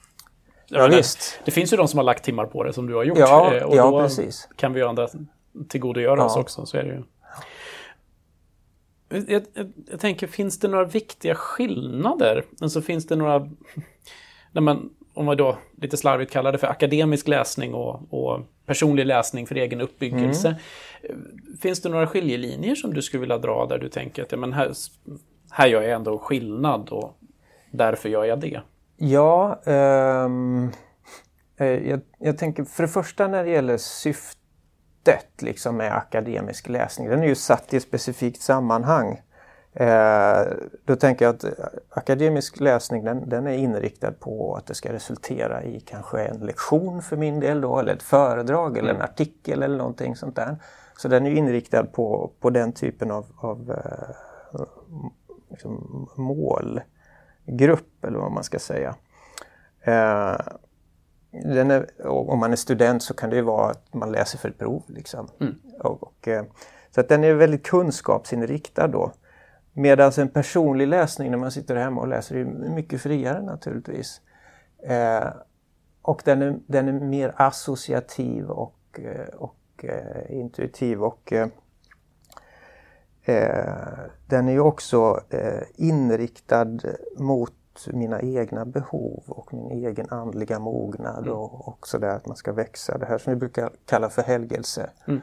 Ja, 0.73 0.87
visst. 0.87 1.39
Det 1.45 1.51
finns 1.51 1.73
ju 1.73 1.77
de 1.77 1.87
som 1.87 1.97
har 1.97 2.03
lagt 2.03 2.23
timmar 2.23 2.45
på 2.45 2.63
det 2.63 2.73
som 2.73 2.87
du 2.87 2.95
har 2.95 3.03
gjort. 3.03 3.17
Ja, 3.17 3.55
eh, 3.55 3.63
och 3.63 3.75
ja, 3.75 3.91
då 3.91 3.99
precis. 3.99 4.49
kan 4.55 4.73
vi 4.73 4.79
ju 4.79 4.87
andra 4.87 5.07
tillgodogöra 5.69 6.25
oss 6.25 6.33
Ja. 6.35 6.41
också. 6.41 6.65
Så 6.65 6.77
är 6.77 6.83
det 6.83 6.89
ju. 6.89 7.03
Jag, 9.27 9.45
jag, 9.53 9.71
jag 9.91 9.99
tänker, 9.99 10.27
finns 10.27 10.59
det 10.59 10.67
några 10.67 10.85
viktiga 10.85 11.35
skillnader? 11.35 12.45
Alltså 12.61 12.81
finns 12.81 13.07
det 13.07 13.15
några... 13.15 13.49
När 14.51 14.61
man, 14.61 14.89
om 15.13 15.25
man 15.25 15.37
då 15.37 15.57
lite 15.81 15.97
slarvigt 15.97 16.31
kallar 16.31 16.51
det 16.51 16.57
för 16.57 16.67
akademisk 16.67 17.27
läsning 17.27 17.73
och, 17.73 18.13
och 18.13 18.39
personlig 18.65 19.05
läsning 19.05 19.47
för 19.47 19.55
egen 19.55 19.81
uppbyggelse. 19.81 20.55
Mm. 21.03 21.21
Finns 21.61 21.81
det 21.81 21.89
några 21.89 22.07
skiljelinjer 22.07 22.75
som 22.75 22.93
du 22.93 23.01
skulle 23.01 23.21
vilja 23.21 23.37
dra 23.37 23.65
där 23.65 23.77
du 23.77 23.89
tänker 23.89 24.23
att 24.23 24.31
ja, 24.31 24.37
men 24.37 24.53
här, 24.53 24.71
här 25.51 25.67
gör 25.67 25.81
jag 25.81 25.91
ändå 25.91 26.17
skillnad 26.17 26.89
och 26.89 27.17
därför 27.71 28.09
gör 28.09 28.25
jag 28.25 28.39
det? 28.39 28.61
Ja, 29.03 29.61
eh, 29.65 30.29
jag, 31.65 32.01
jag 32.19 32.37
tänker 32.37 32.63
för 32.63 32.83
det 32.83 32.89
första 32.89 33.27
när 33.27 33.43
det 33.43 33.49
gäller 33.49 33.77
syftet 33.77 35.41
liksom 35.41 35.77
med 35.77 35.97
akademisk 35.97 36.69
läsning, 36.69 37.09
den 37.09 37.23
är 37.23 37.27
ju 37.27 37.35
satt 37.35 37.73
i 37.73 37.77
ett 37.77 37.83
specifikt 37.83 38.41
sammanhang. 38.41 39.21
Eh, 39.73 40.41
då 40.85 40.95
tänker 40.95 41.25
jag 41.25 41.35
att 41.35 41.43
eh, 41.43 41.51
akademisk 41.89 42.59
läsning 42.59 43.03
den, 43.03 43.29
den 43.29 43.47
är 43.47 43.53
inriktad 43.53 44.11
på 44.11 44.55
att 44.55 44.65
det 44.65 44.73
ska 44.73 44.93
resultera 44.93 45.63
i 45.63 45.79
kanske 45.79 46.23
en 46.23 46.39
lektion 46.39 47.01
för 47.01 47.17
min 47.17 47.39
del 47.39 47.61
då, 47.61 47.79
eller 47.79 47.95
ett 47.95 48.03
föredrag 48.03 48.77
eller 48.77 48.93
en 48.93 49.01
artikel 49.01 49.63
eller 49.63 49.77
någonting 49.77 50.15
sånt 50.15 50.35
där. 50.35 50.57
Så 50.97 51.07
den 51.07 51.25
är 51.25 51.31
inriktad 51.31 51.85
på, 51.85 52.31
på 52.39 52.49
den 52.49 52.73
typen 52.73 53.11
av, 53.11 53.25
av 53.37 53.71
eh, 53.71 54.61
liksom 55.49 56.07
målgrupp 57.45 58.05
eller 58.05 58.19
vad 58.19 58.31
man 58.31 58.43
ska 58.43 58.59
säga. 58.59 58.95
Eh, 59.81 60.37
är, 61.71 62.07
om 62.07 62.39
man 62.39 62.51
är 62.51 62.55
student 62.55 63.03
så 63.03 63.13
kan 63.13 63.29
det 63.29 63.35
ju 63.35 63.41
vara 63.41 63.71
att 63.71 63.93
man 63.93 64.11
läser 64.11 64.37
för 64.37 64.49
ett 64.49 64.57
prov. 64.57 64.83
Liksom. 64.87 65.27
Och, 65.79 66.03
och, 66.03 66.27
eh, 66.27 66.43
så 66.91 67.01
att 67.01 67.09
den 67.09 67.23
är 67.23 67.33
väldigt 67.33 67.65
kunskapsinriktad 67.65 68.87
då. 68.87 69.11
Medan 69.73 70.11
en 70.17 70.29
personlig 70.29 70.87
läsning 70.87 71.31
när 71.31 71.37
man 71.37 71.51
sitter 71.51 71.75
hemma 71.75 72.01
och 72.01 72.07
läser 72.07 72.35
är 72.35 72.45
mycket 72.45 73.01
friare 73.01 73.41
naturligtvis. 73.41 74.21
Eh, 74.83 75.27
och 76.01 76.21
den 76.25 76.41
är, 76.41 76.59
den 76.67 76.87
är 76.87 76.93
mer 76.93 77.33
associativ 77.35 78.49
och, 78.49 78.99
eh, 78.99 79.35
och 79.35 79.57
eh, 79.83 80.39
intuitiv 80.39 81.03
och 81.03 81.33
eh, 81.33 81.47
den 84.25 84.47
är 84.47 84.51
ju 84.51 84.59
också 84.59 85.23
eh, 85.29 85.63
inriktad 85.75 86.79
mot 87.17 87.53
mina 87.93 88.21
egna 88.21 88.65
behov 88.65 89.23
och 89.27 89.53
min 89.53 89.71
egen 89.71 90.09
andliga 90.09 90.59
mognad 90.59 91.27
och, 91.27 91.67
och 91.67 91.87
sådär 91.87 92.15
att 92.15 92.27
man 92.27 92.35
ska 92.35 92.53
växa. 92.53 92.97
Det 92.97 93.05
här 93.05 93.17
som 93.17 93.33
vi 93.33 93.39
brukar 93.39 93.71
kalla 93.85 94.09
för 94.09 94.21
helgelse. 94.21 94.89
Mm. 95.07 95.21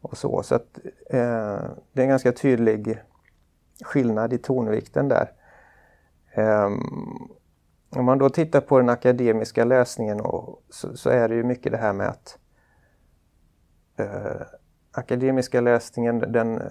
Och 0.00 0.16
så. 0.16 0.42
så 0.42 0.54
att, 0.54 0.78
eh, 1.10 1.60
det 1.92 2.00
är 2.00 2.02
en 2.02 2.08
ganska 2.08 2.32
tydlig 2.32 3.02
skillnad 3.84 4.32
i 4.32 4.38
tonvikten 4.38 5.08
där. 5.08 5.32
Ehm, 6.34 6.80
om 7.90 8.04
man 8.04 8.18
då 8.18 8.30
tittar 8.30 8.60
på 8.60 8.78
den 8.78 8.88
akademiska 8.88 9.64
läsningen 9.64 10.20
och, 10.20 10.62
så, 10.70 10.96
så 10.96 11.10
är 11.10 11.28
det 11.28 11.34
ju 11.34 11.42
mycket 11.42 11.72
det 11.72 11.78
här 11.78 11.92
med 11.92 12.08
att 12.08 12.38
eh, 13.96 14.42
akademiska 14.92 15.60
läsningen 15.60 16.18
den 16.18 16.62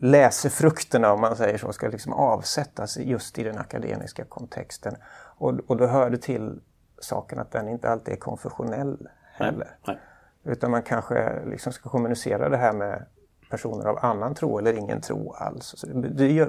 eh, 0.00 0.08
läser 0.08 0.48
frukterna 0.48 1.12
om 1.12 1.20
man 1.20 1.36
säger 1.36 1.58
så, 1.58 1.72
ska 1.72 1.88
liksom 1.88 2.12
avsättas 2.12 2.96
just 2.96 3.38
i 3.38 3.42
den 3.42 3.58
akademiska 3.58 4.24
kontexten. 4.24 4.96
Och, 5.38 5.54
och 5.66 5.76
då 5.76 5.86
hör 5.86 6.10
det 6.10 6.18
till 6.18 6.60
saken 6.98 7.38
att 7.38 7.50
den 7.50 7.68
inte 7.68 7.90
alltid 7.90 8.14
är 8.14 8.18
konfessionell 8.18 9.08
heller. 9.32 9.78
Nej. 9.86 9.98
Utan 10.44 10.70
man 10.70 10.82
kanske 10.82 11.44
liksom 11.44 11.72
ska 11.72 11.88
kommunicera 11.88 12.48
det 12.48 12.56
här 12.56 12.72
med 12.72 13.06
personer 13.50 13.84
av 13.84 13.98
annan 14.04 14.34
tro 14.34 14.58
eller 14.58 14.72
ingen 14.72 15.00
tro 15.00 15.32
alls. 15.32 15.74
Så 15.76 15.86
det 15.86 16.48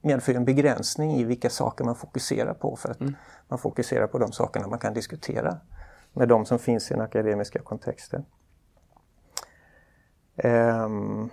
medför 0.00 0.34
en 0.34 0.44
begränsning 0.44 1.12
i 1.12 1.24
vilka 1.24 1.50
saker 1.50 1.84
man 1.84 1.94
fokuserar 1.94 2.54
på 2.54 2.76
för 2.76 2.90
att 2.90 3.00
man 3.48 3.58
fokuserar 3.58 4.06
på 4.06 4.18
de 4.18 4.32
sakerna 4.32 4.66
man 4.66 4.78
kan 4.78 4.94
diskutera 4.94 5.56
med 6.12 6.28
de 6.28 6.46
som 6.46 6.58
finns 6.58 6.90
i 6.90 6.94
den 6.94 7.02
akademiska 7.02 7.58
kontexten. 7.58 8.24
Ehm. 10.36 11.30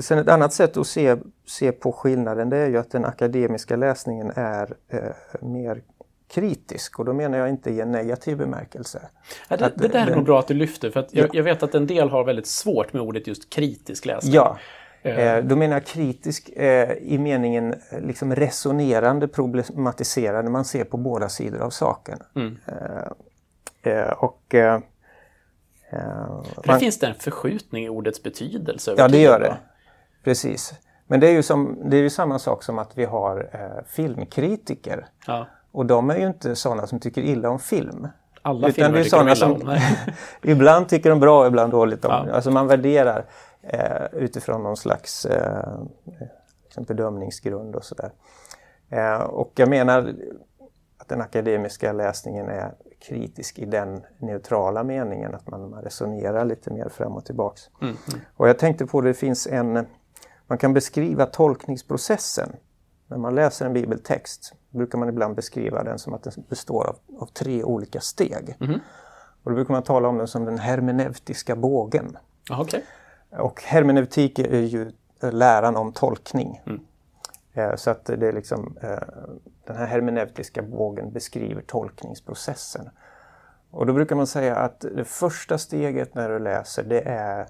Sen 0.00 0.18
ett 0.18 0.28
annat 0.28 0.52
sätt 0.52 0.76
att 0.76 0.86
se, 0.86 1.16
se 1.46 1.72
på 1.72 1.92
skillnaden 1.92 2.50
det 2.50 2.56
är 2.56 2.68
ju 2.68 2.78
att 2.78 2.90
den 2.90 3.04
akademiska 3.04 3.76
läsningen 3.76 4.32
är 4.34 4.74
eh, 4.88 5.00
mer 5.40 5.82
kritisk 6.28 6.98
och 6.98 7.04
då 7.04 7.12
menar 7.12 7.38
jag 7.38 7.48
inte 7.48 7.70
i 7.70 7.80
en 7.80 7.92
negativ 7.92 8.36
bemärkelse. 8.36 9.02
Ja, 9.48 9.56
det, 9.56 9.72
det, 9.76 9.88
där 9.88 10.06
är 10.06 10.16
nog 10.16 10.24
bra 10.24 10.38
att 10.38 10.48
du 10.48 10.54
lyfter 10.54 10.90
för 10.90 11.00
att 11.00 11.14
jag, 11.14 11.26
ja. 11.26 11.30
jag, 11.32 11.42
vet 11.42 11.62
att 11.62 11.74
en 11.74 11.86
del 11.86 12.08
har 12.08 12.24
väldigt 12.24 12.46
svårt 12.46 12.92
med 12.92 13.02
ordet 13.02 13.26
just 13.26 13.50
kritisk 13.50 14.06
läsning. 14.06 14.34
Ja, 14.34 14.58
eh, 15.02 15.44
då 15.44 15.56
menar 15.56 15.76
jag 15.76 15.86
kritisk 15.86 16.48
eh, 16.48 16.92
i 16.92 17.18
meningen 17.18 17.74
eh, 17.90 18.00
liksom 18.00 18.34
resonerande, 18.34 19.28
problematiserande, 19.28 20.50
man 20.50 20.64
ser 20.64 20.84
på 20.84 20.96
båda 20.96 21.28
sidor 21.28 21.60
av 21.60 21.70
saken. 21.70 22.18
Mm. 22.36 22.58
Eh, 22.66 23.92
eh 23.92 24.10
och 24.10 24.54
eh, 24.54 24.80
för 25.90 26.66
man, 26.66 26.80
finns 26.80 26.98
det 26.98 27.06
en 27.06 27.14
förskjutning 27.14 27.84
i 27.84 27.88
ordets 27.88 28.22
betydelse? 28.22 28.94
ja, 28.96 29.08
det 29.08 29.20
gör 29.20 29.40
det. 29.40 29.56
Precis. 30.24 30.74
Men 31.06 31.20
det 31.20 31.28
är 31.28 31.32
ju, 31.32 31.42
som, 31.42 31.78
det 31.84 31.96
är 31.96 32.02
ju 32.02 32.10
samma 32.10 32.38
sak 32.38 32.62
som 32.62 32.78
att 32.78 32.98
vi 32.98 33.04
har 33.04 33.48
eh, 33.52 33.84
filmkritiker. 33.86 35.06
Ja. 35.26 35.46
Och 35.72 35.86
de 35.86 36.10
är 36.10 36.16
ju 36.16 36.26
inte 36.26 36.56
sådana 36.56 36.86
som 36.86 37.00
tycker 37.00 37.22
illa 37.22 37.50
om 37.50 37.58
film. 37.58 38.08
Alla 38.42 38.68
Utan 38.68 38.84
filmer 38.84 39.02
tycker 39.02 39.24
de 39.24 39.28
illa 39.28 39.46
om. 39.46 39.78
ibland 40.42 40.88
tycker 40.88 41.10
de 41.10 41.20
bra, 41.20 41.46
ibland 41.46 41.72
dåligt 41.72 42.04
om. 42.04 42.10
Ja. 42.10 42.32
Alltså 42.32 42.50
man 42.50 42.66
värderar 42.66 43.24
eh, 43.62 44.06
utifrån 44.12 44.62
någon 44.62 44.76
slags 44.76 45.26
eh, 45.26 45.78
bedömningsgrund 46.76 47.76
och 47.76 47.84
sådär. 47.84 48.12
Eh, 48.90 49.20
och 49.20 49.52
jag 49.54 49.68
menar 49.68 50.14
att 50.98 51.08
den 51.08 51.20
akademiska 51.20 51.92
läsningen 51.92 52.48
är 52.48 52.74
kritisk 53.06 53.58
i 53.58 53.64
den 53.64 54.02
neutrala 54.18 54.84
meningen 54.84 55.34
att 55.34 55.48
man, 55.48 55.74
resonerar 55.74 56.44
lite 56.44 56.70
mer 56.70 56.88
fram 56.88 57.12
och 57.12 57.24
tillbaks. 57.24 57.62
Mm, 57.82 57.96
mm. 58.08 58.20
Och 58.36 58.48
jag 58.48 58.58
tänkte 58.58 58.86
på 58.86 59.00
det 59.00 59.14
finns 59.14 59.46
en, 59.46 59.86
man 60.46 60.58
kan 60.58 60.72
beskriva 60.72 61.26
tolkningsprocessen. 61.26 62.56
När 63.06 63.18
man 63.18 63.34
läser 63.34 63.66
en 63.66 63.72
bibeltext 63.72 64.54
brukar 64.70 64.98
man 64.98 65.08
ibland 65.08 65.34
beskriva 65.34 65.82
den 65.82 65.98
som 65.98 66.14
att 66.14 66.22
den 66.22 66.32
består 66.48 66.86
av, 66.86 66.96
av 67.18 67.26
tre 67.26 67.64
olika 67.64 68.00
steg. 68.00 68.56
Mm. 68.60 68.80
Och 69.42 69.50
då 69.50 69.54
brukar 69.54 69.74
man 69.74 69.82
tala 69.82 70.08
om 70.08 70.18
den 70.18 70.28
som 70.28 70.44
den 70.44 70.58
hermeneutiska 70.58 71.56
bågen. 71.56 72.16
Ah, 72.50 72.60
okay. 72.60 72.80
Och 73.30 73.62
hermeneutik 73.62 74.38
är 74.38 74.60
ju 74.60 74.92
läran 75.20 75.76
om 75.76 75.92
tolkning. 75.92 76.62
Mm. 76.66 76.80
Eh, 77.52 77.76
så 77.76 77.90
att 77.90 78.04
det 78.04 78.28
är 78.28 78.32
liksom, 78.32 78.76
eh, 78.82 78.98
den 79.64 79.76
här 79.76 79.86
hermeneutiska 79.86 80.62
bågen 80.62 81.12
beskriver 81.12 81.62
tolkningsprocessen. 81.62 82.90
Och 83.70 83.86
då 83.86 83.92
brukar 83.92 84.16
man 84.16 84.26
säga 84.26 84.56
att 84.56 84.80
det 84.80 85.04
första 85.04 85.58
steget 85.58 86.14
när 86.14 86.28
du 86.28 86.38
läser 86.38 86.84
det 86.84 87.00
är 87.00 87.40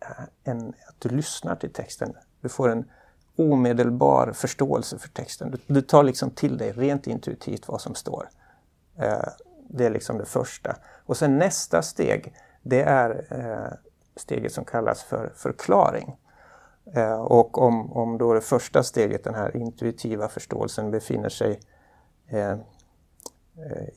eh, 0.00 0.24
en, 0.44 0.68
att 0.68 0.96
du 0.98 1.08
lyssnar 1.08 1.56
till 1.56 1.72
texten. 1.72 2.14
Du 2.40 2.48
får 2.48 2.68
en 2.68 2.84
omedelbar 3.36 4.32
förståelse 4.32 4.98
för 4.98 5.08
texten. 5.08 5.50
Du, 5.50 5.58
du 5.66 5.82
tar 5.82 6.02
liksom 6.02 6.30
till 6.30 6.58
dig 6.58 6.72
rent 6.72 7.06
intuitivt 7.06 7.68
vad 7.68 7.80
som 7.80 7.94
står. 7.94 8.28
Det 9.68 9.86
är 9.86 9.90
liksom 9.90 10.18
det 10.18 10.24
första. 10.24 10.76
Och 11.06 11.16
sen 11.16 11.38
nästa 11.38 11.82
steg, 11.82 12.34
det 12.62 12.82
är 12.82 13.24
steget 14.16 14.52
som 14.52 14.64
kallas 14.64 15.02
för 15.02 15.32
förklaring. 15.36 16.16
Eh, 16.94 17.20
och 17.20 17.58
om, 17.58 17.92
om 17.92 18.18
då 18.18 18.32
det 18.34 18.40
första 18.40 18.82
steget, 18.82 19.24
den 19.24 19.34
här 19.34 19.56
intuitiva 19.56 20.28
förståelsen, 20.28 20.90
befinner 20.90 21.28
sig 21.28 21.60
eh, 22.28 22.50
eh, 22.50 22.58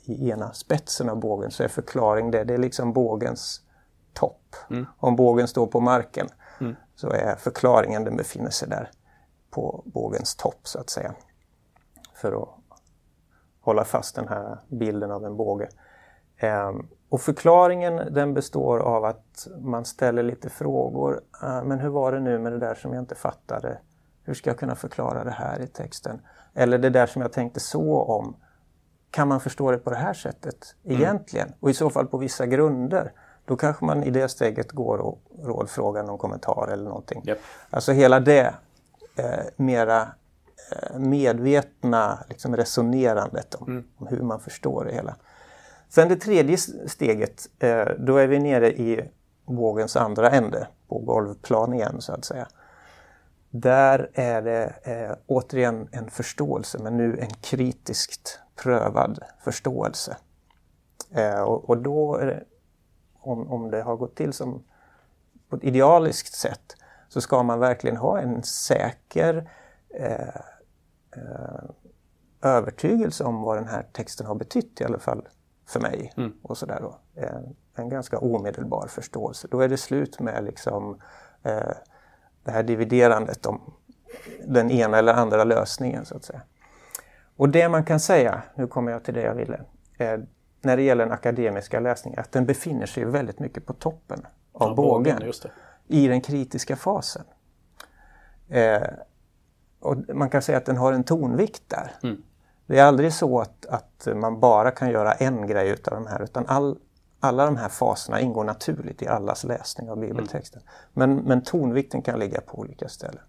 i 0.03 0.29
ena 0.29 0.53
spetsen 0.53 1.09
av 1.09 1.19
bågen 1.19 1.51
så 1.51 1.63
är 1.63 1.67
förklaring 1.67 2.31
det, 2.31 2.43
det 2.43 2.53
är 2.53 2.57
liksom 2.57 2.93
bågens 2.93 3.61
topp. 4.13 4.55
Mm. 4.69 4.85
Om 4.97 5.15
bågen 5.15 5.47
står 5.47 5.67
på 5.67 5.79
marken. 5.79 6.27
Så 7.01 7.09
är 7.09 7.35
förklaringen, 7.35 8.03
den 8.03 8.15
befinner 8.15 8.49
sig 8.49 8.69
där 8.69 8.89
på 9.49 9.83
bågens 9.85 10.35
topp 10.35 10.59
så 10.63 10.79
att 10.79 10.89
säga. 10.89 11.13
För 12.13 12.41
att 12.43 12.49
hålla 13.61 13.83
fast 13.83 14.15
den 14.15 14.27
här 14.27 14.57
bilden 14.67 15.11
av 15.11 15.25
en 15.25 15.37
båge. 15.37 15.69
Um, 16.41 16.87
och 17.09 17.21
förklaringen 17.21 18.13
den 18.13 18.33
består 18.33 18.79
av 18.79 19.05
att 19.05 19.47
man 19.61 19.85
ställer 19.85 20.23
lite 20.23 20.49
frågor. 20.49 21.21
Uh, 21.43 21.63
men 21.63 21.79
hur 21.79 21.89
var 21.89 22.11
det 22.11 22.19
nu 22.19 22.39
med 22.39 22.51
det 22.51 22.59
där 22.59 22.75
som 22.75 22.93
jag 22.93 23.01
inte 23.01 23.15
fattade? 23.15 23.77
Hur 24.23 24.33
ska 24.33 24.49
jag 24.49 24.57
kunna 24.57 24.75
förklara 24.75 25.23
det 25.23 25.31
här 25.31 25.61
i 25.61 25.67
texten? 25.67 26.21
Eller 26.53 26.77
det 26.77 26.89
där 26.89 27.07
som 27.07 27.21
jag 27.21 27.31
tänkte 27.31 27.59
så 27.59 28.01
om. 28.01 28.35
Kan 29.11 29.27
man 29.27 29.39
förstå 29.39 29.71
det 29.71 29.77
på 29.77 29.89
det 29.89 29.95
här 29.95 30.13
sättet 30.13 30.75
mm. 30.83 30.97
egentligen? 30.97 31.47
Mm. 31.47 31.57
Och 31.59 31.69
i 31.69 31.73
så 31.73 31.89
fall 31.89 32.07
på 32.07 32.17
vissa 32.17 32.45
grunder. 32.45 33.13
Då 33.51 33.57
kanske 33.57 33.85
man 33.85 34.03
i 34.03 34.09
det 34.09 34.29
steget 34.29 34.71
går 34.71 34.97
och 34.97 35.21
rådfrågar 35.43 36.03
någon 36.03 36.17
kommentar 36.17 36.67
eller 36.73 36.83
någonting. 36.83 37.23
Yep. 37.27 37.39
Alltså 37.69 37.91
hela 37.91 38.19
det 38.19 38.53
eh, 39.15 39.45
mera 39.55 40.01
eh, 40.71 40.99
medvetna 40.99 42.23
liksom 42.29 42.55
resonerandet 42.55 43.55
om, 43.55 43.67
mm. 43.67 43.83
om, 43.97 44.07
hur 44.07 44.21
man 44.21 44.39
förstår 44.39 44.85
det 44.85 44.93
hela. 44.93 45.15
Sen 45.89 46.09
det 46.09 46.15
tredje 46.15 46.57
steget, 46.87 47.47
eh, 47.59 47.85
då 47.99 48.17
är 48.17 48.27
vi 48.27 48.39
nere 48.39 48.71
i 48.71 49.09
vågens 49.45 49.95
andra 49.95 50.29
ände, 50.29 50.67
på 50.87 50.99
golvplan 50.99 51.73
igen 51.73 52.01
så 52.01 52.13
att 52.13 52.25
säga. 52.25 52.47
Där 53.49 54.09
är 54.13 54.41
det 54.41 54.73
eh, 54.83 55.15
återigen 55.27 55.87
en 55.91 56.09
förståelse, 56.09 56.77
men 56.81 56.97
nu 56.97 57.17
en 57.19 57.33
kritiskt 57.41 58.39
prövad 58.55 59.19
förståelse. 59.43 60.17
Eh, 61.11 61.41
och, 61.41 61.69
och, 61.69 61.77
då, 61.77 62.17
det, 62.17 62.43
om, 63.21 63.51
om 63.51 63.71
det 63.71 63.81
har 63.81 63.95
gått 63.95 64.15
till 64.15 64.33
som 64.33 64.63
på 65.49 65.55
ett 65.55 65.63
idealiskt 65.63 66.33
sätt, 66.33 66.75
så 67.09 67.21
ska 67.21 67.43
man 67.43 67.59
verkligen 67.59 67.97
ha 67.97 68.19
en 68.19 68.43
säker 68.43 69.49
eh, 69.89 70.35
eh, 71.15 71.63
övertygelse 72.41 73.23
om 73.23 73.41
vad 73.41 73.57
den 73.57 73.67
här 73.67 73.85
texten 73.91 74.27
har 74.27 74.35
betytt 74.35 74.81
i 74.81 74.83
alla 74.83 74.99
fall 74.99 75.27
för 75.67 75.79
mig. 75.79 76.13
Mm. 76.17 76.33
och 76.41 76.57
sådär 76.57 76.79
då. 76.81 76.99
En, 77.21 77.55
en, 77.75 77.89
ganska 77.89 78.17
omedelbar 78.17 78.87
förståelse. 78.87 79.47
Då 79.51 79.59
är 79.61 79.69
det 79.69 79.77
slut 79.77 80.19
med 80.19 80.43
liksom 80.43 81.01
eh, 81.43 81.73
det 82.43 82.51
här 82.51 82.63
dividerandet 82.63 83.45
om 83.45 83.73
den 84.47 84.71
ena 84.71 84.97
eller 84.97 85.13
andra 85.13 85.43
lösningen 85.43 86.05
så 86.05 86.15
att 86.15 86.23
säga. 86.23 86.41
Och 87.35 87.49
det 87.49 87.69
man 87.69 87.85
kan 87.85 87.99
säga, 87.99 88.41
nu 88.55 88.67
kommer 88.67 88.91
jag 88.91 89.03
till 89.03 89.13
det 89.13 89.21
jag 89.21 89.35
ville, 89.35 89.61
eh, 89.97 90.19
när 90.61 90.77
det 90.77 90.83
gäller 90.83 91.05
den 91.05 91.13
akademiska 91.13 91.79
läsningen, 91.79 92.19
att 92.19 92.31
den 92.31 92.45
befinner 92.45 92.85
sig 92.85 93.05
väldigt 93.05 93.39
mycket 93.39 93.65
på 93.65 93.73
toppen 93.73 94.25
av 94.53 94.69
ja, 94.69 94.75
bågen, 94.75 95.17
bågen 95.19 95.33
i 95.87 96.07
den 96.07 96.21
kritiska 96.21 96.75
fasen. 96.75 97.23
Eh, 98.49 98.81
och 99.79 99.97
man 100.15 100.29
kan 100.29 100.41
säga 100.41 100.57
att 100.57 100.65
den 100.65 100.77
har 100.77 100.93
en 100.93 101.03
tonvikt 101.03 101.63
där. 101.67 101.91
Mm. 102.03 102.23
Det 102.65 102.79
är 102.79 102.83
aldrig 102.83 103.13
så 103.13 103.39
att, 103.39 103.65
att 103.65 104.07
man 104.15 104.39
bara 104.39 104.71
kan 104.71 104.89
göra 104.89 105.13
en 105.13 105.47
grej 105.47 105.69
utav 105.69 105.93
de 105.93 106.07
här 106.07 106.23
utan 106.23 106.45
all, 106.47 106.77
alla 107.19 107.45
de 107.45 107.57
här 107.57 107.69
faserna 107.69 108.19
ingår 108.19 108.43
naturligt 108.43 109.01
i 109.01 109.07
allas 109.07 109.43
läsning 109.43 109.89
av 109.89 109.99
bibeltexten. 109.99 110.61
Mm. 110.61 111.15
Men, 111.15 111.25
men 111.25 111.41
tonvikten 111.41 112.01
kan 112.01 112.19
ligga 112.19 112.41
på 112.41 112.59
olika 112.59 112.89
ställen. 112.89 113.23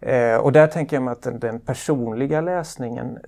Eh, 0.00 0.36
och 0.36 0.52
där 0.52 0.66
tänker 0.66 0.96
jag 0.96 1.02
mig 1.02 1.12
att 1.12 1.22
den, 1.22 1.38
den, 1.38 1.60
personliga 1.60 2.40
läsningen, 2.40 3.18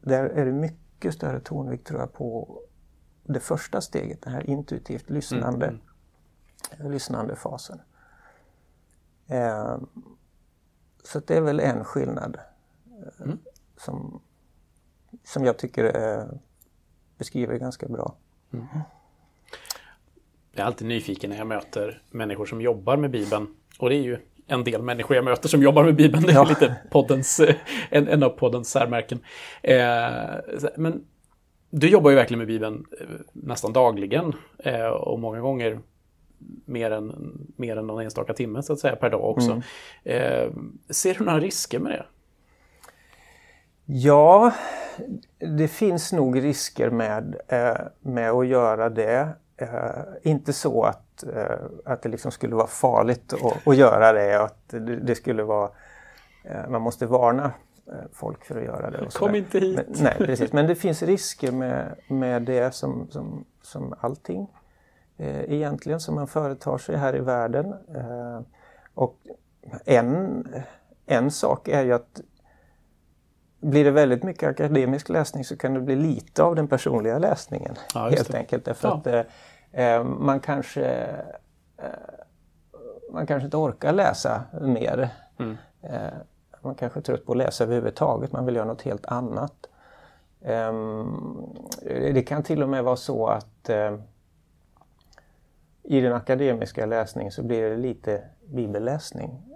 där 0.00 0.24
är 0.24 0.44
det 0.44 0.52
mycket 0.52 0.83
större 1.12 1.40
tonvikt 1.40 1.86
tror 1.86 2.00
jag 2.00 2.12
på 2.12 2.60
det 3.22 3.40
första 3.40 3.80
steget, 3.80 4.22
den 4.22 4.32
här 4.32 4.50
intuitivt 4.50 5.10
lyssnande, 5.10 5.66
mm. 5.66 5.80
mm. 6.78 6.92
lyssnande 6.92 7.36
fasen. 7.36 7.80
Eh, 9.26 9.78
så 11.04 11.20
det 11.20 11.36
är 11.36 11.40
väl 11.40 11.60
en 11.60 11.84
skillnad 11.84 12.38
eh, 12.86 13.24
mm. 13.24 13.38
som, 13.76 14.20
som 15.24 15.44
jag 15.44 15.58
tycker 15.58 15.84
eh, 15.84 16.26
beskriver 17.18 17.58
ganska 17.58 17.88
bra. 17.88 18.16
Mm. 18.52 18.66
Jag 20.52 20.62
är 20.62 20.66
alltid 20.66 20.88
nyfiken 20.88 21.30
när 21.30 21.36
jag 21.36 21.46
möter 21.46 22.02
människor 22.10 22.46
som 22.46 22.60
jobbar 22.60 22.96
med 22.96 23.10
Bibeln. 23.10 23.56
Och 23.78 23.88
det 23.88 23.96
är 23.96 24.02
ju 24.02 24.18
en 24.46 24.64
del 24.64 24.82
människor 24.82 25.16
jag 25.16 25.24
möter 25.24 25.48
som 25.48 25.62
jobbar 25.62 25.84
med 25.84 25.96
Bibeln. 25.96 26.22
Det 26.22 26.32
är 26.32 26.34
ja. 26.34 26.44
lite 26.44 26.76
poddens, 26.90 27.40
en, 27.90 28.08
en 28.08 28.22
av 28.22 28.28
poddens 28.28 28.70
särmärken. 28.70 29.18
Eh, 29.62 30.70
men 30.76 31.04
du 31.70 31.88
jobbar 31.88 32.10
ju 32.10 32.16
verkligen 32.16 32.38
med 32.38 32.48
Bibeln 32.48 32.86
eh, 33.00 33.06
nästan 33.32 33.72
dagligen 33.72 34.32
eh, 34.58 34.86
och 34.86 35.18
många 35.18 35.40
gånger 35.40 35.80
mer 36.64 36.90
än, 36.90 37.12
mer 37.56 37.76
än 37.76 37.86
någon 37.86 38.04
enstaka 38.04 38.34
timme 38.34 38.62
så 38.62 38.72
att 38.72 38.78
säga 38.78 38.96
per 38.96 39.10
dag 39.10 39.24
också. 39.24 39.50
Mm. 39.50 39.62
Eh, 40.04 40.50
ser 40.90 41.14
du 41.14 41.24
några 41.24 41.40
risker 41.40 41.78
med 41.78 41.92
det? 41.92 42.06
Ja, 43.86 44.52
det 45.38 45.68
finns 45.68 46.12
nog 46.12 46.44
risker 46.44 46.90
med, 46.90 47.36
eh, 47.48 47.86
med 48.00 48.30
att 48.30 48.46
göra 48.46 48.90
det. 48.90 49.28
Eh, 49.56 49.70
inte 50.22 50.52
så 50.52 50.82
att, 50.82 51.22
eh, 51.22 51.56
att 51.84 52.02
det 52.02 52.08
liksom 52.08 52.30
skulle 52.30 52.54
vara 52.54 52.66
farligt 52.66 53.32
att, 53.32 53.68
att 53.68 53.76
göra 53.76 54.12
det 54.12 54.38
och 54.38 54.44
att 54.44 54.68
det, 54.68 54.96
det 54.96 55.14
skulle 55.14 55.42
vara... 55.42 55.70
Eh, 56.44 56.68
man 56.68 56.82
måste 56.82 57.06
varna 57.06 57.52
folk 58.12 58.44
för 58.44 58.58
att 58.58 58.64
göra 58.64 58.90
det. 58.90 59.14
Kom 59.14 59.34
inte 59.34 59.58
hit! 59.58 59.76
Men, 59.76 60.04
nej, 60.04 60.14
precis. 60.18 60.52
Men 60.52 60.66
det 60.66 60.74
finns 60.74 61.02
risker 61.02 61.52
med, 61.52 61.94
med 62.08 62.42
det 62.42 62.74
som, 62.74 63.08
som, 63.10 63.44
som 63.62 63.94
allting 64.00 64.48
egentligen 65.18 66.00
som 66.00 66.14
man 66.14 66.26
företar 66.26 66.78
sig 66.78 66.96
här 66.96 67.16
i 67.16 67.20
världen. 67.20 67.74
och 68.94 69.16
en, 69.84 70.48
en 71.06 71.30
sak 71.30 71.68
är 71.68 71.84
ju 71.84 71.92
att 71.92 72.20
blir 73.64 73.84
det 73.84 73.90
väldigt 73.90 74.22
mycket 74.22 74.48
akademisk 74.48 75.08
läsning 75.08 75.44
så 75.44 75.56
kan 75.56 75.74
det 75.74 75.80
bli 75.80 75.96
lite 75.96 76.42
av 76.42 76.54
den 76.54 76.68
personliga 76.68 77.18
läsningen. 77.18 77.74
Ja, 77.94 78.08
helt 78.08 78.34
enkelt. 78.34 78.64
Därför 78.64 78.88
Ja. 78.88 78.94
att 78.94 79.06
eh, 79.06 79.84
eh, 79.96 80.04
man 80.04 80.40
kanske 80.40 80.84
eh, 81.76 81.84
man 83.12 83.26
kanske 83.26 83.44
inte 83.44 83.56
orkar 83.56 83.92
läsa 83.92 84.42
mer. 84.60 85.08
Mm. 85.38 85.56
Eh, 85.82 86.12
man 86.60 86.74
kanske 86.74 87.00
är 87.00 87.02
trött 87.02 87.26
på 87.26 87.32
att 87.32 87.38
läsa 87.38 87.64
överhuvudtaget, 87.64 88.32
man 88.32 88.46
vill 88.46 88.56
göra 88.56 88.66
något 88.66 88.82
helt 88.82 89.06
annat. 89.06 89.66
Ehm, 90.44 91.46
det 92.14 92.22
kan 92.22 92.42
till 92.42 92.62
och 92.62 92.68
med 92.68 92.84
vara 92.84 92.96
så 92.96 93.26
att 93.26 93.68
eh, 93.68 93.96
i 95.82 96.00
den 96.00 96.12
akademiska 96.12 96.86
läsningen 96.86 97.32
så 97.32 97.42
blir 97.42 97.70
det 97.70 97.76
lite 97.76 98.22
bibelläsning. 98.46 99.53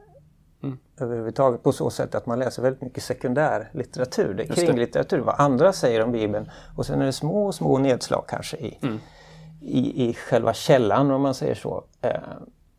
Mm. 0.63 0.79
Överhuvudtaget 1.01 1.63
på 1.63 1.73
så 1.73 1.91
sätt 1.91 2.15
att 2.15 2.27
man 2.27 2.39
läser 2.39 2.63
väldigt 2.63 2.83
mycket 2.83 3.03
sekundär 3.03 3.71
litteratur. 3.73 4.35
Det 4.35 4.43
är 4.43 4.55
kringlitteratur, 4.55 5.19
vad 5.19 5.35
andra 5.39 5.73
säger 5.73 6.05
om 6.05 6.13
Bibeln. 6.13 6.51
Och 6.77 6.87
sen 6.87 7.01
är 7.01 7.07
det 7.07 7.13
små, 7.13 7.53
små 7.53 7.79
nedslag 7.79 8.25
kanske 8.29 8.57
i, 8.57 8.79
Mm. 8.83 8.99
i, 9.61 10.09
i 10.09 10.15
själva 10.15 10.53
källan 10.53 11.11
om 11.11 11.23
man 11.23 11.35
säger 11.35 11.55
så. 11.55 11.85
Eh, 12.01 12.21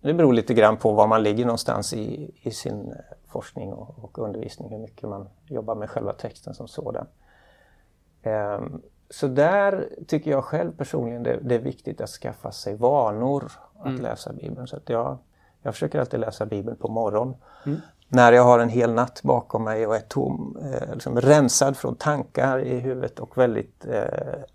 det 0.02 0.14
beror 0.14 0.34
lite 0.34 0.54
grann 0.54 0.78
på 0.78 0.94
var 0.94 1.08
man 1.08 1.24
ligger 1.24 1.46
någonstans 1.46 1.94
i, 1.94 2.32
i 2.42 2.52
sin 2.52 2.92
eh, 2.92 2.98
forskning 3.28 3.74
och, 3.74 4.04
och 4.04 4.20
undervisning, 4.20 4.70
hur 4.70 4.80
mycket 4.80 5.10
man 5.10 5.30
jobbar 5.46 5.76
med 5.76 5.90
själva 5.90 6.14
texten 6.14 6.54
som 6.54 6.68
sådan. 6.68 7.08
Eh, 8.22 8.60
så 9.10 9.28
där 9.28 9.90
tycker 10.08 10.32
jag 10.32 10.44
själv 10.44 10.72
personligen 10.78 11.24
det, 11.24 11.40
det 11.42 11.56
är 11.56 11.60
viktigt 11.60 12.02
att 12.02 12.10
skaffa 12.10 12.52
sig 12.52 12.76
vanor 12.76 13.52
att 13.80 14.00
läsa 14.00 14.34
Bibeln. 14.34 14.68
Så 14.68 14.76
att 14.76 14.90
jag, 14.90 15.18
jag 15.62 15.74
försöker 15.74 16.00
alltid 16.00 16.20
läsa 16.20 16.46
Bibeln 16.46 16.78
på 16.78 16.88
morgonen. 16.88 17.36
När 18.08 18.34
jag 18.34 18.44
har 18.44 18.60
en 18.60 18.70
hel 18.70 18.94
natt 18.94 19.22
bakom 19.24 19.64
mig 19.64 19.88
och 19.88 19.96
är 19.96 20.00
tom, 20.00 20.58
eh, 20.62 20.94
liksom 20.94 21.22
rensad 21.22 21.78
från 21.78 21.96
tankar 21.96 22.60
i 22.60 22.80
huvudet 22.80 23.20
och 23.20 23.38
väldigt 23.38 23.86
eh, 23.86 24.04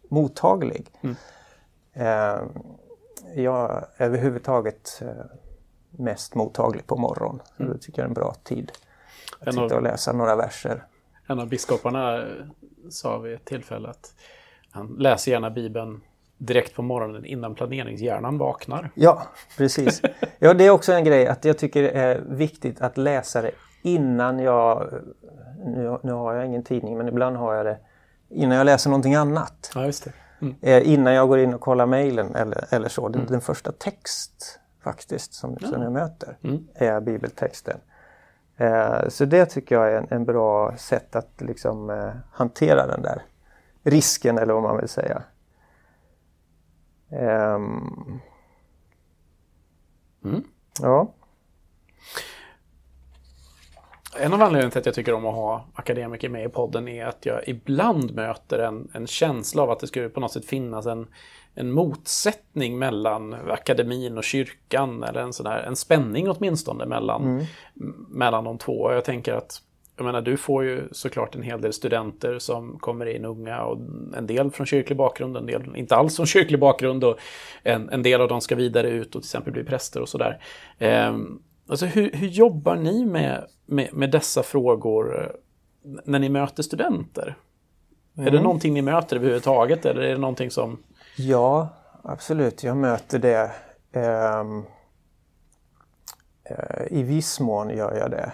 mottaglig. 0.09 0.90
Eh, 1.92 2.40
jag 3.34 3.84
är 3.96 4.07
överhuvudtaget 4.07 5.02
eh, 5.02 5.09
mest 5.90 6.34
mottaglig 6.34 6.86
på 6.86 6.96
morgonen. 6.96 7.40
Så 7.57 7.62
det 7.62 7.78
tycker 7.78 7.98
jag 7.98 8.05
är 8.05 8.09
en 8.09 8.14
bra 8.14 8.34
tid. 8.42 8.72
Att 9.40 9.55
sitta 9.55 9.76
och 9.76 9.82
läsa 9.82 10.12
några 10.12 10.36
verser. 10.36 10.84
En 11.26 11.40
av 11.40 11.48
biskoparna 11.48 12.16
eh, 12.16 12.28
sa 12.90 13.18
vid 13.18 13.34
ett 13.34 13.44
tillfälle 13.44 13.88
att 13.88 14.14
han 14.70 14.86
läser 14.86 15.32
gärna 15.32 15.50
Bibeln 15.50 16.00
direkt 16.39 16.74
på 16.74 16.82
morgonen 16.82 17.24
innan 17.24 17.55
planeringshjärnan 17.55 18.39
vaknar. 18.39 18.91
Ja, 18.95 19.22
precis. 19.57 20.03
Ja, 20.39 20.55
det 20.55 20.66
är 20.66 20.70
också 20.70 20.93
en 20.93 21.05
grej 21.05 21.26
att 21.26 21.45
jag 21.45 21.59
tycker 21.59 21.82
det 21.82 21.91
är 21.91 22.20
viktigt 22.28 22.80
att 22.80 22.97
läsa 22.99 23.43
det 23.43 23.51
innan 23.82 24.39
jag... 24.39 24.91
Nu, 25.66 25.99
nu 26.03 26.12
har 26.12 26.35
jag 26.35 26.47
ingen 26.47 26.62
tidning, 26.62 26.99
men 26.99 27.09
ibland 27.09 27.37
har 27.37 27.55
jag 27.55 27.66
det 27.66 27.78
innan 28.28 28.57
jag 28.59 28.64
läser 28.64 28.91
någonting 28.91 29.14
annat. 29.14 29.70
Ja, 29.74 29.85
just 29.87 30.05
det. 30.05 30.12
Mm. 30.41 30.55
Eh, 30.61 30.93
innan 30.93 31.14
jag 31.14 31.28
går 31.28 31.39
in 31.39 31.55
och 31.55 31.61
kollar 31.61 31.87
mejlen 31.87 32.35
eller, 32.35 32.64
eller 32.70 32.89
så. 32.89 33.09
Den, 33.09 33.26
den 33.26 33.41
första 33.41 33.72
text 33.72 34.59
faktiskt 34.82 35.35
som, 35.35 35.59
som 35.59 35.82
jag 35.82 35.93
möter 35.93 36.37
Mm. 36.45 36.66
är 36.74 37.01
bibeltexten. 37.01 37.76
Eh, 38.57 39.09
så 39.09 39.24
det 39.24 39.47
tycker 39.47 39.74
jag 39.74 39.93
är 39.93 39.97
en, 39.99 40.07
en 40.11 40.24
bra 40.24 40.76
sätt 40.76 41.16
att 41.16 41.41
liksom 41.41 41.91
eh, 41.91 42.11
hantera 42.32 42.87
den 42.87 43.03
där 43.03 43.22
risken 43.82 44.39
eller 44.39 44.55
vad 44.55 44.62
man 44.62 44.76
vill 44.76 44.89
säga. 44.89 45.22
Ehm, 47.21 48.21
Mm. 50.25 50.45
Ja. 50.83 51.12
En 54.19 54.33
av 54.33 54.43
anledningarna 54.43 54.71
till 54.71 54.79
att 54.79 54.87
jag 54.87 54.95
tycker 54.95 55.15
om 55.15 55.27
att 55.27 55.35
ha 55.35 55.67
akademiker 55.75 56.29
med 56.29 56.45
i 56.45 56.49
podden 56.49 56.89
är 56.89 57.07
att 57.07 57.27
jag 57.27 57.49
ibland 57.49 58.15
möter 58.15 58.59
en, 58.59 58.91
en 58.95 59.07
känsla 59.07 59.62
av 59.62 59.71
att 59.71 59.81
det 59.81 59.87
skulle 59.87 60.09
på 60.09 60.21
något 60.21 60.33
sätt 60.33 60.45
finnas 60.45 60.87
en, 60.87 61.07
en 61.55 61.73
motsättning 61.73 62.79
mellan 62.79 63.35
akademin 63.51 64.19
och 64.19 64.25
kyrkan, 64.25 65.03
eller 65.03 65.21
en, 65.21 65.33
sån 65.33 65.47
här, 65.47 65.62
en 65.62 65.77
spänning 65.77 66.31
åtminstone 66.31 66.87
mellan, 66.87 67.23
m- 67.81 68.07
mellan 68.09 68.45
de 68.45 68.59
två. 68.59 68.93
Jag 68.93 69.05
tänker 69.05 69.35
att 69.35 69.62
jag 69.97 70.05
menar, 70.05 70.20
du 70.20 70.36
får 70.36 70.64
ju 70.64 70.88
såklart 70.92 71.34
en 71.34 71.42
hel 71.42 71.61
del 71.61 71.72
studenter 71.72 72.38
som 72.38 72.78
kommer 72.78 73.07
in 73.07 73.24
unga 73.24 73.62
och 73.62 73.78
en 74.16 74.26
del 74.26 74.51
från 74.51 74.66
kyrklig 74.66 74.99
bakgrund, 74.99 75.36
en 75.36 75.47
del 75.47 75.76
inte 75.76 75.97
alls 75.97 76.16
från 76.16 76.26
kyrklig 76.26 76.61
bakgrund 76.61 77.05
och 77.05 77.18
en, 77.62 77.88
en 77.88 78.03
del 78.03 78.20
av 78.20 78.28
dem 78.28 78.40
ska 78.40 78.55
vidare 78.55 78.88
ut 78.88 79.07
och 79.07 79.22
till 79.22 79.28
exempel 79.28 79.53
bli 79.53 79.64
präster 79.64 80.01
och 80.01 80.09
sådär. 80.09 80.42
Ehm, 80.78 81.42
alltså 81.68 81.86
hur, 81.86 82.12
hur 82.12 82.26
jobbar 82.26 82.76
ni 82.76 83.05
med, 83.05 83.47
med, 83.66 83.95
med 83.95 84.11
dessa 84.11 84.42
frågor 84.42 85.22
eh, 85.22 85.30
när 86.05 86.18
ni 86.18 86.28
möter 86.28 86.62
studenter? 86.62 87.36
Är 88.16 88.30
det 88.30 88.40
någonting 88.40 88.74
ni 88.74 88.82
möter 88.82 89.16
överhuvudtaget 89.16 89.86
eller 89.86 90.03
är 90.03 90.12
det 90.12 90.20
någonting 90.20 90.51
som... 90.51 90.82
Ja, 91.16 91.68
absolut. 92.03 92.62
Jag 92.62 92.76
möter 92.76 93.18
det. 93.18 93.51
Ehm, 93.92 94.64
eh, 96.45 96.99
I 96.99 97.03
viss 97.03 97.40
mån 97.40 97.70
gör 97.70 97.97
jag 97.97 98.11
det. 98.11 98.32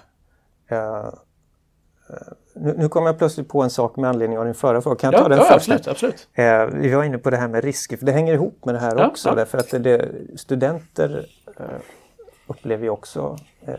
Eh, 2.13 2.17
nu, 2.55 2.75
nu 2.79 2.89
kommer 2.89 3.07
jag 3.07 3.19
plötsligt 3.19 3.49
på 3.49 3.63
en 3.63 3.71
sak 3.71 3.97
med 3.97 4.11
anledning 4.11 4.39
av 4.39 4.45
din 4.45 4.55
förra 4.55 4.81
fråga. 4.83 4.97
Kan 4.97 5.13
jag 5.13 5.19
Ja, 5.21 5.23
ta 5.23 5.29
den 5.29 5.39
ja 5.39 5.45
först? 5.45 5.55
absolut, 5.57 5.89
absolut. 5.89 6.29
Eh, 6.35 6.67
vi 6.67 6.95
var 6.95 7.05
inne 7.05 7.19
på 7.19 7.31
det 7.31 7.37
här 7.37 7.49
med 7.49 7.65
risker, 7.65 7.97
för 7.97 8.07
det 8.07 8.13
hänger 8.13 8.35
ihop 8.35 8.65
med 8.65 8.75
det 8.75 8.79
här 8.79 8.95
Ja, 8.99 9.07
också. 9.07 9.29
ja. 9.29 9.35
Därför 9.35 9.59
att 9.59 9.71
det, 9.71 10.09
studenter 10.37 11.27
eh, 11.59 11.65
upplever 12.47 12.85
ju 12.85 12.91
också 12.91 13.37
eh, 13.67 13.75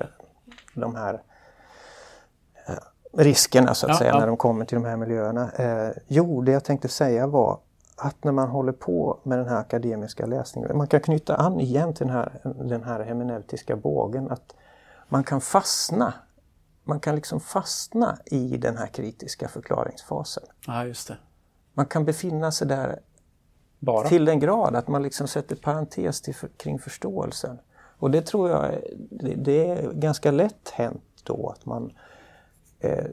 de 0.73 0.95
här 0.95 1.13
eh, 2.67 2.73
riskerna 3.17 3.73
så 3.73 3.85
att 3.85 3.89
Ja, 3.91 3.97
säga 3.97 4.19
när 4.19 4.27
de 4.27 4.37
kommer 4.37 4.65
till 4.65 4.75
de 4.81 4.85
här 4.85 4.97
miljöerna. 4.97 5.51
Eh, 5.51 5.89
jo, 6.07 6.41
det 6.41 6.51
jag 6.51 6.63
tänkte 6.63 6.87
säga 6.87 7.27
var 7.27 7.59
att 7.97 8.23
när 8.23 8.31
man 8.31 8.47
håller 8.49 8.71
på 8.71 9.19
med 9.23 9.37
den 9.39 9.47
här 9.47 9.57
akademiska 9.57 10.25
läsningen, 10.25 10.77
man 10.77 10.87
kan 10.87 10.99
knyta 10.99 11.35
an 11.35 11.59
igen 11.59 11.93
till 11.93 12.07
den 12.07 12.15
här, 12.15 12.31
den 12.43 12.83
här 12.83 12.99
hermeneutiska 12.99 13.75
bågen, 13.75 14.31
att 14.31 14.53
man 15.09 15.23
kan 15.23 15.41
fastna. 15.41 16.13
Man 16.91 16.99
kan 16.99 17.15
liksom 17.15 17.39
fastna 17.39 18.17
i 18.25 18.57
den 18.57 18.77
här 18.77 18.87
kritiska 18.87 19.47
förklaringsfasen. 19.47 20.43
Ja, 20.67 20.85
just 20.85 21.07
det. 21.07 21.17
Man 21.73 21.85
kan 21.85 22.05
befinna 22.05 22.51
sig 22.51 22.67
där 22.67 22.99
Bara. 23.79 24.07
till 24.07 24.25
den 24.25 24.39
grad 24.39 24.75
att 24.75 24.87
man 24.87 25.03
liksom 25.03 25.27
sätter 25.27 25.55
parentes 25.55 26.21
till 26.21 26.33
kring 26.57 26.79
förståelsen. 26.79 27.59
Och 27.73 28.11
det 28.11 28.21
tror 28.25 28.49
jag 28.49 28.65
är- 28.73 28.83
det, 29.11 29.35
det 29.35 29.67
är 29.69 29.91
ganska 29.91 30.31
lätt 30.31 30.69
hänt 30.69 31.03
då 31.23 31.49
att 31.49 31.65
man 31.65 31.91
eh, 32.79 33.05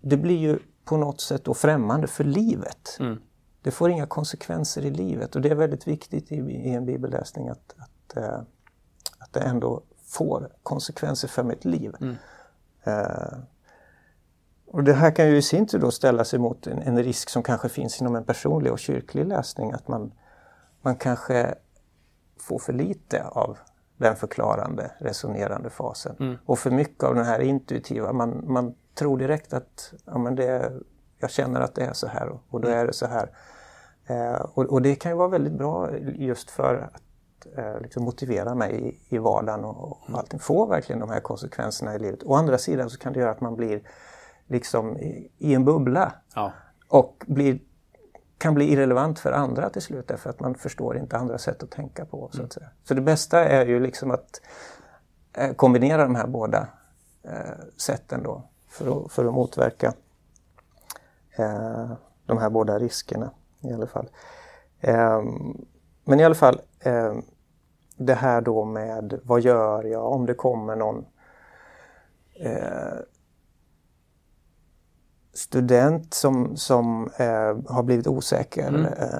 Det 0.00 0.16
blir 0.16 0.38
ju 0.38 0.58
på 0.84 0.96
något 0.96 1.20
sätt 1.20 1.44
då 1.44 1.54
främmande 1.54 2.06
för 2.06 2.24
livet. 2.24 2.96
Mm. 3.00 3.18
Det 3.62 3.70
får 3.70 3.90
inga 3.90 4.06
konsekvenser 4.06 4.84
i 4.84 4.90
livet 4.90 5.34
och 5.36 5.42
det 5.42 5.48
är 5.50 5.54
väldigt 5.54 5.86
viktigt 5.88 6.32
i, 6.32 6.36
i 6.36 6.70
en 6.74 6.86
bibelläsning 6.86 7.48
att, 7.48 7.74
att, 7.76 8.16
eh, 8.16 8.38
att 9.18 9.32
det 9.32 9.40
ändå 9.40 9.82
får 10.08 10.48
konsekvenser 10.62 11.28
för 11.28 11.42
mitt 11.42 11.64
liv. 11.64 11.94
Eh, 12.00 12.12
och 14.66 14.84
det 14.84 14.92
här 14.92 15.10
kan 15.10 15.28
ju 15.28 15.36
i 15.36 15.42
sin 15.42 15.66
tur 15.66 15.78
då 15.78 15.90
ställas 15.90 16.34
emot 16.34 16.66
en, 16.66 16.82
en 16.82 17.02
risk 17.02 17.30
som 17.30 17.42
kanske 17.42 17.68
finns 17.68 18.00
inom 18.00 18.16
en 18.16 18.24
personlig 18.24 18.72
och 18.72 18.78
kyrklig 18.78 19.26
läsning. 19.26 19.72
Att 19.72 19.88
man, 19.88 20.12
man 20.82 20.96
kanske 20.96 21.54
får 22.40 22.58
för 22.58 22.72
lite 22.72 23.24
av 23.24 23.58
den 23.96 24.16
förklarande, 24.16 24.90
resonerande 24.98 25.70
fasen. 25.70 26.16
Och 26.46 26.58
för 26.58 26.70
mycket 26.70 27.04
av 27.04 27.14
den 27.14 27.24
här 27.24 27.40
intuitiva. 27.40 28.12
Man, 28.12 28.44
man 28.52 28.74
tror 28.94 29.18
direkt 29.18 29.52
att 29.52 29.94
ja, 30.04 30.18
men 30.18 30.34
det, 30.34 30.72
jag 31.18 31.30
känner 31.30 31.60
att 31.60 31.74
det 31.74 31.84
är 31.84 31.92
så 31.92 32.06
här 32.06 32.28
och, 32.28 32.42
och 32.48 32.60
då 32.60 32.68
är 32.68 32.86
det 32.86 32.92
så 32.92 33.06
här. 33.06 33.30
Eh, 34.06 34.40
och, 34.40 34.64
och 34.64 34.82
det 34.82 34.94
kan 34.94 35.12
ju 35.12 35.16
vara 35.16 35.28
väldigt 35.28 35.52
bra 35.52 35.96
just 35.98 36.50
för 36.50 36.90
att 36.94 37.02
eh, 37.56 37.80
liksom 37.80 38.04
motivera 38.04 38.54
mig 38.54 38.88
i, 38.88 39.16
i 39.16 39.18
vardagen 39.18 39.64
och, 39.64 39.92
och 39.92 40.18
allting. 40.18 40.40
Få 40.40 40.66
verkligen 40.66 41.00
de 41.00 41.10
här 41.10 41.20
konsekvenserna 41.20 41.94
i 41.94 41.98
livet. 41.98 42.22
Å 42.24 42.34
andra 42.34 42.58
sidan 42.58 42.90
så 42.90 42.98
kan 42.98 43.12
det 43.12 43.20
göra 43.20 43.30
att 43.30 43.40
man 43.40 43.56
blir 43.56 43.82
liksom 44.46 44.96
i, 44.96 45.30
i 45.38 45.54
en 45.54 45.64
bubbla 45.64 46.12
Ja. 46.34 46.52
och 46.88 47.24
blir, 47.26 47.58
kan 48.38 48.54
bli 48.54 48.72
irrelevant 48.72 49.18
för 49.18 49.32
andra 49.32 49.70
till 49.70 49.82
slut 49.82 50.08
därför 50.08 50.30
att 50.30 50.40
man 50.40 50.54
förstår 50.54 50.96
inte 50.98 51.16
andra 51.16 51.38
sätt 51.38 51.62
att 51.62 51.70
tänka 51.70 52.04
på. 52.04 52.30
Så, 52.32 52.42
att 52.42 52.52
säga. 52.52 52.68
så 52.84 52.94
det 52.94 53.00
bästa 53.00 53.44
är 53.44 53.66
ju 53.66 53.80
liksom 53.80 54.10
att 54.10 54.40
eh, 55.32 55.52
kombinera 55.52 56.02
de 56.02 56.14
här 56.14 56.26
båda 56.26 56.68
eh, 57.22 57.64
sätten 57.76 58.22
då 58.22 58.42
för 58.68 59.04
att, 59.04 59.12
för 59.12 59.24
att 59.24 59.34
motverka 59.34 59.94
eh, 61.36 61.90
de 62.26 62.38
här 62.38 62.50
båda 62.50 62.78
riskerna 62.78 63.30
i 63.60 63.72
alla 63.72 63.86
fall. 63.86 64.08
Eh, 64.80 65.22
men 66.04 66.20
i 66.20 66.24
alla 66.24 66.34
fall 66.34 66.60
eh, 66.80 67.14
det 67.96 68.14
här 68.14 68.40
då 68.40 68.64
med 68.64 69.20
vad 69.22 69.40
gör 69.40 69.84
jag 69.84 70.12
om 70.12 70.26
det 70.26 70.34
kommer 70.34 70.76
någon 70.76 71.04
eh, 72.40 72.98
student 75.34 76.14
som, 76.14 76.56
som 76.56 77.10
eh, 77.16 77.72
har 77.74 77.82
blivit 77.82 78.06
osäker. 78.06 78.94
Eh, 78.98 79.14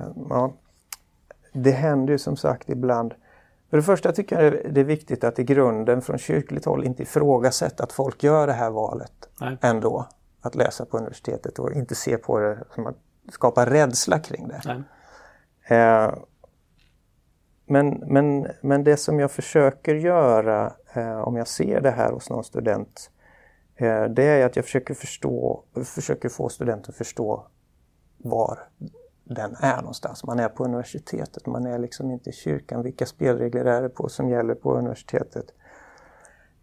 eh, 0.00 0.08
ja. 0.28 0.52
Det 1.52 1.70
händer 1.70 2.12
ju 2.12 2.18
som 2.18 2.36
sagt 2.36 2.68
ibland. 2.68 3.14
För 3.70 3.76
det 3.76 3.82
första 3.82 4.12
tycker 4.12 4.42
jag 4.42 4.74
det 4.74 4.80
är 4.80 4.84
viktigt 4.84 5.24
att 5.24 5.38
i 5.38 5.44
grunden 5.44 6.02
från 6.02 6.18
kyrkligt 6.18 6.64
håll 6.64 6.84
inte 6.84 7.02
ifrågasätta 7.02 7.84
att 7.84 7.92
folk 7.92 8.22
gör 8.22 8.46
det 8.46 8.52
här 8.52 8.70
valet 8.70 9.28
Nej. 9.40 9.58
ändå. 9.60 10.06
att 10.40 10.54
läsa 10.54 10.84
på 10.84 10.96
universitetet 10.98 11.58
och 11.58 11.72
inte 11.72 11.94
se 11.94 12.16
på 12.16 12.38
det 12.38 12.58
som 12.74 12.86
att 12.86 12.96
skapa 13.32 13.66
rädsla 13.66 14.18
kring 14.18 14.48
det. 14.48 14.84
Eh, 17.66 17.72
men, 17.72 17.88
men, 18.06 18.46
men 18.60 18.84
det 18.84 18.96
som 18.96 19.20
jag 19.20 19.30
försöker 19.30 19.94
göra 19.94 20.72
eh, 20.94 21.20
om 21.20 21.36
jag 21.36 21.48
ser 21.48 21.80
det 21.80 21.90
här 21.90 22.12
hos 22.12 22.30
någon 22.30 22.44
student 22.44 23.10
eh, 23.76 24.04
det 24.04 24.24
är 24.24 24.46
att 24.46 24.56
jag 24.56 24.64
försöker, 24.64 24.94
förstå, 24.94 25.64
försöker 25.84 26.28
få 26.28 26.48
studenten 26.48 26.90
att 26.90 26.96
förstå 26.96 27.46
var 28.16 28.58
den 29.24 29.56
är 29.60 29.76
någonstans. 29.76 30.24
Man 30.24 30.38
är 30.38 30.48
på 30.48 30.64
universitetet, 30.64 31.46
man 31.46 31.66
är 31.66 31.78
liksom 31.78 32.10
inte 32.10 32.30
i 32.30 32.32
kyrkan. 32.32 32.82
Vilka 32.82 33.06
spelregler 33.06 33.64
är 33.64 33.82
det 33.82 33.88
på 33.88 34.08
som 34.08 34.28
gäller 34.28 34.54
på 34.54 34.78
universitetet? 34.78 35.46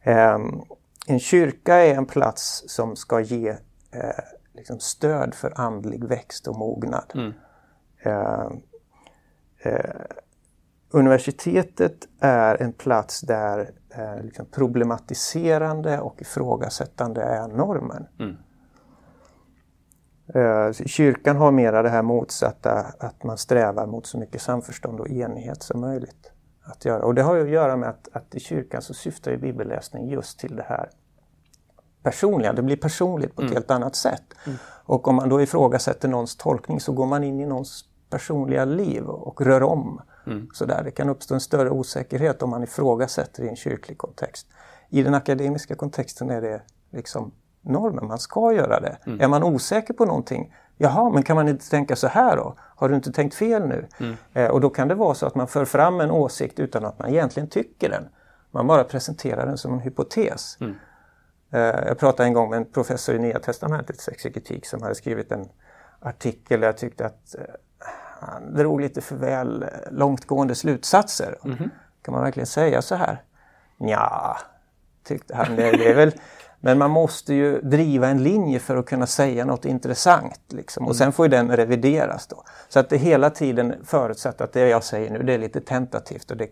Um, 0.06 0.66
en 1.08 1.20
kyrka 1.20 1.76
är 1.76 1.96
en 1.96 2.06
plats 2.06 2.64
som 2.68 2.96
ska 2.96 3.20
ge 3.20 3.50
eh, 3.92 4.24
liksom 4.54 4.80
stöd 4.80 5.34
för 5.34 5.54
andlig 5.56 6.04
växt 6.04 6.48
och 6.48 6.56
mognad. 6.56 7.12
Mm. 7.16 7.34
Universitetet 10.94 12.08
är 12.20 12.62
en 12.62 12.74
plats 12.74 13.22
där 13.22 13.60
uh, 13.98 14.24
liksom 14.24 14.46
problematiserande 14.46 16.00
och 16.00 16.22
ifrågasättande 16.22 17.22
är 17.22 17.48
normen. 17.48 18.08
Mm. 18.20 18.36
Kyrkan 20.86 21.38
har 21.38 21.52
mera 21.52 21.82
det 21.82 21.90
här 21.90 22.02
motsatta, 22.02 22.86
att 23.00 23.24
man 23.24 23.38
strävar 23.38 23.88
mot 23.88 24.06
så 24.06 24.18
mycket 24.18 24.42
samförstånd 24.42 25.00
och 25.00 25.10
enighet 25.10 25.64
som 25.64 25.82
möjligt. 25.82 26.32
Att 26.64 26.86
göra. 26.86 27.06
Och 27.06 27.16
det 27.16 27.22
har 27.22 27.36
ju 27.36 27.42
att 27.42 27.50
göra 27.50 27.78
med 27.78 27.90
att, 27.90 28.08
att 28.14 28.36
i 28.36 28.40
kyrkan 28.40 28.82
så 28.82 28.94
syftar 28.94 29.32
ju 29.32 29.38
bibelläsning 29.38 30.10
just 30.10 30.40
till 30.40 30.56
det 30.56 30.66
här 30.68 30.90
personliga, 32.04 32.54
det 32.54 32.62
blir 32.62 32.78
personligt 32.78 33.36
på 33.36 33.42
ett 33.42 33.46
mm. 33.46 33.54
helt 33.54 33.72
annat 33.72 33.96
sätt. 33.96 34.24
Mm. 34.46 34.58
Och 34.66 35.08
om 35.08 35.16
man 35.16 35.30
då 35.30 35.42
ifrågasätter 35.42 36.08
någons 36.08 36.38
tolkning 36.38 36.80
så 36.80 36.92
går 36.92 37.06
man 37.06 37.24
in 37.24 37.40
i 37.40 37.46
någons 37.46 37.86
personliga 38.10 38.66
liv 38.66 39.04
och 39.04 39.42
rör 39.42 39.64
om. 39.64 40.02
Mm. 40.28 40.50
Så 40.54 40.66
där. 40.66 40.84
Det 40.84 40.92
kan 40.92 41.10
uppstå 41.10 41.34
en 41.34 41.42
större 41.42 41.70
osäkerhet 41.70 42.42
om 42.42 42.50
man 42.50 42.64
ifrågasätter 42.64 43.44
i 43.44 43.50
en 43.50 43.56
kyrklig 43.56 43.98
kontext. 43.98 44.48
I 44.90 45.04
den 45.04 45.14
akademiska 45.14 45.76
kontexten 45.76 46.30
är 46.30 46.42
det 46.42 46.62
liksom 46.92 47.32
normen, 47.62 48.08
man 48.08 48.20
ska 48.20 48.54
göra 48.54 48.80
det. 48.80 48.98
Mm. 49.06 49.22
Är 49.22 49.28
man 49.28 49.44
osäker 49.44 49.94
på 49.94 50.06
någonting, 50.06 50.56
jaha, 50.78 51.10
men 51.10 51.24
kan 51.24 51.36
man 51.36 51.48
inte 51.48 51.70
tänka 51.70 51.96
så 51.96 52.08
här 52.08 52.38
då? 52.38 52.56
Har 52.58 52.90
du 52.90 52.96
inte 52.96 53.12
tänkt 53.12 53.36
fel 53.36 53.68
nu? 53.68 53.88
Mm. 54.00 54.16
Eh, 54.34 54.48
och 54.48 54.62
då 54.62 54.70
kan 54.70 54.88
det 54.88 54.96
vara 54.96 55.14
så 55.14 55.26
att 55.26 55.36
man 55.36 55.48
för 55.48 55.66
fram 55.66 56.00
en 56.00 56.12
åsikt 56.12 56.60
utan 56.60 56.86
att 56.86 57.00
man 57.00 57.10
egentligen 57.10 57.50
tycker 57.50 57.90
den. 57.90 58.08
Man 58.52 58.68
bara 58.68 58.84
presenterar 58.84 59.46
den 59.46 59.58
som 59.58 59.74
en 59.74 59.80
hypotes. 59.80 60.58
Mm. 60.62 60.76
Eh, 61.52 61.88
jag 61.88 62.00
pratade 62.00 62.28
en 62.28 62.34
gång 62.34 62.50
med 62.50 62.58
en 62.58 62.66
professor 62.66 63.16
i 63.16 63.20
Nya 63.20 63.40
Testamentets 63.40 64.08
exegetik 64.08 64.66
som 64.66 64.82
hade 64.82 64.96
skrivit 64.96 65.32
en 65.32 65.50
artikel 66.00 66.60
där 66.60 66.68
jag 66.68 66.78
tyckte 66.78 67.06
att 67.06 67.36
eh, 67.36 67.44
han 68.22 68.54
drog 68.54 68.82
lite 68.82 69.02
för 69.02 69.16
väl 69.16 69.64
eh, 69.64 69.70
långtgående 69.92 70.56
slutsatser. 70.56 71.38
Mm 71.44 71.58
-hmm. 71.58 71.70
Kan 72.02 72.14
man 72.14 72.24
verkligen 72.24 72.48
säga 72.48 72.82
så 72.82 72.96
här? 72.96 73.22
Ja, 73.78 74.38
tyckte 75.04 75.36
han. 75.36 75.56
Det, 75.56 75.72
det 75.72 75.90
är 75.90 75.96
väl, 75.96 76.12
men 76.60 76.78
man 76.78 76.92
måste 76.92 77.34
ju 77.34 77.62
driva 77.62 78.08
en 78.08 78.24
linje 78.24 78.60
för 78.60 78.78
att 78.78 78.86
kunna 78.86 79.08
säga 79.08 79.46
något 79.46 79.66
intressant. 79.66 80.40
Liksom. 80.48 80.84
Och 80.84 80.90
mm. 80.90 80.98
sen 80.98 81.12
får 81.12 81.26
ju 81.26 81.30
den 81.30 81.56
revideras 81.56 82.28
då. 82.28 82.44
Så 82.70 82.80
att 82.80 82.90
det 82.90 82.98
hela 82.98 83.30
tiden 83.30 83.76
förutsätter 83.86 84.46
att 84.46 84.54
det 84.54 84.68
jag 84.68 84.84
säger 84.84 85.12
nu 85.12 85.24
det 85.24 85.34
är 85.34 85.38
lite 85.38 85.62
tentativt 85.62 86.32
och 86.32 86.38
det 86.38 86.48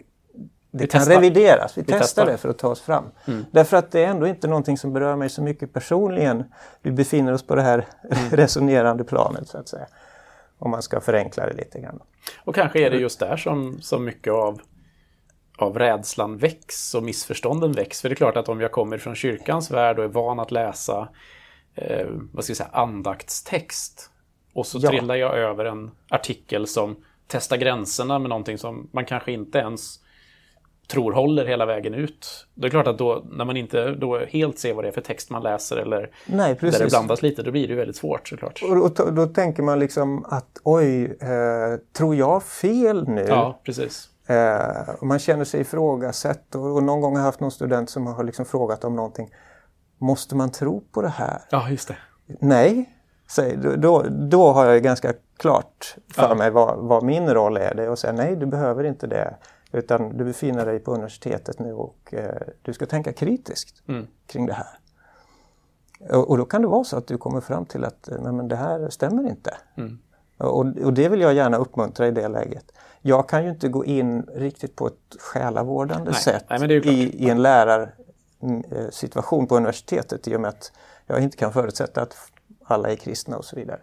det 0.71 0.87
kan 0.87 0.99
testar. 0.99 1.15
revideras, 1.15 1.77
vi, 1.77 1.81
vi 1.81 1.85
testar, 1.85 1.99
testar, 1.99 2.25
det 2.25 2.37
för 2.37 2.49
att 2.49 2.57
ta 2.57 2.67
oss 2.67 2.81
fram. 2.81 3.03
Mm. 3.27 3.45
Därför 3.51 3.77
att 3.77 3.91
det 3.91 4.03
är 4.03 4.07
ändå 4.07 4.27
inte 4.27 4.47
någonting 4.47 4.77
som 4.77 4.93
berör 4.93 5.15
mig 5.15 5.29
så 5.29 5.41
mycket 5.41 5.73
personligen. 5.73 6.43
Vi 6.81 6.91
befinner 6.91 7.33
oss 7.33 7.47
på 7.47 7.55
det 7.55 7.61
här 7.61 7.85
mm. 8.03 8.29
resonerande 8.31 9.03
planet 9.03 9.47
så 9.47 9.57
att 9.57 9.67
säga. 9.67 9.87
Om 10.59 10.71
man 10.71 10.81
ska 10.81 11.01
förenkla 11.01 11.45
det 11.45 11.53
lite 11.53 11.79
grann. 11.79 11.99
Och 12.43 12.55
kanske 12.55 12.85
är 12.85 12.89
det 12.89 12.97
just 12.97 13.19
där 13.19 13.37
som, 13.37 13.81
som 13.81 14.05
mycket 14.05 14.33
av, 14.33 14.61
av 15.57 15.79
rädslan 15.79 16.37
väcks 16.37 16.95
och 16.95 17.03
missförstånden 17.03 17.71
väcks. 17.71 18.01
För 18.01 18.09
det 18.09 18.13
är 18.13 18.15
klart 18.15 18.37
att 18.37 18.49
om 18.49 18.61
jag 18.61 18.71
kommer 18.71 18.97
från 18.97 19.15
kyrkans 19.15 19.71
värld 19.71 19.99
och 19.99 20.05
är 20.05 20.09
van 20.09 20.39
att 20.39 20.51
läsa 20.51 21.09
eh, 21.75 22.07
vad 22.31 22.43
ska 22.43 22.51
jag 22.51 22.57
säga, 22.57 22.69
andaktstext 22.73 24.11
och 24.53 24.67
så 24.67 24.79
ja. 24.81 24.89
trillar 24.89 25.15
jag 25.15 25.37
över 25.37 25.65
en 25.65 25.91
artikel 26.09 26.67
som 26.67 27.03
testar 27.27 27.57
gränserna 27.57 28.19
med 28.19 28.29
någonting 28.29 28.57
som 28.57 28.89
man 28.91 29.05
kanske 29.05 29.31
inte 29.31 29.57
ens 29.57 29.99
tror 30.89 31.13
håller 31.13 31.45
hela 31.45 31.65
vägen 31.65 31.93
ut. 31.93 32.47
Det 32.53 32.67
är 32.67 32.71
klart 32.71 32.87
att 32.87 32.97
då, 32.97 33.23
när 33.31 33.45
man 33.45 33.57
inte 33.57 33.91
då 33.91 34.19
helt 34.19 34.59
ser 34.59 34.73
vad 34.73 34.83
det 34.83 34.87
är 34.87 34.91
för 34.91 35.01
text 35.01 35.29
man 35.29 35.43
läser 35.43 35.77
eller 35.77 36.09
Nej, 36.25 36.57
där 36.61 36.79
det 36.79 36.89
blandas 36.89 37.21
lite, 37.21 37.43
då 37.43 37.51
blir 37.51 37.67
det 37.67 37.75
väldigt 37.75 37.95
svårt 37.95 38.27
såklart. 38.27 38.63
Och, 38.63 38.83
och 38.83 38.91
då, 38.91 39.05
då 39.05 39.27
tänker 39.27 39.63
man 39.63 39.79
liksom 39.79 40.25
att 40.25 40.59
oj, 40.63 41.03
eh, 41.05 41.79
tror 41.97 42.15
jag 42.15 42.43
fel 42.43 43.07
nu? 43.07 43.25
Ja, 43.27 43.61
precis. 43.63 44.09
Eh, 44.27 44.93
man 45.01 45.19
känner 45.19 45.45
sig 45.45 45.61
ifrågasatt 45.61 46.55
och, 46.55 46.75
och 46.75 46.83
någon 46.83 47.01
gång 47.01 47.13
har 47.13 47.19
jag 47.19 47.25
haft 47.25 47.39
någon 47.39 47.51
student 47.51 47.89
som 47.89 48.07
har 48.07 48.23
liksom 48.23 48.45
frågat 48.45 48.83
om 48.83 48.95
någonting. 48.95 49.29
Måste 49.97 50.35
man 50.35 50.51
tro 50.51 50.83
på 50.91 51.01
det 51.01 51.09
här? 51.09 51.41
Ja, 51.49 51.69
just 51.69 51.87
det. 51.87 51.97
Nej, 52.39 52.89
säg, 53.31 53.57
då, 53.77 54.05
då 54.09 54.51
har 54.51 54.65
jag 54.65 54.83
ganska 54.83 55.13
klart 55.37 55.95
för 56.13 56.29
ja. 56.29 56.35
mig 56.35 56.51
vad, 56.51 56.77
vad 56.77 57.03
min 57.03 57.29
roll 57.29 57.57
är. 57.57 57.75
Det 57.75 57.89
och 57.89 57.99
säga 57.99 58.13
nej, 58.13 58.35
du 58.35 58.45
behöver 58.45 58.83
inte 58.83 59.07
det. 59.07 59.35
Utan 59.71 60.17
du 60.17 60.23
befinner 60.23 60.65
dig 60.65 60.79
på 60.79 60.93
universitetet 60.93 61.59
nu 61.59 61.73
och 61.73 62.13
eh, 62.13 62.41
du 62.61 62.73
ska 62.73 62.85
tänka 62.85 63.13
kritiskt 63.13 63.83
mm. 63.87 64.07
kring 64.27 64.45
det 64.45 64.53
här. 64.53 64.79
Och, 65.99 66.29
och, 66.29 66.37
då 66.37 66.45
kan 66.45 66.61
det 66.61 66.67
vara 66.67 66.83
så 66.83 66.97
att 66.97 67.07
du 67.07 67.17
kommer 67.17 67.41
fram 67.41 67.65
till 67.65 67.85
att 67.85 68.07
eh, 68.07 68.21
nej, 68.21 68.33
men 68.33 68.47
det 68.47 68.55
här 68.55 68.89
stämmer 68.89 69.29
inte. 69.29 69.57
Mm. 69.75 69.99
Och, 70.37 70.59
och, 70.59 70.93
det 70.93 71.09
vill 71.09 71.21
jag 71.21 71.33
gärna 71.33 71.57
uppmuntra 71.57 72.07
i 72.07 72.11
det 72.11 72.27
läget. 72.27 72.71
Jag 73.01 73.29
kan 73.29 73.43
ju 73.43 73.49
inte 73.49 73.69
gå 73.69 73.85
in 73.85 74.29
riktigt 74.35 74.75
på 74.75 74.87
ett 74.87 75.15
själavårdande 75.19 76.11
nej. 76.11 76.21
sätt 76.21 76.45
nej, 76.49 76.71
i, 76.71 77.25
i, 77.25 77.29
en 77.29 77.41
lärarsituation 77.41 79.47
på 79.47 79.57
universitetet 79.57 80.27
i 80.27 80.35
och 80.35 80.41
med 80.41 80.49
att 80.49 80.71
jag 81.07 81.23
inte 81.23 81.37
kan 81.37 81.53
förutsätta 81.53 82.01
att 82.01 82.15
alla 82.63 82.89
är 82.89 82.95
kristna 82.95 83.37
och 83.37 83.45
så 83.45 83.55
vidare. 83.55 83.79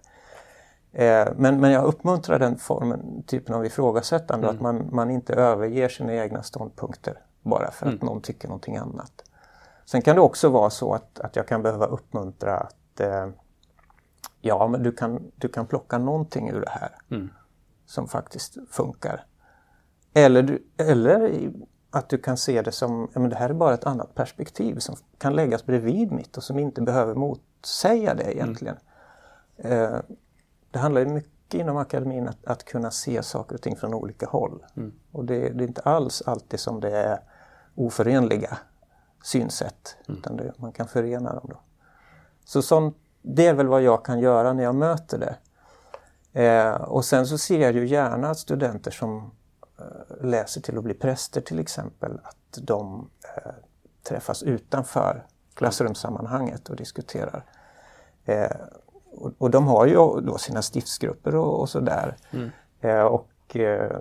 Eh, 0.98 1.28
men, 1.36 1.60
men 1.60 1.70
jag 1.70 1.84
uppmuntrar 1.84 2.38
den 2.38 2.58
formen, 2.58 3.22
typen 3.26 3.54
av 3.54 3.66
ifrågasättande, 3.66 4.46
mm. 4.46 4.56
att 4.56 4.62
man, 4.62 4.88
man 4.92 5.10
inte 5.10 5.34
överger 5.34 5.88
sina 5.88 6.14
egna 6.14 6.42
ståndpunkter 6.42 7.22
bara 7.42 7.70
för 7.70 7.86
att 7.86 7.92
mm. 7.92 8.06
någon 8.06 8.22
tycker 8.22 8.48
någonting 8.48 8.76
annat. 8.76 9.12
Sen 9.84 10.02
kan 10.02 10.16
det 10.16 10.22
också 10.22 10.48
vara 10.48 10.70
så 10.70 10.94
att, 10.94 11.20
att 11.20 11.36
jag 11.36 11.48
kan 11.48 11.62
behöva 11.62 11.86
uppmuntra 11.86 12.56
att 12.56 13.00
eh, 13.00 13.28
ja, 14.40 14.68
men 14.68 14.82
du 14.82 14.92
kan, 14.92 15.32
du 15.36 15.48
kan 15.48 15.66
plocka 15.66 15.98
någonting 15.98 16.50
ur 16.50 16.60
det 16.60 16.70
här 16.70 16.90
mm. 17.10 17.28
som 17.86 18.08
faktiskt 18.08 18.56
funkar. 18.70 19.24
Eller, 20.14 20.42
du, 20.42 20.66
eller 20.76 21.50
att 21.90 22.08
du 22.08 22.18
kan 22.18 22.36
se 22.36 22.62
det 22.62 22.72
som, 22.72 23.08
ja, 23.14 23.20
men 23.20 23.30
det 23.30 23.36
här 23.36 23.50
är 23.50 23.54
bara 23.54 23.74
ett 23.74 23.86
annat 23.86 24.14
perspektiv 24.14 24.78
som 24.78 24.96
kan 25.18 25.34
läggas 25.34 25.66
bredvid 25.66 26.12
mitt 26.12 26.36
och 26.36 26.42
som 26.42 26.58
inte 26.58 26.82
behöver 26.82 27.14
motsäga 27.14 28.14
det 28.14 28.36
egentligen. 28.36 28.76
Mm. 29.58 29.94
Eh, 29.94 30.00
det 30.76 30.80
handlar 30.80 31.00
ju 31.00 31.06
mycket 31.06 31.54
inom 31.54 31.76
akademin 31.76 32.28
att, 32.28 32.46
att 32.46 32.64
kunna 32.64 32.90
se 32.90 33.22
saker 33.22 33.54
och 33.54 33.62
ting 33.62 33.76
från 33.76 33.94
olika 33.94 34.26
håll. 34.26 34.64
Mm. 34.76 34.92
Och 35.12 35.24
det, 35.24 35.48
det, 35.48 35.64
är 35.64 35.68
inte 35.68 35.80
alls 35.80 36.22
alltid 36.26 36.60
som 36.60 36.80
det 36.80 36.90
är 36.90 37.20
oförenliga 37.74 38.58
synsätt, 39.22 39.96
mm. 40.08 40.18
utan 40.18 40.36
det, 40.36 40.52
man 40.56 40.72
kan 40.72 40.88
förena 40.88 41.34
dem. 41.34 41.46
Då. 41.50 41.60
Så 42.44 42.62
sånt, 42.62 42.96
det 43.22 43.46
är 43.46 43.54
väl 43.54 43.66
vad 43.66 43.82
jag 43.82 44.04
kan 44.04 44.20
göra 44.20 44.52
när 44.52 44.62
jag 44.62 44.74
möter 44.74 45.18
det. 45.18 45.36
Eh, 46.42 46.74
och 46.74 47.04
sen 47.04 47.26
så 47.26 47.38
ser 47.38 47.60
jag 47.60 47.72
ju 47.72 47.86
gärna 47.86 48.30
att 48.30 48.38
studenter 48.38 48.90
som 48.90 49.30
eh, 49.78 50.26
läser 50.26 50.60
till 50.60 50.78
att 50.78 50.84
bli 50.84 50.94
präster 50.94 51.40
till 51.40 51.58
exempel, 51.58 52.20
att 52.22 52.58
de 52.62 53.10
eh, 53.36 53.52
träffas 54.02 54.42
utanför 54.42 55.26
klassrumssammanhanget 55.54 56.68
och 56.68 56.76
diskuterar. 56.76 57.44
Och, 59.16 59.32
och, 59.38 59.50
de 59.50 59.66
har 59.66 59.86
ju 59.86 59.94
då 60.20 60.38
sina 60.38 60.62
stiftsgrupper 60.62 61.34
och, 61.34 61.60
och 61.60 61.68
sådär. 61.68 62.16
Mm. 62.30 62.50
Eh, 62.80 63.04
och, 63.04 63.56
eh, 63.56 63.98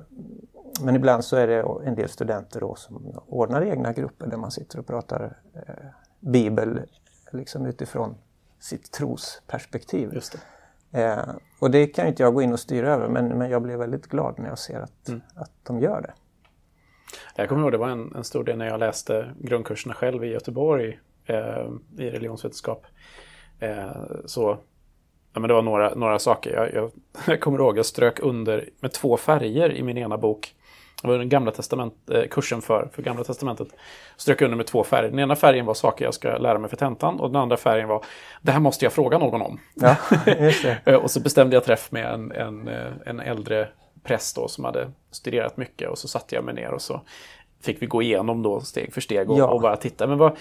men 0.82 0.96
ibland 0.96 1.26
så 1.26 1.36
är 1.36 1.48
det 1.48 1.66
en 1.86 1.96
del 1.96 2.10
studenter 2.10 2.60
då 2.60 2.76
som 2.76 3.20
ordnar 3.28 3.62
egna 3.62 3.94
grupper 3.94 4.28
där 4.28 4.38
man 4.38 4.52
sitter 4.52 4.80
och 4.80 4.88
pratar 4.88 5.38
eh, 5.54 5.86
bibel 6.20 6.82
liksom 7.32 7.66
utifrån 7.66 8.16
sitt 8.60 8.92
trosperspektiv. 8.92 10.14
Just 10.14 10.32
det. 10.32 10.40
Eh, 11.04 11.36
och 11.60 11.72
det 11.72 11.88
kan 11.88 12.08
inte 12.08 12.24
jag 12.24 12.34
gå 12.34 12.42
in 12.42 12.54
och 12.54 12.60
styra 12.60 12.94
över 12.94 13.08
men, 13.08 13.28
men 13.28 13.50
jag 13.50 13.62
blir 13.62 13.78
väldigt 13.78 14.08
glad 14.08 14.40
när 14.40 14.50
jag 14.50 14.60
ser 14.60 14.80
att, 14.80 15.08
mm. 15.08 15.22
att 15.36 15.52
de 15.64 15.80
gör 15.80 16.02
det. 16.02 16.14
Jag 17.36 17.50
kommer 17.50 17.62
ihåg 17.62 17.72
det 17.72 17.78
var 17.78 17.90
en, 17.90 18.16
en 18.16 18.24
stor 18.24 18.44
del 18.44 18.58
när 18.58 18.66
jag 18.66 18.80
läste 18.80 19.34
grundkurserna 19.40 19.94
själv 19.94 20.24
i 20.24 20.28
Göteborg 20.28 21.00
eh, 21.26 21.70
i 21.98 22.10
religionsvetenskap. 22.10 22.86
Eh, 23.60 23.92
så 24.26 24.58
Ja, 25.36 25.40
men 25.42 25.48
det 25.48 25.54
var 25.54 25.62
några, 25.62 25.96
några 25.96 26.20
saker. 26.20 26.54
Jag, 26.54 26.74
jag, 26.74 26.92
jag 27.28 27.42
kommer 27.42 27.60
ihåg, 27.60 27.78
jag 27.78 27.86
strök 27.86 28.20
under 28.20 28.70
med 28.80 28.92
två 28.92 29.18
färger 29.18 29.72
i 29.72 29.84
min 29.84 29.98
ena 29.98 30.18
bok. 30.18 30.56
det 31.02 31.08
var 31.08 31.18
den 31.18 31.30
gamla 31.30 31.52
testament, 31.52 31.94
eh, 32.12 32.24
kursen 32.32 32.62
för, 32.62 32.90
för 32.94 33.02
Gamla 33.02 33.24
Testamentet. 33.24 33.68
Strök 34.18 34.42
under 34.42 34.58
med 34.58 34.68
två 34.68 34.84
färger. 34.84 35.10
Den 35.10 35.20
ena 35.20 35.36
färgen 35.36 35.66
var 35.66 35.74
saker 35.74 36.06
jag 36.06 36.14
ska 36.14 36.38
lära 36.38 36.60
mig 36.60 36.70
för 36.70 36.78
tentan 36.78 37.20
och 37.20 37.32
den 37.32 37.42
andra 37.42 37.58
färgen 37.58 37.88
var 37.88 38.06
det 38.42 38.52
här 38.52 38.60
måste 38.60 38.86
jag 38.86 38.94
fråga 38.94 39.18
någon 39.18 39.42
om. 39.42 39.60
Ja. 39.74 39.96
Eh, 40.86 40.96
och 40.96 41.12
så 41.12 41.20
bestämde 41.20 41.56
jag 41.56 41.64
träff 41.64 41.92
med 41.92 42.14
en, 42.14 42.32
en, 42.32 42.68
eh, 42.68 42.92
en 43.06 43.20
äldre 43.20 43.68
präst 44.04 44.36
då, 44.36 44.48
som 44.48 44.64
hade 44.66 44.92
studerat 45.12 45.58
mycket 45.58 45.90
och 45.90 45.98
så 45.98 46.08
satte 46.08 46.36
jag 46.36 46.44
mig 46.44 46.54
ner 46.54 46.72
och 46.72 46.82
så 46.82 47.02
fick 47.62 47.82
vi 47.82 47.86
gå 47.86 48.02
igenom 48.02 48.44
då 48.44 48.62
steg 48.62 48.94
för 48.94 49.02
steg 49.02 49.30
och, 49.30 49.40
Ja. 49.40 49.48
och 49.48 49.62
bara 49.62 49.78
titta. 49.78 50.08
Men 50.08 50.18
vad, 50.18 50.38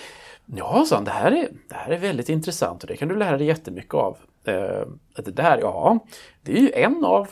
ja, 0.46 0.86
han, 0.90 1.04
det 1.04 1.10
här, 1.10 1.32
är, 1.32 1.48
det 1.68 1.74
här 1.74 1.90
är 1.92 1.98
väldigt 1.98 2.28
intressant 2.28 2.82
och 2.82 2.88
det 2.88 2.96
kan 2.96 3.08
du 3.08 3.16
lära 3.16 3.36
dig 3.36 3.46
jättemycket 3.46 3.94
av. 3.94 4.16
Eh, 4.44 4.86
det 5.16 5.36
där, 5.36 5.58
ja, 5.58 5.98
det 6.42 6.52
är 6.52 6.60
ju 6.60 6.72
en 6.74 7.04
av 7.04 7.28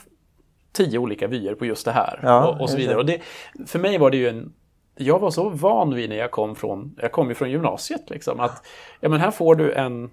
tio 0.73 0.99
olika 0.99 1.27
vyer 1.27 1.55
på 1.55 1.67
just 1.67 1.85
det 1.85 1.93
här. 1.93 2.21
Ja, 2.23 2.49
och, 2.49 2.61
och 2.61 2.71
så 2.71 2.77
vidare. 2.77 2.97
Och 2.97 3.07
det, 3.07 3.21
för 3.67 3.79
mig 3.79 3.99
var 3.99 4.11
det 4.11 4.17
ju 4.17 4.29
en... 4.29 4.53
Jag 4.95 5.19
var 5.19 5.31
så 5.31 5.49
van 5.49 5.95
vid 5.95 6.09
när 6.09 6.17
jag 6.17 6.31
kom 6.31 6.57
från, 6.57 6.97
jag 6.99 7.13
kom 7.13 7.29
ju 7.29 7.35
från 7.35 7.51
gymnasiet 7.51 8.11
liksom, 8.11 8.41
att 8.41 8.67
ja, 9.01 9.09
men 9.09 9.21
här 9.21 9.31
får 9.31 9.55
du 9.55 9.73
en 9.73 10.11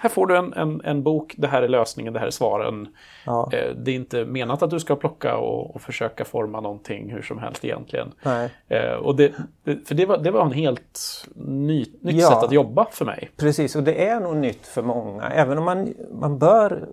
här 0.00 0.08
får 0.10 0.26
du 0.26 0.36
en, 0.36 0.52
en, 0.52 0.80
en 0.84 1.02
bok, 1.02 1.34
det 1.38 1.46
här 1.48 1.62
är 1.62 1.68
lösningen, 1.68 2.12
det 2.12 2.18
här 2.18 2.26
är 2.26 2.30
svaren. 2.30 2.88
Ja. 3.26 3.50
Eh, 3.52 3.74
Det 3.76 3.90
är 3.90 3.94
inte 3.94 4.24
menat 4.24 4.62
att 4.62 4.70
du 4.70 4.80
ska 4.80 4.96
plocka 4.96 5.36
och, 5.36 5.74
och 5.74 5.80
försöka 5.82 6.24
forma 6.24 6.60
någonting 6.60 7.10
hur 7.12 7.22
som 7.22 7.38
helst 7.38 7.64
egentligen. 7.64 8.12
Nej. 8.24 8.50
Eh, 8.68 8.92
och 8.94 9.16
det, 9.16 9.32
för 9.86 9.94
det 9.94 10.06
var, 10.06 10.18
det 10.18 10.30
var 10.30 10.44
en 10.44 10.52
helt 10.52 11.00
ny, 11.34 11.78
nytt 12.00 12.16
Ja. 12.16 12.28
sätt 12.28 12.44
att 12.44 12.52
jobba 12.52 12.86
för 12.90 13.04
mig. 13.04 13.30
Precis, 13.36 13.76
och 13.76 13.82
det 13.82 14.08
är 14.08 14.20
nog 14.20 14.36
nytt 14.36 14.66
för 14.66 14.82
många. 14.82 15.22
Även 15.22 15.58
om 15.58 15.64
man, 15.64 15.94
man 16.20 16.38
bör 16.38 16.88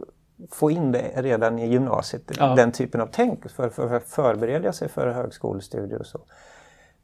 få 0.52 0.72
in 0.72 0.92
det 0.92 1.12
redan 1.22 1.60
i 1.60 1.68
gymnasiet, 1.68 2.32
Ja. 2.40 2.56
den 2.56 2.72
typen 2.72 3.02
av 3.02 3.10
tänk 3.12 3.50
för, 3.52 3.70
för, 3.70 3.88
för 3.88 3.96
att 3.96 4.08
förbereda 4.10 4.74
sig 4.74 4.90
för 4.90 5.08
högskolestudier 5.08 6.00
och 6.00 6.06
så. 6.06 6.20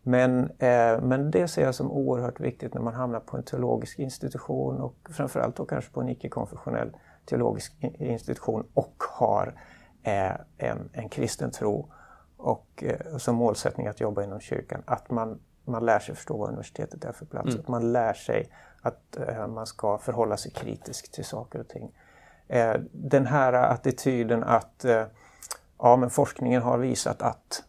Men, 0.03 0.43
eh, 0.43 1.01
men 1.01 1.31
det 1.31 1.47
ser 1.47 1.63
jag 1.63 1.75
som 1.75 1.91
oerhört 1.91 2.39
viktigt 2.39 2.73
när 2.73 2.81
man 2.81 2.93
hamnar 2.93 3.19
på 3.19 3.37
en 3.37 3.43
teologisk 3.43 3.99
institution 3.99 4.81
och 4.81 4.95
framförallt 5.09 5.55
då 5.55 5.65
kanske 5.65 5.91
på 5.91 6.01
en 6.01 6.09
icke-konfessionell 6.09 6.95
teologisk 7.25 7.73
institution 7.99 8.67
och 8.73 9.03
har 9.09 9.53
eh, 10.03 10.31
en, 10.57 10.89
en 10.93 11.09
kristen 11.09 11.51
tro 11.51 11.91
och 12.37 12.83
eh, 12.83 13.17
som 13.17 13.35
målsättning 13.35 13.87
att 13.87 13.99
jobba 13.99 14.23
inom 14.23 14.39
kyrkan. 14.39 14.83
Att 14.85 15.11
man, 15.11 15.39
man 15.65 15.85
lär 15.85 15.99
sig 15.99 16.15
förstå 16.15 16.37
vad 16.37 16.49
universitetet 16.49 17.05
är 17.05 17.11
för 17.11 17.25
plats. 17.25 17.55
Att 17.55 17.67
man 17.67 17.91
lär 17.91 18.13
sig 18.13 18.51
att 18.81 19.17
eh, 19.17 19.47
man 19.47 19.65
ska 19.65 19.97
förhålla 19.97 20.37
sig 20.37 20.51
kritisk 20.51 21.11
till 21.11 21.25
saker 21.25 21.59
och 21.59 21.67
ting. 21.67 21.91
Eh, 22.47 22.75
den 22.91 23.25
här 23.25 23.53
attityden 23.53 24.43
att 24.43 24.85
eh, 24.85 25.03
ja, 25.77 25.95
men 25.95 26.09
forskningen 26.09 26.61
har 26.61 26.77
visat 26.77 27.21
att 27.21 27.63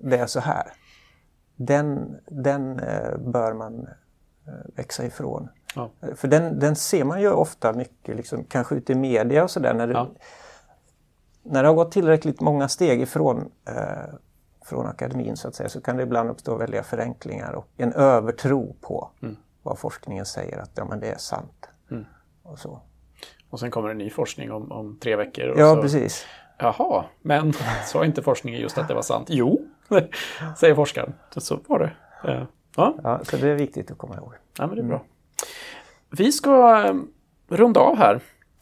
det 0.00 0.16
är 0.16 0.26
så 0.26 0.40
här. 0.40 0.72
Den, 1.56 2.16
den 2.26 2.78
eh, 2.78 3.18
bör 3.18 3.52
man 3.54 3.86
eh, 4.46 4.52
växa 4.76 5.04
ifrån. 5.04 5.48
Ja. 5.74 5.90
För 6.16 6.28
den, 6.28 6.58
den 6.58 6.76
ser 6.76 7.04
man 7.04 7.20
ju 7.20 7.30
ofta 7.32 7.72
mycket, 7.72 8.16
liksom, 8.16 8.44
kanske 8.44 8.74
ute 8.74 8.92
i 8.92 8.96
media 8.96 9.42
och 9.44 9.50
sådär. 9.50 9.74
När, 9.74 9.88
Ja. 9.88 10.08
när 11.42 11.62
det 11.62 11.68
har 11.68 11.74
gått 11.76 11.92
tillräckligt 11.92 12.40
många 12.40 12.68
steg 12.68 13.00
ifrån 13.02 13.50
eh, 13.68 14.14
från 14.64 14.86
akademin 14.86 15.36
så 15.36 15.48
att 15.48 15.54
säga 15.54 15.68
så 15.68 15.80
kan 15.80 15.96
det 15.96 16.02
ibland 16.02 16.30
uppstå 16.30 16.56
väldiga 16.56 16.82
förenklingar 16.82 17.52
och 17.52 17.66
en 17.76 17.92
övertro 17.92 18.76
på 18.80 19.10
Mm. 19.22 19.36
vad 19.62 19.78
forskningen 19.78 20.26
säger 20.26 20.58
att 20.58 20.70
ja, 20.74 20.84
men 20.84 21.00
det 21.00 21.06
är 21.12 21.18
sant. 21.18 21.68
Och 22.42 22.58
så. 22.58 22.80
Och 23.50 23.60
sen 23.60 23.70
kommer 23.70 23.88
en 23.88 23.98
ny 23.98 24.10
forskning 24.10 24.52
om, 24.52 24.72
om 24.72 24.98
tre 25.02 25.16
veckor. 25.16 25.54
Ja, 25.58 25.74
så, 25.74 25.82
precis. 25.82 26.24
Jaha, 26.58 27.04
men 27.22 27.52
sa 27.86 28.04
inte 28.04 28.22
forskningen 28.22 28.60
just 28.60 28.78
att 28.78 28.88
det 28.88 28.94
var 28.94 29.02
sant? 29.02 29.26
Jo, 29.30 29.60
säger 30.58 30.74
forskaren. 30.74 31.12
Så 31.36 31.60
var 31.66 31.78
det. 31.78 31.92
Eh, 32.32 32.44
Ja, 32.76 32.94
Ja, 33.02 33.20
så 33.24 33.36
det 33.36 33.48
är 33.48 33.54
viktigt 33.54 33.90
att 33.90 33.98
komma 33.98 34.16
ihåg. 34.16 34.32
ja 34.58 34.66
men 34.66 34.76
det 34.76 34.82
är 34.82 34.86
bra. 34.86 35.02
Vi 36.10 36.32
ska 36.32 36.84
eh, 36.86 36.94
runda 37.48 37.80
av 37.80 37.96
här. 37.96 38.20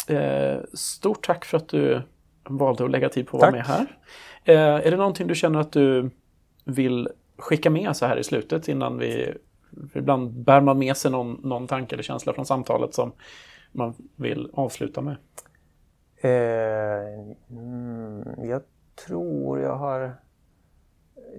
Eh, 0.08 0.60
Stort 0.74 1.26
tack 1.26 1.44
för 1.44 1.56
att 1.56 1.68
du 1.68 2.02
valde 2.44 2.84
att 2.84 2.90
lägga 2.90 3.08
tid 3.08 3.26
på 3.28 3.36
att 3.36 3.40
vara 3.40 3.50
Tack. 3.64 3.68
med 3.68 3.76
här. 4.44 4.80
Är 4.84 4.90
det 4.90 4.96
någonting 4.96 5.26
du 5.26 5.34
känner 5.34 5.60
att 5.60 5.72
du 5.72 6.10
vill 6.64 7.08
skicka 7.38 7.70
med 7.70 7.96
så 7.96 8.06
här 8.06 8.16
i 8.16 8.24
slutet 8.24 8.68
innan 8.68 8.98
vi... 8.98 9.34
Ibland 9.94 10.30
bär 10.30 10.60
man 10.60 10.78
med 10.78 10.96
sig 10.96 11.10
någon, 11.10 11.32
någon 11.32 11.66
tanke 11.66 11.94
eller 11.94 12.02
känsla 12.02 12.32
från 12.32 12.46
samtalet 12.46 12.94
som 12.94 13.12
man 13.72 13.94
vill 14.16 14.50
avsluta 14.54 15.00
med. 15.00 15.16
Eh, 16.16 17.20
mm, 17.50 18.24
jag 18.50 18.62
tror 19.06 19.60
jag 19.60 19.76
har 19.76 20.14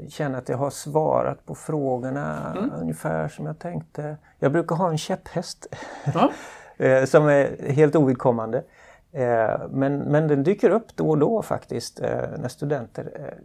känner 0.10 0.38
att 0.38 0.50
jag 0.50 0.58
har 0.58 0.70
svarat 0.70 1.46
på 1.46 1.56
frågorna 1.56 2.56
ungefär 2.82 3.28
som 3.28 3.46
jag 3.46 3.60
tänkte. 3.60 4.18
Jag 4.40 4.52
brukar 4.52 4.76
ha 4.76 4.90
en 4.90 4.98
käpphäst 4.98 5.68
Ja, 6.14 6.32
eh, 6.86 7.06
som 7.06 7.28
är 7.28 7.72
helt 7.72 7.96
ovidkommande. 7.96 8.64
Eh, 9.12 9.62
men, 9.70 9.98
men 9.98 10.28
den 10.28 10.44
dyker 10.44 10.70
upp 10.70 10.96
då 10.96 11.10
och 11.10 11.18
då 11.18 11.42
faktiskt 11.42 12.00
eh, 12.00 12.30
när 12.38 12.48
studenter 12.48 13.36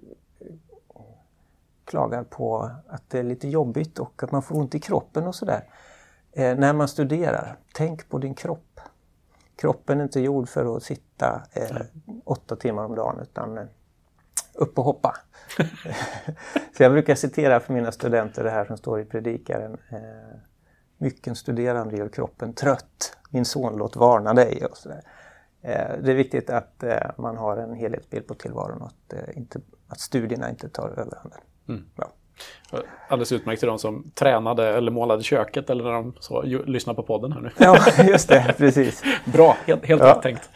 klagar 1.85 2.23
på 2.23 2.71
att 2.89 3.11
det 3.11 3.19
är 3.19 3.23
lite 3.23 3.49
jobbigt 3.49 3.99
och 3.99 4.23
att 4.23 4.33
man 4.33 4.43
får 4.43 4.57
ont 4.57 4.75
i 4.75 4.81
kroppen 4.81 5.27
och 5.27 5.35
sådär. 5.35 5.65
När 6.35 6.73
man 6.73 6.89
studerar, 6.89 7.57
tänk 7.75 8.09
på 8.09 8.19
din 8.19 8.35
kropp. 8.35 8.81
Kroppen 9.57 10.01
är 10.01 10.05
inte 10.05 10.21
gjord 10.21 10.49
för 10.49 10.77
att 10.77 10.83
sitta 10.83 11.43
åtta 12.25 12.57
timmar 12.57 12.85
om 12.85 12.95
dagen 12.95 13.19
utan 13.23 13.69
upp 14.57 14.79
och 14.79 14.85
hoppa. 14.85 15.17
Så 16.77 16.83
jag 16.83 16.93
brukar 16.93 17.15
citera 17.15 17.61
för 17.61 17.73
mina 17.73 17.93
studenter 17.93 18.45
det 18.45 18.51
här 18.51 18.65
som 18.65 18.77
står 18.77 19.01
i 19.01 19.05
predikaren. 19.05 19.77
Eh, 19.93 20.39
Mycken 20.99 21.37
studerande 21.37 21.97
gör 21.97 22.09
kroppen 22.09 22.53
trött. 22.55 23.17
Min 23.31 23.45
son 23.45 23.77
låt 23.77 23.97
varna 23.97 24.35
dig. 24.35 24.65
Och 24.71 24.77
så 24.77 24.89
där. 24.89 25.01
Eh, 25.63 25.99
det 26.03 26.11
är 26.11 26.15
viktigt 26.15 26.51
att 26.51 26.83
eh, 26.83 26.97
man 27.19 27.37
har 27.37 27.57
en 27.57 27.75
helhetsbild 27.75 28.27
på 28.27 28.35
tillvaron 28.35 28.83
och 28.83 28.87
att, 28.87 29.13
eh, 29.13 29.37
inte, 29.37 29.61
att 29.89 30.01
studierna 30.01 30.51
inte 30.51 30.69
tar 30.69 30.89
överhanden. 30.89 31.39
Ja. 31.97 32.11
alldeles 33.09 33.33
utmärkt 33.33 33.61
till 33.61 33.69
de 33.69 33.79
som 33.79 34.11
tränade 34.15 34.69
eller 34.77 34.91
målade 34.93 35.23
köket 35.23 35.71
eller 35.71 35.85
när 35.85 35.93
de 35.93 36.15
så, 36.21 36.43
ju, 36.47 36.65
lyssnar 36.65 36.95
på 36.95 37.03
podden 37.03 37.33
här 37.33 37.41
nu. 37.41 37.51
ja, 37.59 37.79
just 38.05 38.29
det. 38.29 38.55
Precis. 38.59 39.03
Bra, 39.25 39.57
helt, 39.67 39.85
helt 39.87 40.03
Ja. 40.03 40.09
rätt 40.15 40.23
tänkt. 40.23 40.51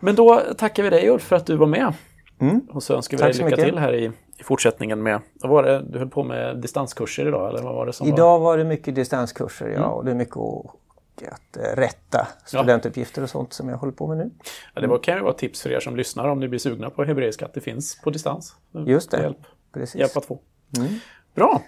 Men 0.00 0.14
då 0.14 0.42
tackar 0.58 0.82
vi 0.82 0.90
dig 0.90 1.08
Ulf 1.10 1.22
för 1.22 1.36
att 1.36 1.46
du 1.46 1.56
var 1.56 1.66
med. 1.66 1.92
Mm. 2.40 2.60
Och 2.70 2.82
så 2.82 2.94
önskar 2.94 3.16
vi 3.16 3.22
dig 3.22 3.32
lycka 3.32 3.44
mycket. 3.44 3.64
till 3.64 3.78
här 3.78 3.94
i, 3.94 4.12
i 4.38 4.42
fortsättningen 4.42 5.02
med, 5.02 5.20
vad 5.34 5.50
var 5.50 5.62
det, 5.62 5.82
du 5.90 5.98
höll 5.98 6.08
på 6.08 6.22
med 6.22 6.56
distanskurser 6.56 7.28
idag 7.28 7.48
eller 7.48 7.62
vad 7.62 7.74
var 7.74 7.86
det 7.86 7.92
som 7.92 8.06
var? 8.06 8.14
Idag 8.14 8.38
var 8.38 8.58
det 8.58 8.64
mycket 8.64 8.94
distanskurser 8.94 9.68
ja, 9.68 9.86
och 9.86 10.04
det 10.04 10.10
är 10.10 10.14
mycket 10.14 10.36
att, 10.36 11.56
eh, 11.56 11.76
rätta 11.76 12.28
studentuppgifter 12.46 13.22
och 13.22 13.30
sånt 13.30 13.52
som 13.52 13.68
jag 13.68 13.76
håller 13.76 13.92
på 13.92 14.06
med 14.06 14.16
nu. 14.16 14.30
Ja, 14.74 14.80
det 14.80 14.86
var, 14.86 14.98
kan 14.98 15.16
ju 15.16 15.22
vara 15.22 15.32
tips 15.32 15.62
för 15.62 15.70
er 15.70 15.80
som 15.80 15.96
lyssnar 15.96 16.28
om 16.28 16.40
ni 16.40 16.48
blir 16.48 16.58
sugna 16.58 16.90
på 16.90 17.04
hebreiska 17.04 17.44
att 17.44 17.54
det 17.54 17.60
finns 17.60 18.00
på 18.00 18.10
distans. 18.10 18.56
Just 18.86 19.10
det. 19.10 19.22
Hjälp, 19.22 19.38
Precis. 19.72 20.00
hjälp 20.00 20.16
att 20.16 20.24
få. 20.24 20.38
Bra, 21.34 21.62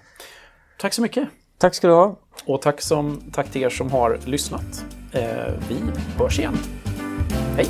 tack 0.78 0.94
så 0.94 1.02
mycket. 1.02 1.28
Tack 1.58 1.74
ska 1.74 1.86
du 1.86 1.94
ha. 1.94 2.16
Och 2.46 2.62
tack, 2.62 2.80
som, 2.80 3.20
tack 3.32 3.50
till 3.50 3.62
er 3.62 3.70
som 3.70 3.90
har 3.90 4.18
lyssnat. 4.24 4.84
Eh, 5.12 5.52
vi 5.68 5.76
hörs 6.18 6.38
igen. 6.38 6.56
Hej! 7.56 7.66